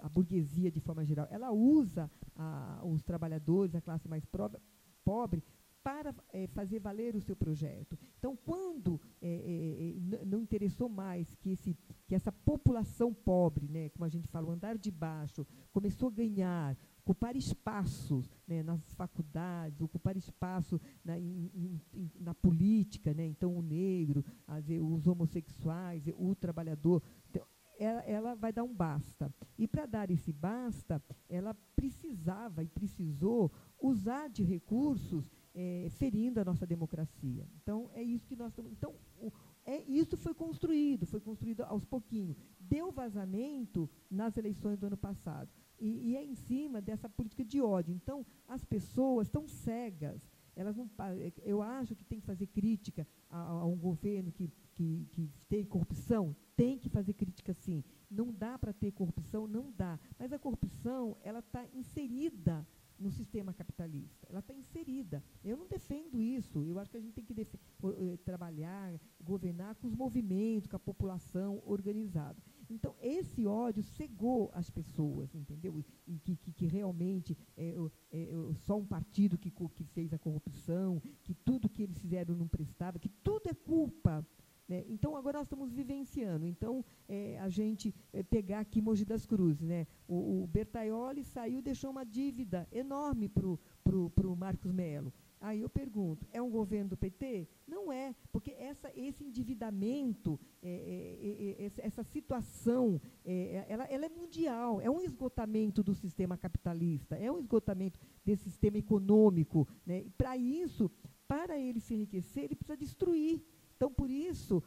a 0.02 0.08
burguesia 0.08 0.70
de 0.70 0.80
forma 0.80 1.04
geral, 1.04 1.26
ela 1.30 1.50
usa 1.50 2.10
a, 2.36 2.80
os 2.84 3.02
trabalhadores, 3.02 3.74
a 3.74 3.80
classe 3.80 4.08
mais 4.08 4.24
pobre, 4.24 4.60
pobre 5.04 5.42
para 5.82 6.14
é, 6.32 6.46
fazer 6.48 6.80
valer 6.80 7.16
o 7.16 7.20
seu 7.20 7.34
projeto. 7.34 7.98
Então, 8.18 8.36
quando 8.36 9.00
é, 9.22 9.94
é, 10.10 10.24
não 10.24 10.42
interessou 10.42 10.88
mais 10.88 11.34
que, 11.36 11.50
esse, 11.50 11.74
que 12.06 12.14
essa 12.14 12.30
população 12.30 13.14
pobre, 13.14 13.66
né, 13.68 13.88
como 13.90 14.04
a 14.04 14.08
gente 14.08 14.28
fala, 14.28 14.48
o 14.48 14.50
andar 14.50 14.76
de 14.76 14.90
baixo, 14.90 15.46
começou 15.72 16.08
a 16.08 16.12
ganhar 16.12 16.76
ocupar 17.08 17.34
espaços 17.34 18.30
né, 18.46 18.62
nas 18.62 18.92
faculdades, 18.92 19.80
ocupar 19.80 20.14
espaço 20.14 20.78
na, 21.02 21.18
em, 21.18 21.80
em, 21.94 22.10
na 22.20 22.34
política, 22.34 23.14
né, 23.14 23.26
então 23.26 23.56
o 23.56 23.62
negro, 23.62 24.22
as, 24.46 24.66
os 24.68 25.06
homossexuais, 25.06 26.02
o 26.14 26.34
trabalhador. 26.34 27.02
Então, 27.30 27.42
ela, 27.78 28.00
ela, 28.02 28.34
vai 28.34 28.52
dar 28.52 28.62
um 28.62 28.74
basta. 28.74 29.32
E 29.56 29.66
para 29.66 29.86
dar 29.86 30.10
esse 30.10 30.32
basta, 30.32 31.02
ela 31.30 31.54
precisava 31.74 32.62
e 32.62 32.68
precisou 32.68 33.50
usar 33.80 34.28
de 34.28 34.42
recursos 34.42 35.30
é, 35.54 35.88
ferindo 35.92 36.40
a 36.40 36.44
nossa 36.44 36.66
democracia. 36.66 37.48
Então, 37.62 37.88
é 37.94 38.02
isso 38.02 38.26
que 38.26 38.36
nós 38.36 38.48
estamos. 38.48 38.72
Então, 38.72 38.94
o, 39.18 39.32
é, 39.64 39.82
isso 39.84 40.16
foi 40.16 40.34
construído, 40.34 41.06
foi 41.06 41.20
construído 41.20 41.62
aos 41.62 41.86
pouquinhos. 41.86 42.36
Deu 42.60 42.90
vazamento 42.90 43.88
nas 44.10 44.36
eleições 44.36 44.78
do 44.78 44.86
ano 44.86 44.96
passado. 44.96 45.48
E, 45.78 46.10
e, 46.10 46.16
é 46.16 46.24
em 46.24 46.34
cima 46.34 46.80
dessa 46.80 47.08
política 47.08 47.44
de 47.44 47.60
ódio. 47.60 47.94
Então, 47.94 48.26
as 48.46 48.64
pessoas 48.64 49.28
estão 49.28 49.46
cegas. 49.46 50.20
elas 50.56 50.76
não, 50.76 50.90
é, 50.98 51.32
eu 51.44 51.62
acho 51.62 51.94
que 51.94 52.04
tem 52.04 52.20
que 52.20 52.26
fazer 52.26 52.46
crítica 52.48 53.06
a, 53.30 53.38
a 53.38 53.64
um 53.64 53.76
governo 53.76 54.32
que, 54.32 54.50
que, 54.74 55.06
que 55.12 55.30
tem 55.48 55.64
corrupção, 55.64 56.34
tem 56.56 56.78
que 56.78 56.88
fazer 56.88 57.12
crítica 57.12 57.52
sim. 57.52 57.84
Não 58.10 58.32
dá 58.32 58.58
para 58.58 58.72
ter 58.72 58.90
corrupção, 58.92 59.46
não 59.46 59.70
dá. 59.70 59.98
Mas 60.18 60.32
a 60.32 60.38
corrupção, 60.38 61.16
ela 61.22 61.38
está 61.38 61.64
inserida 61.72 62.66
no 62.98 63.10
sistema 63.10 63.52
capitalista. 63.54 64.26
Ela 64.28 64.40
está 64.40 64.52
inserida. 64.52 65.22
Eu 65.44 65.56
não 65.56 65.66
defendo 65.66 66.20
isso. 66.20 66.64
Eu 66.64 66.78
acho 66.78 66.90
que 66.90 66.96
a 66.96 67.00
gente 67.00 67.12
tem 67.12 67.24
que 67.24 67.34
eh, 67.40 68.16
trabalhar, 68.24 68.98
governar 69.20 69.76
com 69.76 69.86
os 69.86 69.94
movimentos, 69.94 70.66
com 70.66 70.76
a 70.76 70.80
população 70.80 71.62
organizada. 71.64 72.36
Então, 72.70 72.94
esse 73.00 73.46
ódio 73.46 73.82
cegou 73.82 74.50
as 74.52 74.68
pessoas, 74.70 75.34
entendeu? 75.34 75.78
E 76.06 76.18
que, 76.18 76.36
que, 76.36 76.52
que 76.52 76.66
realmente 76.66 77.36
é, 77.56 77.74
é, 78.12 78.28
só 78.66 78.76
um 78.76 78.86
partido 78.86 79.38
que, 79.38 79.50
que 79.50 79.84
fez 79.84 80.12
a 80.12 80.18
corrupção, 80.18 81.00
que 81.24 81.34
tudo 81.34 81.68
que 81.68 81.82
eles 81.82 81.98
fizeram 81.98 82.34
não 82.34 82.46
prestava, 82.46 82.98
que 82.98 83.08
tudo 83.08 83.48
é 83.48 83.54
culpa 83.54 84.26
né? 84.68 84.84
Então, 84.86 85.16
agora 85.16 85.38
nós 85.38 85.46
estamos 85.46 85.72
vivenciando. 85.72 86.46
Então, 86.46 86.84
é, 87.08 87.38
a 87.38 87.48
gente 87.48 87.94
é, 88.12 88.22
pegar 88.22 88.60
aqui 88.60 88.82
Mogi 88.82 89.04
das 89.04 89.24
Cruzes. 89.24 89.62
Né? 89.62 89.86
O, 90.06 90.42
o 90.42 90.46
Bertaioli 90.46 91.24
saiu 91.24 91.62
deixou 91.62 91.90
uma 91.90 92.04
dívida 92.04 92.68
enorme 92.70 93.28
para 93.28 93.46
o 93.48 94.36
Marcos 94.36 94.70
Melo. 94.70 95.12
Aí 95.40 95.60
eu 95.60 95.68
pergunto, 95.68 96.26
é 96.32 96.42
um 96.42 96.50
governo 96.50 96.90
do 96.90 96.96
PT? 96.96 97.48
Não 97.66 97.92
é, 97.92 98.14
porque 98.32 98.50
essa, 98.58 98.90
esse 98.96 99.22
endividamento, 99.22 100.38
é, 100.62 100.68
é, 100.68 101.64
é, 101.64 101.66
é 101.66 101.72
essa 101.78 102.02
situação, 102.02 103.00
é, 103.24 103.64
ela, 103.68 103.84
ela, 103.84 104.06
é 104.06 104.08
mundial, 104.08 104.80
é 104.80 104.90
um 104.90 105.00
esgotamento 105.00 105.82
do 105.82 105.94
sistema 105.94 106.36
capitalista, 106.36 107.16
é 107.16 107.30
um 107.30 107.38
esgotamento 107.38 108.00
desse 108.24 108.44
sistema 108.44 108.78
econômico. 108.78 109.68
Né? 109.86 110.06
Para 110.16 110.36
isso, 110.36 110.90
para 111.28 111.58
ele 111.58 111.78
se 111.78 111.94
enriquecer, 111.94 112.44
ele 112.44 112.56
precisa 112.56 112.76
destruir. 112.76 113.40
Então, 113.78 113.92
por 113.92 114.10
isso, 114.10 114.60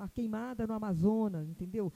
a 0.00 0.08
queimada 0.08 0.66
no 0.66 0.72
Amazonas, 0.72 1.46
entendeu? 1.46 1.92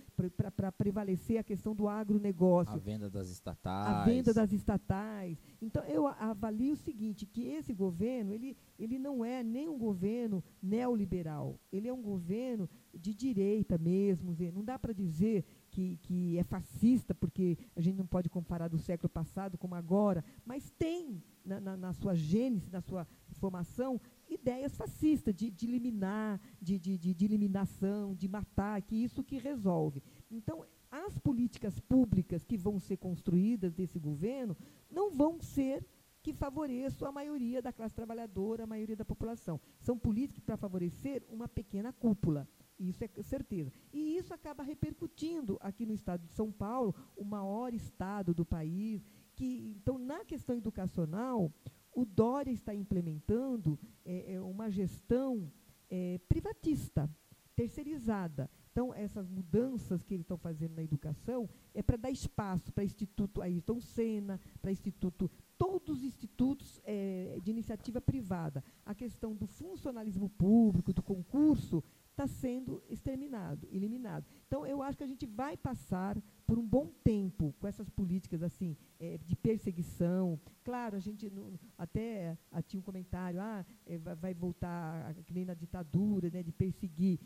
Para 0.47 0.71
prevalecer 0.71 1.39
a 1.39 1.43
questão 1.43 1.75
do 1.75 1.89
agronegócio. 1.89 2.75
A 2.75 2.79
venda 2.79 3.09
das 3.09 3.31
estatais. 3.31 3.89
A 3.89 4.05
venda 4.05 4.35
das 4.35 4.53
estatais. 4.53 5.43
Então, 5.63 5.83
eu 5.85 6.07
avalio 6.07 6.75
o 6.75 6.77
seguinte, 6.77 7.25
que 7.25 7.47
esse 7.47 7.73
governo, 7.73 8.31
ele, 8.35 8.59
ele 8.79 8.99
não 8.99 9.25
é 9.25 9.43
nem 9.43 9.71
um 9.71 9.79
governo 9.79 10.45
neoliberal. 10.63 11.59
Ele 11.73 11.89
é 11.89 11.95
um 11.95 12.03
governo 12.03 12.69
de 12.93 13.15
direita 13.15 13.79
mesmo. 13.79 14.37
Não 14.53 14.63
dá 14.63 14.79
para 14.79 14.93
dizer 14.93 15.47
que, 15.71 15.97
que 16.03 16.37
é 16.37 16.45
fascista, 16.45 17.15
porque 17.15 17.57
a 17.75 17.81
gente 17.81 17.97
não 17.97 18.07
pode 18.07 18.29
comparar 18.29 18.69
do 18.69 18.79
século 18.79 19.09
passado 19.09 19.57
como 19.57 19.75
agora, 19.75 20.23
mas 20.45 20.71
tem 20.73 21.23
na, 21.43 21.59
na, 21.59 21.77
na 21.77 21.93
sua 21.95 22.15
gênese, 22.15 22.71
na 22.71 22.81
sua 22.81 23.07
formação, 23.33 24.01
ideias 24.31 24.76
fascistas, 24.76 25.35
de, 25.35 25.51
de 25.51 25.66
eliminar, 25.66 26.41
de, 26.61 26.78
de, 26.78 26.97
de, 26.97 27.24
eliminação, 27.24 28.14
de 28.14 28.28
matar, 28.28 28.81
que 28.83 28.97
isso 28.97 29.24
que 29.24 29.39
resolve. 29.39 30.03
Então, 30.31 30.64
as 30.91 31.18
políticas 31.18 31.78
públicas 31.81 32.45
que 32.45 32.57
vão 32.57 32.78
ser 32.78 32.97
construídas 32.97 33.72
desse 33.74 33.99
governo 33.99 34.57
não 34.91 35.11
vão 35.11 35.41
ser 35.41 35.87
que 36.22 36.33
favoreçam 36.33 37.09
a 37.09 37.12
maioria 37.12 37.62
da 37.62 37.72
classe 37.72 37.95
trabalhadora, 37.95 38.64
a 38.64 38.66
maioria 38.66 38.97
da 38.97 39.05
população. 39.05 39.61
São 39.81 39.99
políticas 39.99 40.45
para 40.45 40.57
favorecer 40.57 41.24
uma 41.28 41.49
pequena 41.49 41.93
cúpula. 41.93 42.49
Isso 42.78 43.05
é 43.05 43.22
certeza. 43.22 43.72
E 43.93 44.16
isso 44.16 44.33
acaba 44.33 44.62
repercutindo 44.62 45.59
aqui 45.61 45.85
no 45.87 45.93
estado 45.93 46.26
de 46.26 46.33
São 46.33 46.51
Paulo, 46.51 46.95
o 47.16 47.24
maior 47.24 47.74
estado 47.74 48.35
do 48.35 48.45
país. 48.45 49.07
Que, 49.35 49.74
então, 49.76 49.99
na 49.99 50.24
questão 50.24 50.57
educacional, 50.57 51.53
o 51.93 52.05
Dória 52.05 52.51
está 52.51 52.74
implementando 52.74 53.78
é, 54.05 54.34
é 54.34 54.41
uma 54.41 54.70
gestão 54.70 55.53
é, 55.88 56.18
privatista, 56.28 57.11
terceirizada. 57.55 58.49
Então, 58.72 58.95
essas 58.95 59.28
mudanças 59.28 60.03
que 60.05 60.14
eles 60.14 60.24
estão 60.24 60.38
fazendo 60.38 60.76
na 60.76 60.82
educação 60.82 61.49
é 61.74 61.82
para 61.82 61.97
dar 61.97 62.11
espaço 62.11 62.72
para 62.72 62.84
Instituto 62.84 63.43
Ayrton 63.43 63.80
Senna, 63.80 64.41
para 64.62 64.70
Instituto, 64.70 65.28
todos 65.59 65.99
os 65.99 66.05
institutos 66.05 66.80
é, 66.84 67.38
de 67.43 67.51
iniciativa 67.51 68.01
privada. 68.01 68.62
A 68.86 68.95
questão 68.95 69.34
do 69.34 69.47
funcionalismo 69.47 70.30
público, 70.30 70.93
do 70.93 71.03
concurso, 71.03 71.82
está 72.21 72.27
sendo 72.27 72.83
exterminado, 72.89 73.66
eliminado. 73.73 74.27
Então, 74.47 74.66
eu 74.66 74.83
acho 74.83 74.99
que 74.99 75.05
a 75.05 75.07
gente 75.07 75.25
vai 75.25 75.57
passar 75.57 76.21
por 76.47 76.59
um 76.59 76.66
bom 76.66 76.93
tempo 77.03 77.55
com 77.59 77.66
essas 77.66 77.89
políticas 77.89 78.43
assim 78.43 78.77
é, 78.99 79.16
de 79.16 79.35
perseguição. 79.37 80.39
Claro, 80.62 80.97
a 80.97 81.01
gente 81.01 81.31
no, 81.31 81.59
até 81.79 82.37
a, 82.53 82.61
tinha 82.61 82.79
um 82.79 82.83
comentário, 82.83 83.41
ah, 83.41 83.64
é, 83.87 83.97
vai 83.97 84.35
voltar 84.35 85.14
que 85.25 85.33
nem 85.33 85.45
na 85.45 85.55
ditadura, 85.55 86.29
né, 86.31 86.43
de 86.43 86.53
perseguir. 86.53 87.18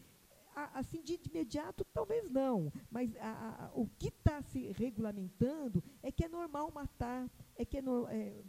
A, 0.55 0.79
assim, 0.79 1.03
de, 1.03 1.19
imediato, 1.29 1.85
talvez 1.93 2.31
não, 2.31 2.73
mas 2.91 3.15
a, 3.17 3.73
o 3.75 3.89
que 3.99 4.09
está 4.09 4.41
se 4.43 4.71
regulamentando 4.73 5.83
é 6.03 6.13
que 6.13 6.25
é 6.25 6.29
normal 6.29 6.71
matar, 6.73 7.29
é 7.57 7.65
que 7.65 7.79
é, 7.79 7.83
no, 7.83 8.07
é 8.09 8.43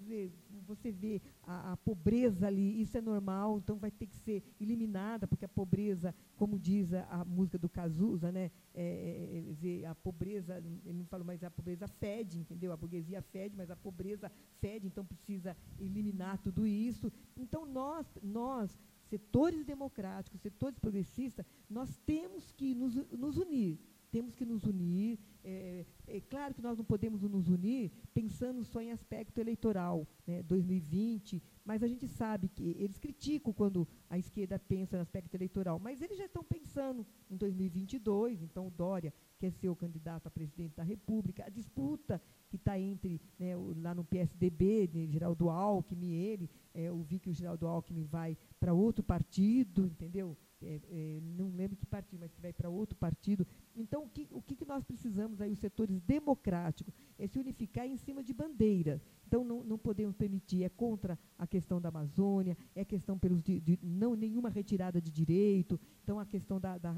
você 0.68 0.92
vê 0.92 1.22
a, 1.44 1.74
a, 1.74 1.78
pobreza 1.78 2.48
ali, 2.48 2.82
isso 2.82 2.98
é 2.98 3.02
normal, 3.02 3.58
então 3.58 3.78
vai 3.78 3.92
ter 3.92 4.08
que 4.08 4.16
ser 4.18 4.44
eliminada, 4.60 5.28
porque 5.28 5.46
a 5.46 5.50
pobreza, 5.50 6.14
como 6.36 6.60
diz 6.60 6.94
a, 6.94 7.06
a 7.10 7.26
música 7.26 7.58
do 7.58 7.70
Cazuza, 7.70 8.32
né, 8.32 8.52
é, 8.74 9.54
é, 9.64 9.82
é 9.82 9.86
a 9.86 9.96
pobreza, 9.96 10.58
ele 10.58 10.98
não 10.98 11.06
fala 11.06 11.24
mais 11.24 11.44
a 11.44 11.50
pobreza 11.50 11.88
fede, 11.88 12.40
entendeu? 12.40 12.72
A 12.72 12.78
burguesia 12.78 13.22
fede, 13.22 13.56
mas 13.56 13.72
a 13.72 13.76
pobreza 13.76 14.32
fede, 14.60 14.88
então 14.88 15.06
precisa 15.06 15.56
eliminar 15.80 16.38
tudo 16.40 16.68
isso. 16.68 17.12
Então 17.38 17.66
nós, 17.66 18.06
nós 18.22 18.78
setores 19.10 19.64
democráticos, 19.66 20.42
setores 20.42 20.80
progressistas, 20.80 21.46
nós 21.70 21.98
temos 22.06 22.52
que 22.52 22.74
nos, 22.74 22.96
nos 23.12 23.38
unir 23.38 23.80
temos 24.16 24.34
que 24.34 24.46
nos 24.46 24.64
unir. 24.64 25.20
É, 25.44 25.86
é, 26.08 26.22
claro 26.22 26.54
que 26.54 26.62
nós 26.62 26.78
não 26.78 26.86
podemos 26.86 27.22
nos 27.22 27.50
unir 27.50 27.92
pensando 28.14 28.64
só 28.64 28.80
em 28.80 28.94
aspecto 28.94 29.42
eleitoral, 29.42 30.08
né, 30.26 30.42
2020, 30.44 31.44
mas 31.66 31.84
a 31.84 31.88
gente 31.88 32.08
sabe 32.08 32.48
que 32.48 32.64
eles 32.80 32.98
criticam 32.98 33.52
quando 33.52 33.86
a 34.10 34.18
esquerda 34.18 34.58
pensa 34.58 34.96
no 34.96 35.02
aspecto 35.02 35.36
eleitoral, 35.36 35.80
mas 35.80 36.02
eles 36.02 36.18
já 36.18 36.26
estão 36.26 36.46
pensando 36.46 37.06
em 37.30 37.36
2022, 37.36 38.42
então 38.42 38.72
Dória 38.78 39.14
quer 39.38 39.52
ser 39.52 39.70
o 39.70 39.76
candidato 39.76 40.28
a 40.28 40.32
presidente 40.32 40.76
da 40.76 40.84
República, 40.84 41.46
a 41.46 41.50
disputa 41.50 42.22
que 42.50 42.56
está 42.56 42.80
entre, 42.80 43.22
né, 43.38 43.56
lá 43.78 43.94
no 43.94 44.04
PSDB, 44.04 44.88
de 44.88 45.08
Geraldo 45.08 45.50
Alckmin 45.50 46.14
ele, 46.14 46.50
é, 46.74 46.84
eu 46.84 47.02
vi 47.04 47.20
que 47.20 47.30
o 47.30 47.34
Geraldo 47.34 47.68
Alckmin 47.68 48.04
vai 48.04 48.38
para 48.60 48.74
outro 48.74 49.04
partido, 49.04 49.86
entendeu? 49.86 50.38
É, 50.62 50.80
é, 50.90 51.20
não 51.22 51.50
lembro 51.56 51.76
que 51.76 51.86
partido, 51.86 52.20
mas 52.20 52.32
que 52.32 52.42
vai 52.42 52.54
para 52.54 52.70
outro 52.70 52.96
partido. 52.96 53.46
Então, 53.76 54.04
o 54.04 54.10
que, 54.10 54.28
o 54.32 54.42
que 54.42 54.66
nós 54.66 54.84
precisamos 54.84 55.42
aí, 55.42 55.52
os 55.52 55.60
setores 55.60 56.00
democráticos, 56.02 56.94
é 57.20 57.28
se 57.28 57.38
unificar 57.38 57.86
em 57.86 57.98
cima 57.98 58.24
de 58.24 58.34
bandeira. 58.34 59.02
Então, 59.28 59.44
não, 59.44 59.64
não 59.64 59.78
podemos 59.78 60.16
permitir, 60.16 60.64
é 60.64 60.70
contra 60.70 61.20
a 61.38 61.46
questão 61.46 61.82
da 61.82 61.90
Amazônia, 61.90 62.58
é 62.74 62.86
questão 62.86 63.18
pelos 63.18 63.44
de, 63.44 63.60
de 63.60 63.80
não 63.82 64.16
nenhuma 64.16 64.50
retirada 64.50 65.02
de 65.02 65.12
direito, 65.12 65.80
então 66.04 66.20
a 66.20 66.26
questão 66.26 66.60
da, 66.60 66.78
da, 66.78 66.94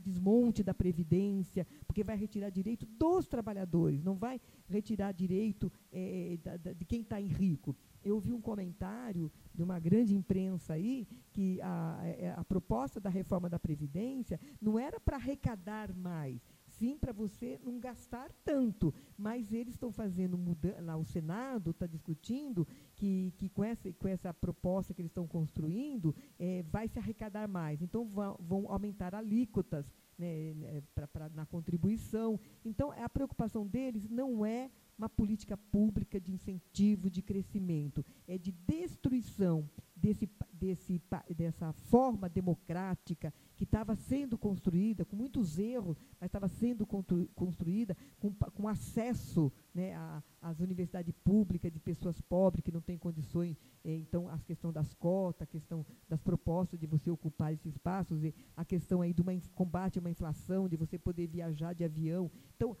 desmonte 0.00 0.62
da 0.62 0.74
Previdência, 0.74 1.66
porque 1.86 2.04
vai 2.04 2.16
retirar 2.16 2.50
direito 2.50 2.86
dos 2.86 3.26
trabalhadores, 3.26 4.02
não 4.02 4.14
vai 4.14 4.40
retirar 4.68 5.12
direito 5.12 5.72
é, 5.90 6.38
da, 6.42 6.56
da, 6.56 6.72
de 6.72 6.84
quem 6.84 7.00
está 7.00 7.20
em 7.20 7.26
rico 7.26 7.74
eu 8.04 8.20
vi 8.20 8.32
um 8.32 8.40
comentário 8.40 9.32
de 9.52 9.62
uma 9.62 9.78
grande 9.78 10.14
imprensa 10.14 10.74
aí 10.74 11.06
que 11.30 11.60
a, 11.60 11.98
a, 12.00 12.06
é, 12.06 12.34
a 12.36 12.44
proposta 12.44 13.00
da 13.00 13.10
reforma 13.10 13.48
da 13.48 13.58
Previdência 13.58 14.38
não 14.60 14.78
era 14.78 15.00
para 15.00 15.16
arrecadar 15.16 15.94
mais, 15.94 16.40
sim 16.66 16.98
para 16.98 17.12
você 17.12 17.58
não 17.62 17.78
gastar 17.78 18.30
tanto. 18.44 18.92
Mas 19.16 19.52
eles 19.52 19.74
estão 19.74 19.90
fazendo 19.90 20.36
mudança, 20.36 20.80
lá 20.80 20.96
o 20.96 21.04
Senado 21.04 21.70
está 21.70 21.86
discutindo 21.86 22.66
que, 22.94 23.32
que 23.36 23.48
com, 23.48 23.64
essa, 23.64 23.92
com 23.94 24.08
essa 24.08 24.32
proposta 24.34 24.92
que 24.92 25.00
eles 25.00 25.10
estão 25.10 25.26
construindo, 25.26 26.14
é, 26.38 26.62
vai 26.64 26.88
se 26.88 26.98
arrecadar 26.98 27.48
mais. 27.48 27.80
Então 27.82 28.04
vão, 28.04 28.36
vão 28.40 28.70
aumentar 28.70 29.14
alíquotas 29.14 29.92
né, 30.18 30.54
né 30.54 30.82
pra, 30.94 31.06
pra, 31.06 31.28
na 31.30 31.46
contribuição. 31.46 32.38
Então 32.64 32.92
a 32.92 33.08
preocupação 33.08 33.66
deles 33.66 34.08
não 34.08 34.44
é 34.44 34.70
uma 34.96 35.08
política 35.08 35.56
pública 35.56 36.20
de 36.20 36.32
incentivo 36.32 37.10
de 37.10 37.22
crescimento, 37.22 38.04
é 38.26 38.38
de 38.38 38.52
destruição 38.52 39.68
desse, 39.96 40.28
desse, 40.52 41.02
dessa 41.34 41.72
forma 41.72 42.28
democrática 42.28 43.32
que 43.56 43.64
estava 43.64 43.94
sendo 43.94 44.36
construída, 44.36 45.04
com 45.04 45.16
muitos 45.16 45.58
erros, 45.58 45.96
mas 46.20 46.28
estava 46.28 46.48
sendo 46.48 46.86
construída 47.34 47.96
com, 48.18 48.32
com 48.32 48.68
acesso 48.68 49.52
né, 49.72 49.94
às 50.42 50.60
universidades 50.60 51.14
públicas 51.24 51.72
de 51.72 51.80
pessoas 51.80 52.20
pobres 52.20 52.64
que 52.64 52.72
não 52.72 52.80
têm 52.80 52.98
condições. 52.98 53.56
É, 53.84 53.94
então, 53.94 54.28
a 54.28 54.38
questão 54.38 54.72
das 54.72 54.92
cotas, 54.94 55.42
a 55.42 55.46
questão 55.46 55.86
das 56.08 56.20
propostas 56.20 56.78
de 56.78 56.86
você 56.86 57.10
ocupar 57.10 57.52
esses 57.52 57.66
espaços, 57.66 58.20
a 58.56 58.64
questão 58.64 59.00
aí 59.00 59.12
do 59.12 59.24
combate 59.54 59.98
a 59.98 60.00
uma 60.00 60.10
inflação, 60.10 60.68
de 60.68 60.76
você 60.76 60.98
poder 60.98 61.26
viajar 61.26 61.72
de 61.72 61.84
avião. 61.84 62.30
Então, 62.56 62.76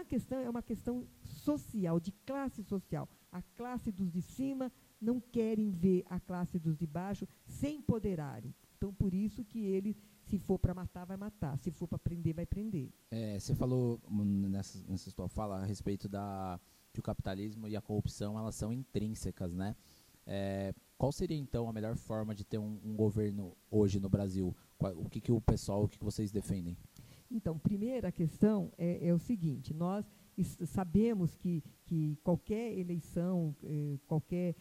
a 0.00 0.04
questão 0.04 0.38
é 0.38 0.48
uma 0.48 0.62
questão 0.62 1.06
social, 1.22 1.98
de 2.00 2.12
classe 2.24 2.62
social. 2.62 3.08
A 3.30 3.42
classe 3.42 3.90
dos 3.90 4.10
de 4.10 4.20
cima 4.20 4.70
não 5.00 5.20
querem 5.20 5.70
ver 5.70 6.04
a 6.08 6.20
classe 6.20 6.58
dos 6.58 6.76
de 6.76 6.86
baixo 6.86 7.26
se 7.46 7.68
empoderarem. 7.68 8.54
Então, 8.76 8.92
por 8.92 9.14
isso 9.14 9.44
que 9.44 9.60
ele, 9.60 9.96
se 10.24 10.38
for 10.38 10.58
para 10.58 10.74
matar, 10.74 11.04
vai 11.04 11.16
matar. 11.16 11.56
Se 11.58 11.70
for 11.70 11.86
para 11.86 11.98
prender, 11.98 12.34
vai 12.34 12.46
prender. 12.46 12.90
É, 13.10 13.38
você 13.38 13.54
falou 13.54 14.00
hum, 14.10 14.48
nessa, 14.48 14.82
nessa 14.88 15.10
sua 15.10 15.28
fala 15.28 15.62
a 15.62 15.64
respeito 15.64 16.08
da 16.08 16.60
que 16.92 17.00
o 17.00 17.02
capitalismo 17.02 17.66
e 17.66 17.74
a 17.74 17.80
corrupção 17.80 18.38
elas 18.38 18.54
são 18.54 18.72
intrínsecas, 18.72 19.54
né? 19.54 19.74
É, 20.26 20.74
qual 20.96 21.10
seria 21.10 21.36
então 21.36 21.68
a 21.68 21.72
melhor 21.72 21.96
forma 21.96 22.34
de 22.34 22.44
ter 22.44 22.58
um, 22.58 22.78
um 22.84 22.94
governo 22.94 23.56
hoje 23.70 23.98
no 23.98 24.08
Brasil? 24.08 24.54
Qual, 24.78 24.92
o 24.96 25.08
que, 25.08 25.20
que 25.20 25.32
o 25.32 25.40
pessoal, 25.40 25.84
o 25.84 25.88
que, 25.88 25.98
que 25.98 26.04
vocês 26.04 26.30
defendem? 26.30 26.76
Então, 27.32 27.58
primeira 27.58 28.12
questão 28.12 28.72
é, 28.76 29.08
é 29.08 29.14
o 29.14 29.18
seguinte: 29.18 29.72
nós 29.72 30.04
sabemos 30.66 31.34
que, 31.34 31.62
que 31.84 32.18
qualquer 32.22 32.78
eleição, 32.78 33.54
eh, 33.62 33.98
qualquer 34.06 34.54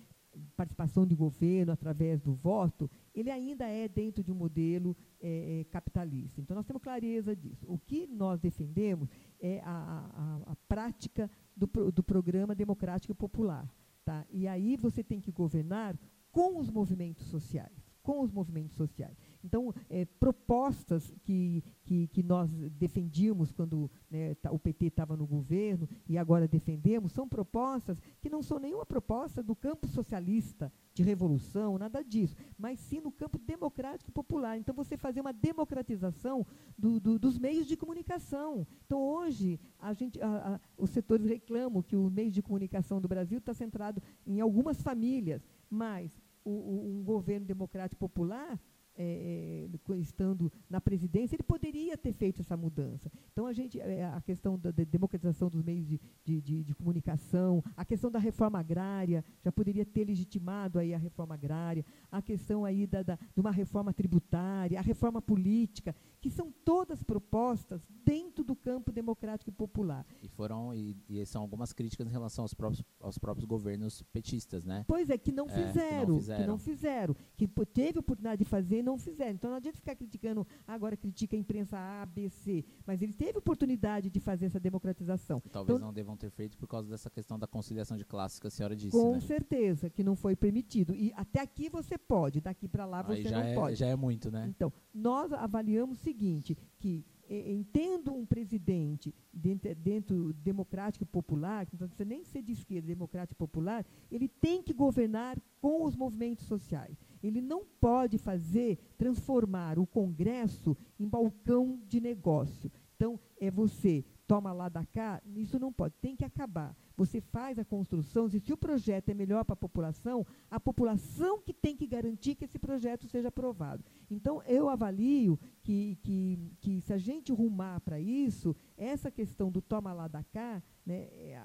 participação 0.56 1.06
de 1.06 1.14
governo 1.14 1.74
através 1.74 2.22
do 2.22 2.34
voto, 2.34 2.90
ele 3.14 3.30
ainda 3.30 3.68
é 3.68 3.88
dentro 3.88 4.24
de 4.24 4.32
um 4.32 4.36
modelo 4.36 4.96
eh, 5.22 5.66
capitalista. 5.70 6.40
Então, 6.40 6.56
nós 6.56 6.66
temos 6.66 6.82
clareza 6.82 7.36
disso. 7.36 7.66
O 7.68 7.78
que 7.78 8.08
nós 8.08 8.40
defendemos 8.40 9.10
é 9.40 9.60
a, 9.64 10.42
a, 10.46 10.52
a 10.52 10.56
prática 10.68 11.30
do, 11.56 11.68
do 11.92 12.04
programa 12.04 12.56
democrático 12.56 13.14
popular. 13.14 13.70
Tá? 14.06 14.26
E 14.30 14.48
aí 14.48 14.76
você 14.78 15.04
tem 15.04 15.20
que 15.20 15.32
governar 15.32 16.00
com 16.32 16.58
os 16.60 16.70
movimentos 16.70 17.26
sociais, 17.28 17.92
com 18.02 18.22
os 18.22 18.32
movimentos 18.32 18.76
sociais. 18.76 19.18
Então, 19.44 19.74
é, 19.90 20.06
propostas 20.06 21.14
que, 21.24 21.64
que, 21.84 22.08
que, 22.08 22.24
nós 22.24 22.50
defendíamos 22.78 23.52
quando 23.52 23.90
né, 24.10 24.36
tá, 24.36 24.52
o 24.52 24.60
PT 24.60 24.88
estava 24.88 25.18
no 25.18 25.26
governo 25.26 25.88
e 26.08 26.18
agora 26.18 26.48
defendemos, 26.48 27.12
são 27.12 27.28
propostas 27.28 28.00
que 28.22 28.30
não 28.30 28.42
são 28.42 28.60
nenhuma 28.60 28.86
proposta 28.86 29.42
do 29.42 29.56
campo 29.56 29.88
socialista, 29.88 30.72
de 30.94 31.04
revolução, 31.04 31.78
nada 31.78 32.04
disso, 32.04 32.36
mas 32.58 32.80
sim 32.80 33.00
no 33.00 33.12
campo 33.12 33.38
democrático 33.38 34.12
popular. 34.12 34.58
Então, 34.58 34.76
você 34.76 34.98
fazer 34.98 35.22
uma 35.22 35.34
democratização 35.34 36.46
do, 36.78 37.00
do, 37.00 37.18
dos 37.18 37.40
meios 37.40 37.66
de 37.68 37.78
comunicação. 37.78 38.68
Então, 38.86 39.02
hoje, 39.02 39.60
a 39.80 39.94
gente, 39.94 40.22
a, 40.22 40.56
a, 40.56 40.60
os 40.78 40.90
setores 40.90 41.26
reclamam 41.26 41.82
que 41.82 41.96
o 41.96 42.10
meio 42.10 42.32
de 42.32 42.42
comunicação 42.42 43.00
do 43.00 43.08
Brasil 43.08 43.38
está 43.38 43.54
centrado 43.54 44.02
em 44.26 44.42
algumas 44.42 44.82
famílias, 44.82 45.42
mas 45.70 46.12
o, 46.44 46.50
o, 46.52 47.00
um 47.00 47.04
governo 47.04 47.46
democrático 47.46 48.00
popular 48.00 48.60
é, 48.98 49.68
é, 49.90 49.98
estando 49.98 50.52
na 50.70 50.82
presidência, 50.82 51.36
ele 51.36 51.44
poderia 51.44 51.98
ter 51.98 52.14
feito 52.14 52.42
essa 52.42 52.58
mudança. 52.58 53.12
Então, 53.32 53.46
a, 53.46 53.54
gente, 53.54 53.80
é, 53.80 54.06
a 54.06 54.22
questão 54.22 54.58
da, 54.58 54.72
democratização 54.72 55.50
dos 55.50 55.64
meios 55.64 55.88
de, 55.88 56.00
de, 56.24 56.42
de, 56.42 56.64
de, 56.64 56.76
comunicação, 56.76 57.64
a 57.76 57.86
questão 57.86 58.12
da 58.12 58.20
reforma 58.20 58.60
agrária, 58.60 59.24
já 59.44 59.52
poderia 59.52 59.86
ter 59.86 60.06
legitimado 60.06 60.80
aí 60.80 60.94
a 60.94 60.98
reforma 60.98 61.36
agrária, 61.36 61.86
a 62.12 62.22
questão 62.22 62.66
aí 62.66 62.86
da, 62.86 63.04
da, 63.04 63.16
de 63.16 63.40
uma 63.40 63.52
reforma 63.52 63.94
tributária, 63.94 64.78
a 64.78 64.82
reforma 64.82 65.22
política, 65.22 65.96
que 66.20 66.30
são 66.30 66.52
todas 66.64 67.04
propostas 67.04 67.82
dentro 68.06 68.44
do 68.44 68.56
campo 68.56 68.92
democrático 68.92 69.50
e 69.50 69.54
popular. 69.54 70.06
E 70.22 70.28
foram 70.28 70.74
e, 70.74 70.98
e 71.10 71.26
são 71.26 71.42
algumas 71.42 71.74
críticas 71.74 72.08
em 72.08 72.12
relação 72.12 72.44
aos 72.44 72.54
próprios, 72.54 72.84
aos 73.00 73.18
próprios 73.18 73.46
governos 73.46 74.02
petistas, 74.14 74.66
né? 74.66 74.84
Pois 74.88 75.10
é, 75.10 75.18
que 75.18 75.32
não, 75.32 75.48
é, 75.48 75.68
fizeram, 75.68 76.06
que 76.06 76.12
não 76.12 76.18
fizeram, 76.20 76.42
que 76.42 76.48
não 76.48 76.58
fizeram, 76.58 77.16
que 77.38 77.48
teve 77.66 78.00
oportunidade 78.00 78.44
de 78.44 78.46
fazer 78.46 78.81
e 78.82 78.84
não 78.84 78.98
fizeram. 78.98 79.32
Então 79.32 79.50
não 79.50 79.58
adianta 79.58 79.78
ficar 79.78 79.96
criticando, 79.96 80.46
agora 80.68 80.98
critica 80.98 81.36
a 81.36 81.40
imprensa 81.40 81.78
A, 81.78 82.06
B, 82.06 82.30
C, 82.30 82.66
mas 82.86 83.02
ele 83.02 83.14
teve 83.14 83.38
oportunidade 83.38 84.10
de 84.10 84.20
fazer 84.20 84.48
essa 84.48 84.60
democratização. 84.60 85.42
Talvez 85.52 85.78
então, 85.78 85.88
não 85.88 85.94
devam 85.94 86.18
ter 86.18 86.30
feito 86.30 86.58
por 86.58 86.68
causa 86.68 86.90
dessa 86.90 87.10
questão 87.10 87.40
da 87.40 87.48
conciliação 87.48 87.96
de 87.96 88.04
classes 88.04 88.40
que 88.40 88.48
a 88.48 88.52
senhora 88.52 88.76
disse, 88.76 88.92
Com 88.92 89.14
né? 89.14 89.22
certeza, 89.22 89.90
que 89.90 90.04
não 90.04 90.16
foi 90.16 90.36
permitido. 90.36 90.94
E 90.94 91.14
até 91.16 91.40
aqui 91.40 91.70
você 91.70 91.98
pode, 91.98 92.42
daqui 92.42 92.68
para 92.68 92.86
lá 92.86 93.02
você 93.02 93.30
não 93.30 93.40
é, 93.40 93.54
pode. 93.54 93.76
Já 93.76 93.88
é 93.88 93.96
muito, 93.96 94.30
né? 94.30 94.48
Então, 94.50 94.74
nós 94.94 95.32
avaliamos 95.32 96.00
o 96.00 96.02
seguinte, 96.02 96.58
que 96.78 97.06
entendo 97.30 98.14
um 98.14 98.26
presidente 98.26 99.16
dentro, 99.32 99.74
dentro 99.76 100.34
democrático 100.34 101.04
e 101.04 101.08
popular, 101.08 101.66
que 101.66 101.78
não 101.80 101.88
precisa 101.88 102.08
nem 102.08 102.24
ser 102.26 102.42
de 102.42 102.52
esquerda, 102.52 102.88
democrático 102.88 103.34
e 103.34 103.38
popular, 103.38 103.86
ele 104.12 104.28
tem 104.28 104.62
que 104.62 104.74
governar 104.74 105.40
com 105.62 105.86
os 105.86 105.96
movimentos 105.96 106.46
sociais. 106.46 106.98
Ele 107.24 107.42
não 107.42 107.66
pode 107.80 108.18
fazer, 108.18 108.78
transformar 108.98 109.78
o 109.80 109.86
Congresso 109.86 110.76
em 111.00 111.08
balcão 111.08 111.80
de 111.88 112.00
negócio. 112.00 112.72
Então, 112.96 113.20
é 113.40 113.50
você 113.50 114.06
toma 114.28 114.54
lá 114.54 114.70
da 114.70 114.86
cá, 114.86 115.22
isso 115.36 115.60
não 115.60 115.74
pode, 115.74 115.96
tem 116.00 116.16
que 116.16 116.24
acabar. 116.24 116.74
Você 116.96 117.20
faz 117.20 117.60
a 117.60 117.66
construção, 117.66 118.28
e 118.28 118.40
se 118.40 118.54
o 118.54 118.58
projeto 118.58 119.10
é 119.10 119.14
melhor 119.14 119.44
para 119.44 119.54
a 119.54 119.58
população, 119.58 120.26
a 120.50 120.60
população 120.60 121.42
que 121.42 121.52
tem 121.52 121.76
que 121.76 121.88
garantir 121.88 122.36
que 122.36 122.46
esse 122.46 122.60
projeto 122.60 123.08
seja 123.08 123.30
aprovado. 123.30 123.84
Então, 124.10 124.42
eu 124.44 124.70
avalio 124.70 125.38
que, 125.64 125.98
que, 126.04 126.40
que 126.62 126.80
se 126.80 126.94
a 126.94 126.98
gente 126.98 127.34
rumar 127.34 127.82
para 127.82 128.00
isso, 128.00 128.56
essa 128.78 129.12
questão 129.12 129.52
do 129.52 129.62
toma 129.62 129.92
lá 129.92 130.08
da 130.08 130.24
cá, 130.24 130.62
né, 130.86 131.10
é, 131.12 131.42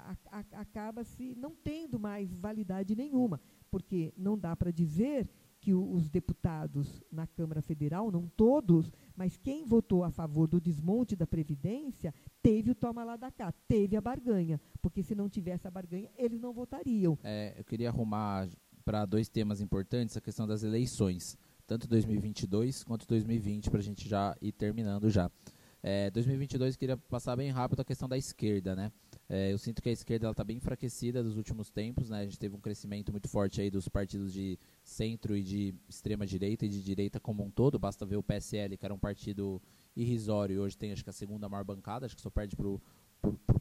acaba 0.53 1.03
se 1.03 1.35
não 1.35 1.55
tendo 1.55 1.99
mais 1.99 2.31
validade 2.33 2.95
nenhuma, 2.95 3.41
porque 3.71 4.13
não 4.15 4.37
dá 4.37 4.55
para 4.55 4.71
dizer 4.71 5.27
que 5.67 5.73
os 5.73 6.09
deputados 6.09 7.03
na 7.11 7.27
Câmara 7.27 7.61
Federal, 7.61 8.09
não 8.09 8.25
todos, 8.25 8.89
mas 9.17 9.35
quem 9.35 9.65
votou 9.65 10.01
a 10.05 10.09
favor 10.09 10.47
do 10.47 10.61
desmonte 10.61 11.13
da 11.13 11.27
Previdência, 11.27 12.13
teve 12.41 12.71
o 12.71 12.75
toma 12.75 13.03
lá 13.03 13.17
da 13.17 13.29
cá, 13.29 13.53
teve 13.67 13.97
a 13.97 13.99
barganha, 13.99 14.61
porque 14.81 15.03
se 15.03 15.13
não 15.13 15.27
tivesse 15.27 15.67
a 15.67 15.69
barganha, 15.69 16.09
eles 16.17 16.39
não 16.39 16.53
votariam. 16.53 17.19
É, 17.21 17.53
eu 17.57 17.65
queria 17.65 17.89
arrumar 17.89 18.47
para 18.85 19.05
dois 19.05 19.27
temas 19.27 19.59
importantes 19.59 20.15
a 20.15 20.21
questão 20.21 20.47
das 20.47 20.63
eleições, 20.63 21.37
tanto 21.65 21.85
2022 21.85 22.85
quanto 22.85 23.05
2020, 23.05 23.69
para 23.69 23.81
a 23.81 23.83
gente 23.83 24.07
já 24.07 24.37
ir 24.41 24.53
terminando 24.53 25.09
já. 25.09 25.29
É, 25.83 26.09
2022 26.11 26.77
queria 26.77 26.95
passar 26.95 27.35
bem 27.35 27.51
rápido 27.51 27.81
a 27.81 27.83
questão 27.83 28.07
da 28.07 28.17
esquerda, 28.17 28.73
né? 28.73 28.89
É, 29.29 29.51
eu 29.51 29.57
sinto 29.57 29.81
que 29.81 29.89
a 29.89 29.91
esquerda 29.91 30.31
está 30.31 30.43
bem 30.43 30.55
enfraquecida 30.55 31.21
nos 31.21 31.35
últimos 31.35 31.69
tempos, 31.69 32.09
né? 32.09 32.19
A 32.19 32.23
gente 32.23 32.39
teve 32.39 32.55
um 32.55 32.61
crescimento 32.61 33.11
muito 33.11 33.27
forte 33.27 33.59
aí 33.59 33.69
dos 33.69 33.89
partidos 33.89 34.31
de 34.31 34.57
centro 34.81 35.35
e 35.35 35.43
de 35.43 35.75
extrema 35.89 36.25
direita 36.25 36.65
e 36.65 36.69
de 36.69 36.81
direita 36.81 37.19
como 37.19 37.43
um 37.43 37.49
todo. 37.49 37.77
Basta 37.77 38.05
ver 38.05 38.15
o 38.15 38.23
PSL, 38.23 38.77
que 38.77 38.85
era 38.85 38.93
um 38.93 38.99
partido 38.99 39.61
irrisório, 39.95 40.55
e 40.55 40.59
hoje 40.59 40.77
tem 40.77 40.93
acho 40.93 41.03
que 41.03 41.09
a 41.09 41.13
segunda 41.13 41.49
maior 41.49 41.65
bancada, 41.65 42.05
acho 42.05 42.15
que 42.15 42.21
só 42.21 42.29
perde 42.29 42.55
para 42.55 42.67
o 42.67 42.81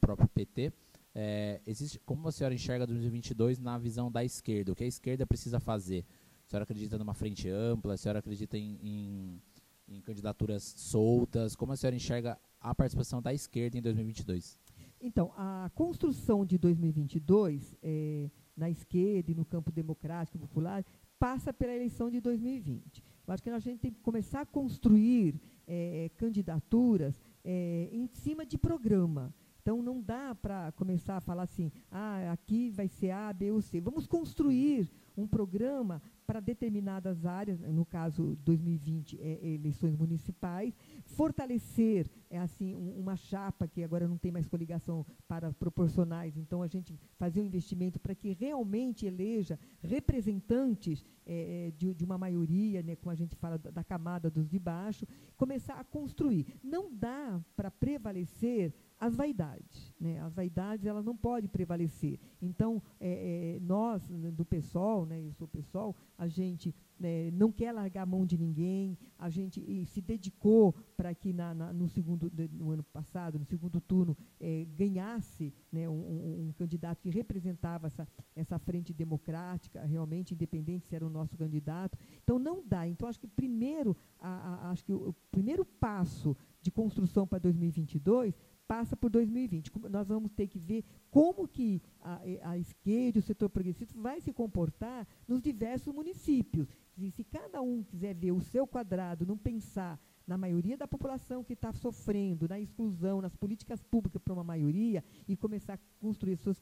próprio 0.01 0.29
PT. 0.29 0.73
É, 1.13 1.61
existe, 1.67 1.99
como 2.01 2.29
a 2.29 2.33
senhora 2.33 2.55
enxerga 2.55 2.87
2022 2.87 3.59
na 3.59 3.77
visão 3.77 4.13
da 4.13 4.23
esquerda? 4.23 4.71
O 4.71 4.75
que 4.77 4.85
a 4.85 4.87
esquerda 4.87 5.27
precisa 5.27 5.59
fazer? 5.59 6.05
A 6.47 6.51
senhora 6.51 6.63
acredita 6.63 6.97
numa 6.97 7.15
frente 7.15 7.49
ampla? 7.49 7.95
A 7.95 7.97
senhora 7.97 8.21
acredita 8.21 8.57
em, 8.57 8.79
em, 8.83 9.43
em 9.89 10.01
candidaturas 10.03 10.63
soltas? 10.63 11.57
Como 11.57 11.73
a 11.73 11.77
senhora 11.77 11.97
enxerga 11.97 12.39
a 12.61 12.73
participação 12.73 13.21
da 13.21 13.35
esquerda 13.35 13.79
em 13.79 13.83
2022? 13.83 14.61
Então, 15.07 15.33
a 15.37 15.71
construção 15.73 16.45
de 16.45 16.59
2022 16.59 17.77
é, 17.81 18.29
na 18.57 18.69
esquerda 18.69 19.31
e 19.31 19.35
no 19.37 19.45
campo 19.45 19.71
democrático 19.71 20.37
popular 20.37 20.85
passa 21.17 21.53
pela 21.53 21.73
eleição 21.73 22.11
de 22.11 22.21
2020. 22.21 23.05
Eu 23.25 23.33
acho 23.33 23.41
que 23.41 23.49
a 23.49 23.59
gente 23.61 23.79
tem 23.79 23.93
que 23.93 24.01
começar 24.01 24.41
a 24.41 24.47
construir 24.47 25.41
é, 25.65 26.11
candidaturas 26.17 27.15
é, 27.45 27.89
em 27.93 28.09
cima 28.09 28.45
de 28.45 28.59
programa. 28.59 29.33
Então, 29.63 29.81
não 29.81 30.03
dá 30.03 30.35
para 30.35 30.73
começar 30.73 31.19
a 31.19 31.21
falar 31.21 31.45
assim, 31.45 31.71
ah, 31.89 32.33
aqui 32.33 32.71
vai 32.71 32.89
ser 32.89 33.13
A, 33.13 33.33
B 33.33 33.53
ou 33.53 33.63
C. 33.63 33.81
Vamos 33.81 34.09
construir 34.09 34.91
um 35.17 35.27
programa 35.27 36.03
para 36.27 36.41
determinadas 36.41 37.25
áreas, 37.25 37.61
no 37.61 37.87
caso 37.87 38.37
2020 38.45 39.21
é, 39.21 39.39
é, 39.43 39.49
eleições 39.55 39.95
municipais, 39.95 40.75
fortalecer 41.05 42.11
é 42.29 42.39
assim 42.39 42.75
um, 42.75 42.99
uma 42.99 43.17
chapa 43.17 43.69
que 43.69 43.83
agora 43.85 44.09
não 44.09 44.19
tem 44.19 44.33
mais 44.33 44.49
coligação 44.49 45.07
para 45.29 45.53
proporcionais, 45.53 46.37
então 46.37 46.63
a 46.63 46.67
gente 46.67 46.99
fazer 47.17 47.41
um 47.41 47.45
investimento 47.45 48.01
para 48.01 48.15
que 48.15 48.33
realmente 48.33 49.07
eleja 49.07 49.59
representantes 49.81 51.05
é, 51.25 51.69
é, 51.69 51.71
de, 51.71 51.95
de, 51.95 52.05
uma 52.05 52.19
maioria, 52.19 52.83
né, 52.83 52.97
como 52.97 53.11
a 53.11 53.15
gente 53.15 53.37
fala 53.37 53.59
da, 53.59 53.71
da 53.71 53.85
camada 53.85 54.31
dos 54.31 54.49
de 54.49 54.59
baixo, 54.59 55.07
começar 55.37 55.75
a 55.75 55.85
construir. 55.85 56.59
Não 56.63 56.93
dá 56.93 57.41
para 57.55 57.71
prevalecer 57.71 58.75
as 58.99 59.15
vaidades. 59.15 59.93
Né? 60.01 60.21
As 60.21 60.35
vaidades 60.35 60.87
elas 60.87 61.05
não 61.05 61.17
podem 61.17 61.49
prevalecer. 61.49 62.19
Então, 62.41 62.83
é, 63.01 63.57
é, 63.57 63.61
nós, 63.61 64.09
né, 64.09 64.31
do 64.31 64.45
PSOL, 64.45 65.07
né, 65.07 65.21
eu 65.23 65.33
sou 65.33 65.47
PSOL, 65.47 65.95
a 66.19 66.27
gente 66.27 66.75
né, 66.99 67.31
não 67.31 67.53
quer 67.53 67.73
largar 67.73 68.03
a 68.03 68.07
mão 68.07 68.25
de 68.25 68.39
ninguém, 68.39 68.97
a 69.19 69.29
gente 69.29 69.85
se 69.87 70.01
dedicou 70.01 70.75
para 70.97 71.15
que 71.15 71.33
na, 71.33 71.55
na, 71.55 71.73
no 71.73 71.89
segundo 71.89 72.33
no 72.53 72.71
ano 72.71 72.83
passado, 72.83 73.39
no 73.39 73.45
segundo 73.45 73.81
turno, 73.81 74.17
é, 74.41 74.67
ganhasse 74.77 75.53
né, 75.71 75.89
um, 75.89 75.93
um, 75.93 76.49
um, 76.49 76.53
candidato 76.53 77.03
que 77.03 77.11
representava 77.11 77.87
essa, 77.87 78.09
essa 78.35 78.59
frente 78.59 78.95
democrática, 78.95 79.85
realmente 79.85 80.33
independente 80.33 80.87
se 80.87 80.97
era 80.97 81.07
o 81.07 81.11
nosso 81.11 81.37
candidato. 81.37 81.99
Então 82.23 82.39
não 82.39 82.63
dá. 82.67 82.89
Então 82.89 83.09
acho 83.09 83.21
que 83.21 83.29
primeiro, 83.29 83.97
a, 84.19 84.29
a, 84.29 84.71
acho 84.71 84.85
que 84.85 84.93
o, 84.93 85.11
o 85.11 85.13
primeiro 85.31 85.65
passo 85.65 86.37
de 86.63 86.71
construção 86.71 87.27
para 87.27 87.39
2022 87.39 88.35
passa 88.67 88.97
por 88.97 89.11
2020. 89.11 89.71
Nós 89.91 90.09
vamos 90.09 90.31
ter 90.33 90.47
que 90.47 90.59
ver 90.59 90.85
como 91.11 91.47
que 91.47 91.81
a, 92.01 92.21
a 92.51 92.59
esquerda, 92.59 93.19
o 93.19 93.23
setor 93.23 93.49
progressista, 93.49 93.95
vai 93.99 94.21
se 94.21 94.33
comportar 94.33 95.07
nos 95.27 95.41
diversos 95.41 95.93
municípios. 95.95 96.69
E 96.97 97.11
se 97.11 97.25
cada 97.25 97.61
um 97.61 97.83
quiser 97.83 98.15
ver 98.15 98.33
o 98.33 98.41
seu 98.41 98.67
quadrado, 98.67 99.27
não 99.27 99.37
pensar 99.37 100.01
na 100.27 100.37
maioria 100.37 100.77
da 100.77 100.89
população 100.89 101.45
que 101.45 101.53
está 101.53 101.73
sofrendo, 101.73 102.49
na 102.49 102.59
exclusão, 102.59 103.21
nas 103.21 103.37
políticas 103.37 103.83
públicas 103.83 104.21
para 104.21 104.35
uma 104.35 104.43
maioria, 104.43 105.05
e 105.29 105.37
começar 105.37 105.75
a 105.75 105.79
construir 106.01 106.37
suas 106.37 106.61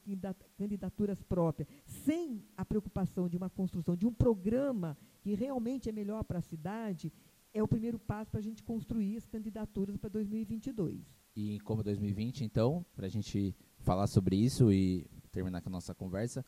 candidaturas 0.56 1.22
próprias, 1.22 1.68
sem 1.86 2.44
a 2.56 2.64
preocupação 2.64 3.28
de 3.28 3.36
uma 3.36 3.48
construção 3.48 3.96
de 3.96 4.06
um 4.06 4.12
programa 4.12 4.98
que 5.22 5.34
realmente 5.34 5.88
é 5.88 5.92
melhor 5.92 6.24
para 6.24 6.40
a 6.40 6.42
cidade, 6.42 7.10
é 7.54 7.62
o 7.62 7.68
primeiro 7.68 7.98
passo 7.98 8.30
para 8.30 8.40
a 8.40 8.42
gente 8.42 8.62
construir 8.62 9.16
as 9.16 9.26
candidaturas 9.26 9.96
para 9.96 10.10
2022. 10.10 11.23
E 11.36 11.58
como 11.60 11.82
2020, 11.82 12.44
então, 12.44 12.86
para 12.94 13.06
a 13.06 13.10
gente 13.10 13.56
falar 13.80 14.06
sobre 14.06 14.36
isso 14.36 14.72
e 14.72 15.06
terminar 15.32 15.60
com 15.60 15.68
a 15.68 15.72
nossa 15.72 15.94
conversa, 15.94 16.44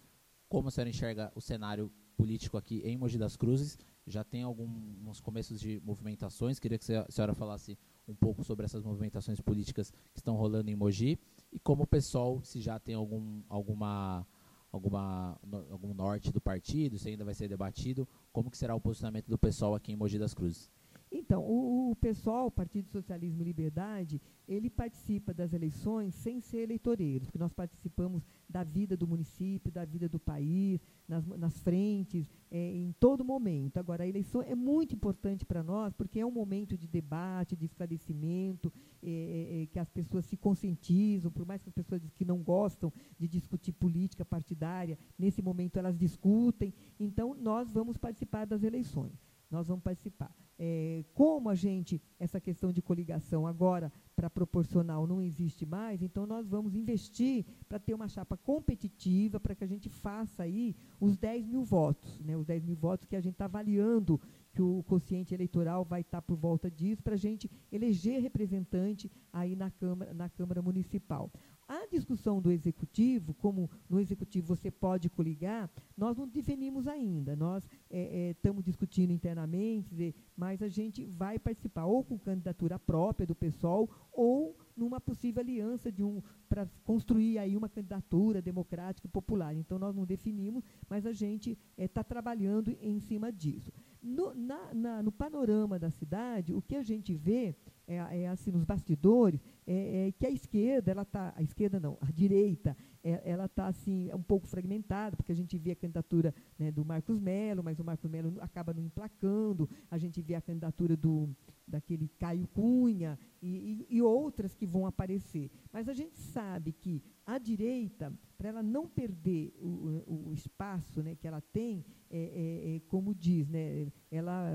como 0.49 0.68
a 0.68 0.70
senhora 0.70 0.91
enxerga 0.91 1.32
o 1.34 1.41
cenário 1.41 1.93
político 2.16 2.57
aqui 2.57 2.80
em 2.84 2.97
Mogi 2.97 3.18
das 3.18 3.37
Cruzes? 3.37 3.78
Já 4.07 4.22
tem 4.22 4.45
alguns 4.45 5.20
começos 5.20 5.59
de 5.61 5.80
movimentações, 5.84 6.61
queria 6.61 6.78
que 6.78 6.93
a 6.93 7.07
senhora 7.11 7.34
falasse 7.34 7.76
um 8.07 8.14
pouco 8.14 8.45
sobre 8.45 8.64
essas 8.64 8.84
movimentações 8.84 9.41
políticas 9.41 9.91
que 9.91 10.20
estão 10.20 10.37
rolando 10.37 10.70
em 10.70 10.76
Mogi 10.76 11.18
e 11.53 11.59
como 11.59 11.82
o 11.82 11.87
pessoal, 11.87 12.41
se 12.45 12.61
já 12.61 12.78
tem 12.78 12.95
algum, 12.95 13.43
alguma, 13.49 14.24
alguma, 14.70 15.37
algum 15.70 15.93
norte 15.93 16.32
do 16.32 16.41
partido, 16.41 16.97
se 16.99 17.09
ainda 17.09 17.24
vai 17.24 17.34
ser 17.34 17.49
debatido, 17.49 18.09
como 18.32 18.51
que 18.51 18.57
será 18.57 18.74
o 18.76 18.80
posicionamento 18.80 19.26
do 19.26 19.37
pessoal 19.37 19.74
aqui 19.74 19.91
em 19.91 19.97
Mogi 19.97 20.18
das 20.18 20.32
Cruzes? 20.32 20.70
Então, 21.11 21.43
o, 21.43 21.93
o 21.93 21.97
pessoal, 21.97 22.47
o 22.47 22.51
Partido 22.51 22.89
Socialismo 22.89 23.41
e 23.43 23.45
Liberdade, 23.45 24.21
ele 24.47 24.69
participa 24.69 25.33
das 25.33 25.53
eleições 25.53 26.15
sem 26.15 26.41
ser 26.41 26.59
eleitoreiro, 26.59 27.25
porque 27.25 27.39
nós 27.39 27.53
participamos 27.53 28.27
da 28.49 28.65
vida 28.65 28.97
do 28.97 29.07
município, 29.07 29.71
da 29.71 29.85
vida 29.85 30.09
do 30.09 30.19
país, 30.19 30.81
nas, 31.09 31.25
nas 31.27 31.61
frentes, 31.61 32.29
é, 32.51 32.59
em 32.59 32.93
todo 32.99 33.25
momento. 33.25 33.79
Agora, 33.79 34.03
a 34.03 34.07
eleição 34.07 34.43
é 34.43 34.55
muito 34.55 34.95
importante 34.95 35.45
para 35.45 35.63
nós, 35.63 35.93
porque 35.93 36.19
é 36.19 36.27
um 36.27 36.31
momento 36.31 36.77
de 36.77 36.89
debate, 36.89 37.57
de 37.57 37.65
esclarecimento, 37.65 38.73
é, 39.03 39.09
é, 39.09 39.63
é, 39.63 39.67
que 39.67 39.79
as 39.79 39.89
pessoas 39.89 40.25
se 40.27 40.37
conscientizam, 40.37 41.31
por 41.31 41.47
mais 41.47 41.63
que 41.63 41.69
as 41.69 41.75
pessoas 41.75 42.03
que 42.17 42.25
não 42.25 42.39
gostam 42.39 42.93
de 43.19 43.29
discutir 43.29 43.73
política 43.73 44.25
partidária, 44.25 44.99
nesse 45.17 45.41
momento 45.41 45.77
elas 45.77 45.97
discutem. 45.97 46.75
Então, 46.99 47.35
nós 47.35 47.71
vamos 47.71 47.97
participar 47.97 48.45
das 48.45 48.65
eleições. 48.65 49.36
Nós 49.51 49.68
vamos 49.68 49.82
participar 49.82 50.34
é, 50.59 51.05
como 51.12 51.49
a 51.51 51.55
gente, 51.55 52.01
essa 52.18 52.40
questão 52.40 52.72
de 52.72 52.80
coligação 52.80 53.47
agora 53.47 53.92
para 54.14 54.30
proporcional 54.30 55.07
não 55.07 55.20
existe 55.20 55.66
mais, 55.66 56.03
então 56.03 56.26
nós 56.26 56.49
vamos 56.49 56.74
investir 56.74 57.44
para 57.68 57.78
ter 57.78 57.92
uma 57.92 58.09
chapa 58.09 58.36
competitiva, 58.36 59.38
para 59.38 59.55
que 59.55 59.64
a 59.64 59.66
gente 59.66 59.88
faça 59.90 60.44
aí 60.44 60.74
os 60.99 61.16
10 61.16 61.47
mil 61.47 61.62
votos, 61.62 62.18
né, 62.20 62.36
os 62.36 62.47
10 62.47 62.64
mil 62.64 62.76
votos 62.76 63.07
que 63.07 63.16
a 63.16 63.20
gente 63.20 63.34
está 63.34 63.44
avaliando 63.44 64.20
que 64.53 64.62
o 64.62 64.82
quociente 64.84 65.34
eleitoral 65.34 65.84
vai 65.84 66.01
estar 66.01 66.22
tá 66.22 66.22
por 66.22 66.36
volta 66.36 66.70
disso, 66.70 67.03
para 67.03 67.12
a 67.12 67.18
gente 67.18 67.51
eleger 67.70 68.22
representante 68.22 69.12
aí 69.30 69.55
na 69.55 69.70
Câmara, 69.70 70.14
na 70.14 70.30
Câmara 70.30 70.62
Municipal. 70.62 71.30
A 71.69 71.85
discussão 71.87 72.41
do 72.41 72.53
executivo, 72.53 73.35
como 73.35 73.69
no 73.91 73.99
executivo 73.99 74.47
você 74.47 74.71
pode 74.71 75.11
coligar, 75.11 75.69
nós 75.97 76.17
não 76.17 76.29
definimos 76.29 76.87
ainda. 76.87 77.35
Nós 77.35 77.69
estamos 77.91 78.61
é, 78.61 78.62
é, 78.62 78.71
discutindo 78.71 79.12
internamente, 79.12 80.14
mas 80.37 80.62
a 80.62 80.69
gente 80.69 81.05
vai 81.05 81.41
participar 81.41 81.87
ou 81.87 82.05
com 82.05 82.17
candidatura 82.19 82.79
própria 82.79 83.27
do 83.27 83.35
pessoal 83.35 83.89
ou 84.12 84.57
numa 84.77 85.01
possível 85.01 85.41
aliança 85.41 85.91
de 85.91 86.05
um 86.05 86.23
para 86.49 86.69
construir 86.85 87.39
aí 87.39 87.57
uma 87.57 87.69
candidatura 87.69 88.41
democrática 88.41 89.09
e 89.09 89.11
popular. 89.11 89.53
Então 89.53 89.77
nós 89.77 89.95
não 89.97 90.05
definimos, 90.05 90.62
mas 90.89 91.05
a 91.05 91.12
gente 91.12 91.59
está 91.77 92.03
é, 92.03 92.05
trabalhando 92.05 92.77
em 92.81 93.01
cima 93.01 93.33
disso. 93.33 93.73
No, 94.01 94.33
na, 94.35 94.73
na, 94.73 95.03
no 95.03 95.11
panorama 95.11 95.81
da 95.81 95.91
cidade, 95.91 96.55
o 96.55 96.62
que 96.62 96.77
a 96.77 96.83
gente 96.83 97.12
vê 97.12 97.57
é, 97.87 98.22
é 98.22 98.28
assim 98.28 98.51
nos 98.51 98.64
bastidores 98.64 99.41
é, 99.66 100.09
é, 100.09 100.12
que 100.12 100.26
a 100.26 100.30
esquerda 100.30 100.91
ela 100.91 101.05
tá 101.05 101.32
a 101.37 101.43
esquerda 101.43 101.78
não 101.78 101.97
a 102.01 102.11
direita 102.11 102.76
é, 103.03 103.22
ela 103.24 103.47
está 103.47 103.66
assim 103.66 104.11
um 104.12 104.22
pouco 104.22 104.47
fragmentada 104.47 105.16
porque 105.16 105.32
a 105.32 105.34
gente 105.34 105.57
vê 105.57 105.72
a 105.72 105.76
candidatura 105.76 106.34
né, 106.59 106.70
do 106.70 106.84
Marcos 106.84 107.20
Melo 107.20 107.62
mas 107.62 107.78
o 107.78 107.84
Marcos 107.84 108.11
Melo 108.11 108.34
acaba 108.41 108.72
não 108.72 108.82
emplacando 108.82 109.68
a 109.91 109.99
gente 109.99 110.20
vê 110.20 110.34
a 110.34 110.41
candidatura 110.41 110.97
do 110.97 111.28
daquele 111.67 112.09
Caio 112.19 112.47
Cunha 112.49 113.19
e, 113.43 113.87
e, 113.91 113.97
e 113.97 114.03
outras 114.03 114.55
que 114.55 114.67
vão 114.67 114.87
aparecer 114.87 115.51
mas 115.73 115.89
a 115.89 115.93
gente 115.93 116.19
sabe 116.19 116.73
que 116.73 117.03
a 117.27 117.37
direita 117.37 118.11
para 118.37 118.49
ela 118.49 118.62
não 118.62 118.87
perder 118.87 119.55
o, 119.59 120.03
o, 120.07 120.29
o, 120.29 120.33
espaço 120.33 121.03
né, 121.03 121.14
que 121.14 121.27
ela 121.27 121.41
tem, 121.41 121.85
é, 122.11 122.19
é, 122.19 122.77
é, 122.77 122.81
como 122.89 123.14
diz, 123.14 123.49
né, 123.49 123.91
ela 124.11 124.55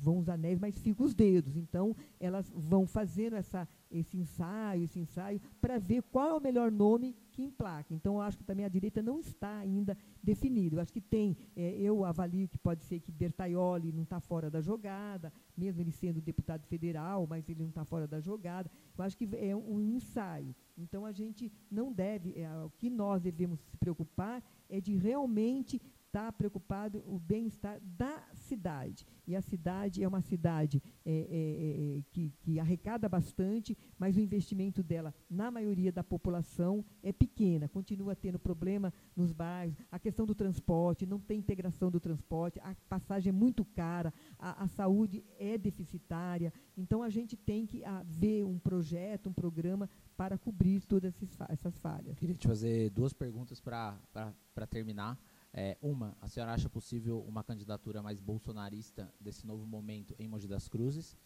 vão 0.00 0.18
os 0.18 0.28
anéis, 0.28 0.58
mas 0.58 0.78
ficam 0.78 1.04
os 1.04 1.14
dedos. 1.14 1.56
Então, 1.56 1.94
elas 2.18 2.50
vão 2.54 2.86
fazendo 2.86 3.36
essa, 3.36 3.68
esse 3.90 4.16
ensaio, 4.16 4.84
esse 4.84 4.98
ensaio, 4.98 5.40
para 5.60 5.78
ver 5.78 6.02
qual 6.04 6.28
é 6.28 6.34
o 6.34 6.40
melhor 6.40 6.72
nome 6.72 7.14
que 7.32 7.42
emplaca. 7.42 7.92
Então, 7.92 8.14
eu 8.14 8.20
acho 8.22 8.38
que 8.38 8.44
também 8.44 8.64
a 8.64 8.68
direita 8.68 9.02
não 9.02 9.20
está 9.20 9.58
ainda 9.58 9.96
definida. 10.22 10.76
Eu 10.76 10.80
acho 10.80 10.92
que 10.92 11.00
tem, 11.00 11.36
é, 11.54 11.76
eu 11.78 12.04
avalio 12.04 12.48
que 12.48 12.58
pode 12.58 12.82
ser 12.84 12.98
que 13.00 13.12
Bertaioli 13.12 13.92
não 13.92 14.04
está 14.04 14.20
fora 14.20 14.50
da 14.50 14.60
jogada, 14.60 15.30
mesmo 15.56 15.82
ele 15.82 15.92
sendo 15.92 16.20
deputado 16.20 16.47
federal, 16.56 17.26
mas 17.26 17.48
ele 17.48 17.60
não 17.60 17.68
está 17.68 17.84
fora 17.84 18.06
da 18.06 18.20
jogada. 18.20 18.70
Eu 18.96 19.04
acho 19.04 19.16
que 19.16 19.28
é 19.36 19.54
um 19.54 19.80
ensaio. 19.80 20.54
Então, 20.76 21.04
a 21.04 21.12
gente 21.12 21.52
não 21.70 21.92
deve, 21.92 22.38
é, 22.38 22.48
o 22.64 22.70
que 22.70 22.88
nós 22.88 23.20
devemos 23.20 23.60
se 23.60 23.76
preocupar 23.76 24.42
é 24.68 24.80
de 24.80 24.94
realmente 24.96 25.80
está 26.18 26.32
preocupado 26.32 26.98
o 27.06 27.16
bem-estar 27.16 27.80
da 27.80 28.20
cidade. 28.34 29.06
E 29.24 29.36
a 29.36 29.40
cidade 29.40 30.02
é 30.02 30.08
uma 30.08 30.20
cidade 30.20 30.82
é, 31.04 31.12
é, 31.12 31.14
é, 31.14 31.98
é, 31.98 32.02
que, 32.10 32.32
que, 32.40 32.58
arrecada 32.58 33.08
bastante, 33.08 33.76
mas 33.96 34.16
o 34.16 34.20
investimento 34.20 34.82
dela, 34.82 35.14
na 35.30 35.48
maioria 35.48 35.92
da 35.92 36.02
população, 36.02 36.84
é 37.04 37.12
pequena. 37.12 37.68
Continua 37.68 38.16
tendo 38.16 38.38
problema 38.38 38.92
nos 39.14 39.32
bairros, 39.32 39.76
a 39.92 39.98
questão 39.98 40.26
do 40.26 40.34
transporte, 40.34 41.06
não 41.06 41.20
tem 41.20 41.38
integração 41.38 41.88
do 41.88 42.00
transporte, 42.00 42.58
a 42.60 42.74
passagem 42.88 43.30
é 43.30 43.32
muito 43.32 43.64
cara, 43.64 44.12
a, 44.38 44.64
a 44.64 44.66
saúde 44.66 45.24
é 45.38 45.56
deficitária. 45.56 46.52
Então, 46.76 47.00
a 47.00 47.10
gente 47.10 47.36
tem 47.36 47.64
que 47.64 47.84
a, 47.84 48.02
ver 48.02 48.44
um 48.44 48.58
projeto, 48.58 49.28
um 49.28 49.32
programa 49.32 49.88
para 50.16 50.36
cobrir 50.36 50.84
todas 50.84 51.14
essas 51.48 51.78
falhas. 51.78 52.18
Queria 52.18 52.34
te 52.34 52.48
fazer 52.48 52.90
duas 52.90 53.12
perguntas 53.12 53.60
para 53.60 54.66
terminar. 54.68 55.16
É, 55.52 55.76
uma, 55.80 56.16
a 56.20 56.28
senhora 56.28 56.52
acha 56.52 56.68
possível 56.68 57.20
uma 57.26 57.42
candidatura 57.42 58.02
mais 58.02 58.20
bolsonarista 58.20 59.12
desse 59.20 59.46
novo 59.46 59.66
momento 59.66 60.14
em 60.18 60.28
Mogi 60.28 60.46
das 60.46 60.68
Cruzes? 60.68 61.16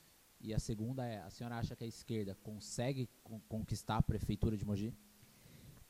E 0.40 0.52
a 0.52 0.58
segunda 0.58 1.04
é, 1.04 1.20
a 1.20 1.30
senhora 1.30 1.56
acha 1.56 1.76
que 1.76 1.84
a 1.84 1.86
esquerda 1.86 2.34
consegue 2.42 3.08
con 3.22 3.40
conquistar 3.48 3.96
a 3.96 4.02
prefeitura 4.02 4.56
de 4.56 4.64
Mogi? 4.64 4.92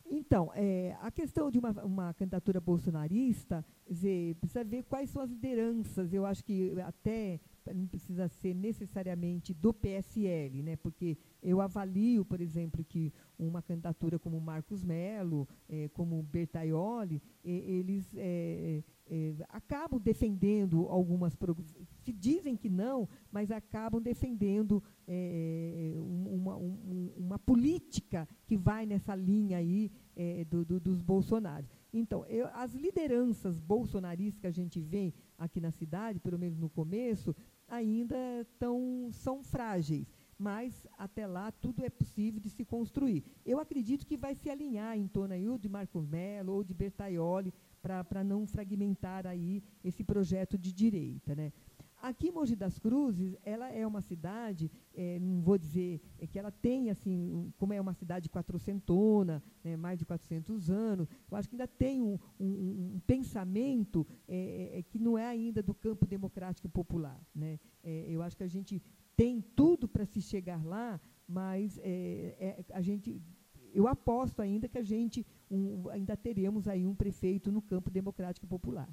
Então, 0.05 0.51
é, 0.55 0.97
a 1.01 1.11
questão 1.11 1.51
de 1.51 1.59
uma, 1.59 1.71
uma 1.85 2.15
candidatura 2.15 2.61
bolsonarista, 2.61 3.65
dizer, 3.89 4.35
precisa 4.37 4.63
ver 4.63 4.83
quais 4.85 5.09
são 5.09 5.23
as 5.23 5.31
lideranças. 5.31 6.13
Eu 6.13 6.27
acho 6.27 6.45
que 6.45 6.79
até 6.83 7.41
não 7.75 7.87
precisa 7.87 8.29
ser 8.29 8.55
necessariamente 8.55 9.55
do 9.55 9.73
PSL, 9.73 10.63
né? 10.63 10.77
porque 10.77 11.17
eu 11.43 11.61
avalio, 11.61 12.25
por 12.25 12.41
exemplo, 12.41 12.85
que 12.85 13.13
uma 13.39 13.63
candidatura 13.63 14.19
como 14.19 14.41
Marcos 14.41 14.83
Melo, 14.83 15.49
é, 15.69 15.89
como 15.89 16.23
Bertaioli, 16.23 17.23
eles 17.45 18.15
é, 18.17 18.83
é 19.07 19.35
acabam 19.49 20.01
defendendo 20.01 20.87
algumas. 20.89 21.37
Se 22.01 22.13
dizem 22.13 22.57
que 22.57 22.69
não, 22.69 23.09
mas 23.31 23.51
acabam 23.51 24.01
defendendo 24.01 24.83
uma, 25.97 26.57
um, 26.57 27.13
uma, 27.17 27.39
política 27.39 28.29
que 28.47 28.57
vai 28.57 28.87
nessa 28.87 29.15
linha 29.15 29.59
aí 29.59 29.91
do, 30.49 30.65
do, 30.65 30.81
dos 30.81 31.03
bolsonaros. 31.03 31.69
Então, 31.93 32.25
eu, 32.27 32.47
as 32.55 32.73
lideranças 32.75 33.59
bolsonaristas 33.59 34.41
que 34.41 34.47
a 34.47 34.51
gente 34.51 34.81
vê 34.81 35.13
aqui 35.37 35.61
na 35.61 35.71
cidade, 35.71 36.19
pelo 36.19 36.39
menos 36.39 36.59
no 36.59 36.71
começo, 36.71 37.37
ainda 37.73 38.47
tão, 38.59 39.09
são 39.13 39.43
frágeis. 39.43 40.07
Mas, 40.39 40.87
até 40.99 41.27
lá, 41.27 41.51
tudo 41.53 41.85
é 41.85 41.89
possível 41.89 42.39
de 42.39 42.51
se 42.51 42.65
construir. 42.65 43.25
Eu 43.47 43.61
acredito 43.61 44.07
que 44.07 44.17
vai 44.17 44.35
se 44.35 44.51
alinhar 44.51 44.99
em 44.99 45.07
torno 45.07 45.35
aí, 45.35 45.49
ou 45.49 45.57
de 45.57 45.69
Marco 45.69 46.03
Melo 46.03 46.53
ou 46.53 46.65
de 46.65 46.75
Bertaioli, 46.75 47.55
para 47.81 48.23
não 48.23 48.47
fragmentar 48.47 49.27
aí 49.27 49.63
esse 49.83 50.05
projeto 50.05 50.59
de 50.59 50.73
direita. 50.73 51.35
Né? 51.35 51.53
Aqui, 52.03 52.33
Mogi 52.33 52.57
das 52.57 52.81
Cruzes, 52.81 53.37
ela 53.45 53.71
é 53.71 53.87
uma 53.87 54.03
cidade, 54.03 54.69
é, 54.93 55.21
não 55.21 55.41
vou 55.41 55.57
dizer 55.57 56.01
é 56.19 56.27
que 56.27 56.37
ela 56.37 56.51
tem, 56.51 56.91
assim, 56.91 57.53
como 57.57 57.73
é 57.73 57.81
uma 57.81 57.95
cidade 57.95 58.29
quatrocentona, 58.29 59.41
né, 59.63 59.77
mais 59.77 60.01
de 60.01 60.05
400 60.05 60.69
anos, 60.69 61.09
eu 61.31 61.37
acho 61.37 61.49
que 61.49 61.55
ainda 61.55 61.69
tem 61.69 62.03
um, 62.03 62.19
um, 62.41 62.95
um 62.97 63.01
pensamento 63.07 64.05
é, 64.27 64.37
é, 64.37 64.79
é, 64.81 64.83
que 64.83 64.99
não 64.99 65.17
é 65.17 65.29
ainda 65.29 65.63
do 65.63 65.73
campo 65.73 66.05
democrático 66.05 66.69
popular. 66.69 67.25
Né? 67.33 67.61
É, 67.85 68.07
eu 68.09 68.21
acho 68.21 68.37
que 68.37 68.43
a 68.43 68.49
gente 68.49 68.83
tem 69.17 69.41
tudo 69.41 69.87
para 69.87 70.05
se 70.05 70.21
chegar 70.21 70.65
lá, 70.65 71.01
mas 71.29 71.79
a 72.73 72.81
gente, 72.81 73.23
eu 73.73 73.87
aposto 73.87 74.43
ainda 74.43 74.69
que 74.69 74.77
a 74.77 74.83
gente 74.83 75.25
um, 75.49 75.89
ainda 75.89 76.17
teremos 76.17 76.67
aí 76.67 76.85
um 76.85 76.97
prefeito 76.97 77.53
no 77.53 77.63
campo 77.63 77.93
democrático 77.93 78.47
popular. 78.47 78.93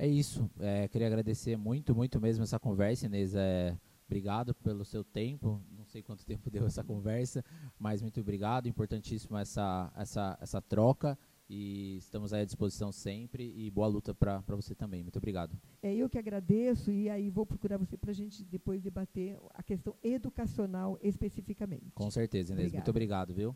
É 0.00 0.06
isso. 0.06 0.50
É, 0.58 0.88
queria 0.88 1.06
agradecer 1.06 1.58
muito, 1.58 1.94
muito 1.94 2.18
mesmo 2.18 2.42
essa 2.42 2.58
conversa, 2.58 3.04
Inês. 3.04 3.34
É, 3.34 3.76
obrigado 4.06 4.54
pelo 4.54 4.82
seu 4.82 5.04
tempo. 5.04 5.62
Não 5.76 5.84
sei 5.84 6.02
quanto 6.02 6.24
tempo 6.24 6.48
deu 6.48 6.64
essa 6.64 6.82
conversa, 6.82 7.44
mas 7.78 8.00
muito 8.00 8.18
obrigado. 8.18 8.66
Importantíssimo 8.66 9.36
essa, 9.36 9.92
essa, 9.94 10.38
essa 10.40 10.62
troca. 10.62 11.18
E 11.50 11.98
estamos 11.98 12.32
à 12.32 12.42
disposição 12.42 12.90
sempre. 12.90 13.52
E 13.54 13.70
boa 13.70 13.88
luta 13.88 14.14
para 14.14 14.42
você 14.56 14.74
também. 14.74 15.02
Muito 15.02 15.18
obrigado. 15.18 15.54
É 15.82 15.94
eu 15.94 16.08
que 16.08 16.16
agradeço. 16.16 16.90
E 16.90 17.10
aí 17.10 17.28
vou 17.28 17.44
procurar 17.44 17.76
você 17.76 17.98
para 17.98 18.12
a 18.12 18.14
gente 18.14 18.42
depois 18.42 18.80
debater 18.80 19.36
a 19.52 19.62
questão 19.62 19.94
educacional 20.02 20.98
especificamente. 21.02 21.90
Com 21.94 22.10
certeza, 22.10 22.54
Inês. 22.54 22.68
Obrigada. 22.68 22.78
Muito 22.78 22.88
obrigado, 22.90 23.34
viu? 23.34 23.54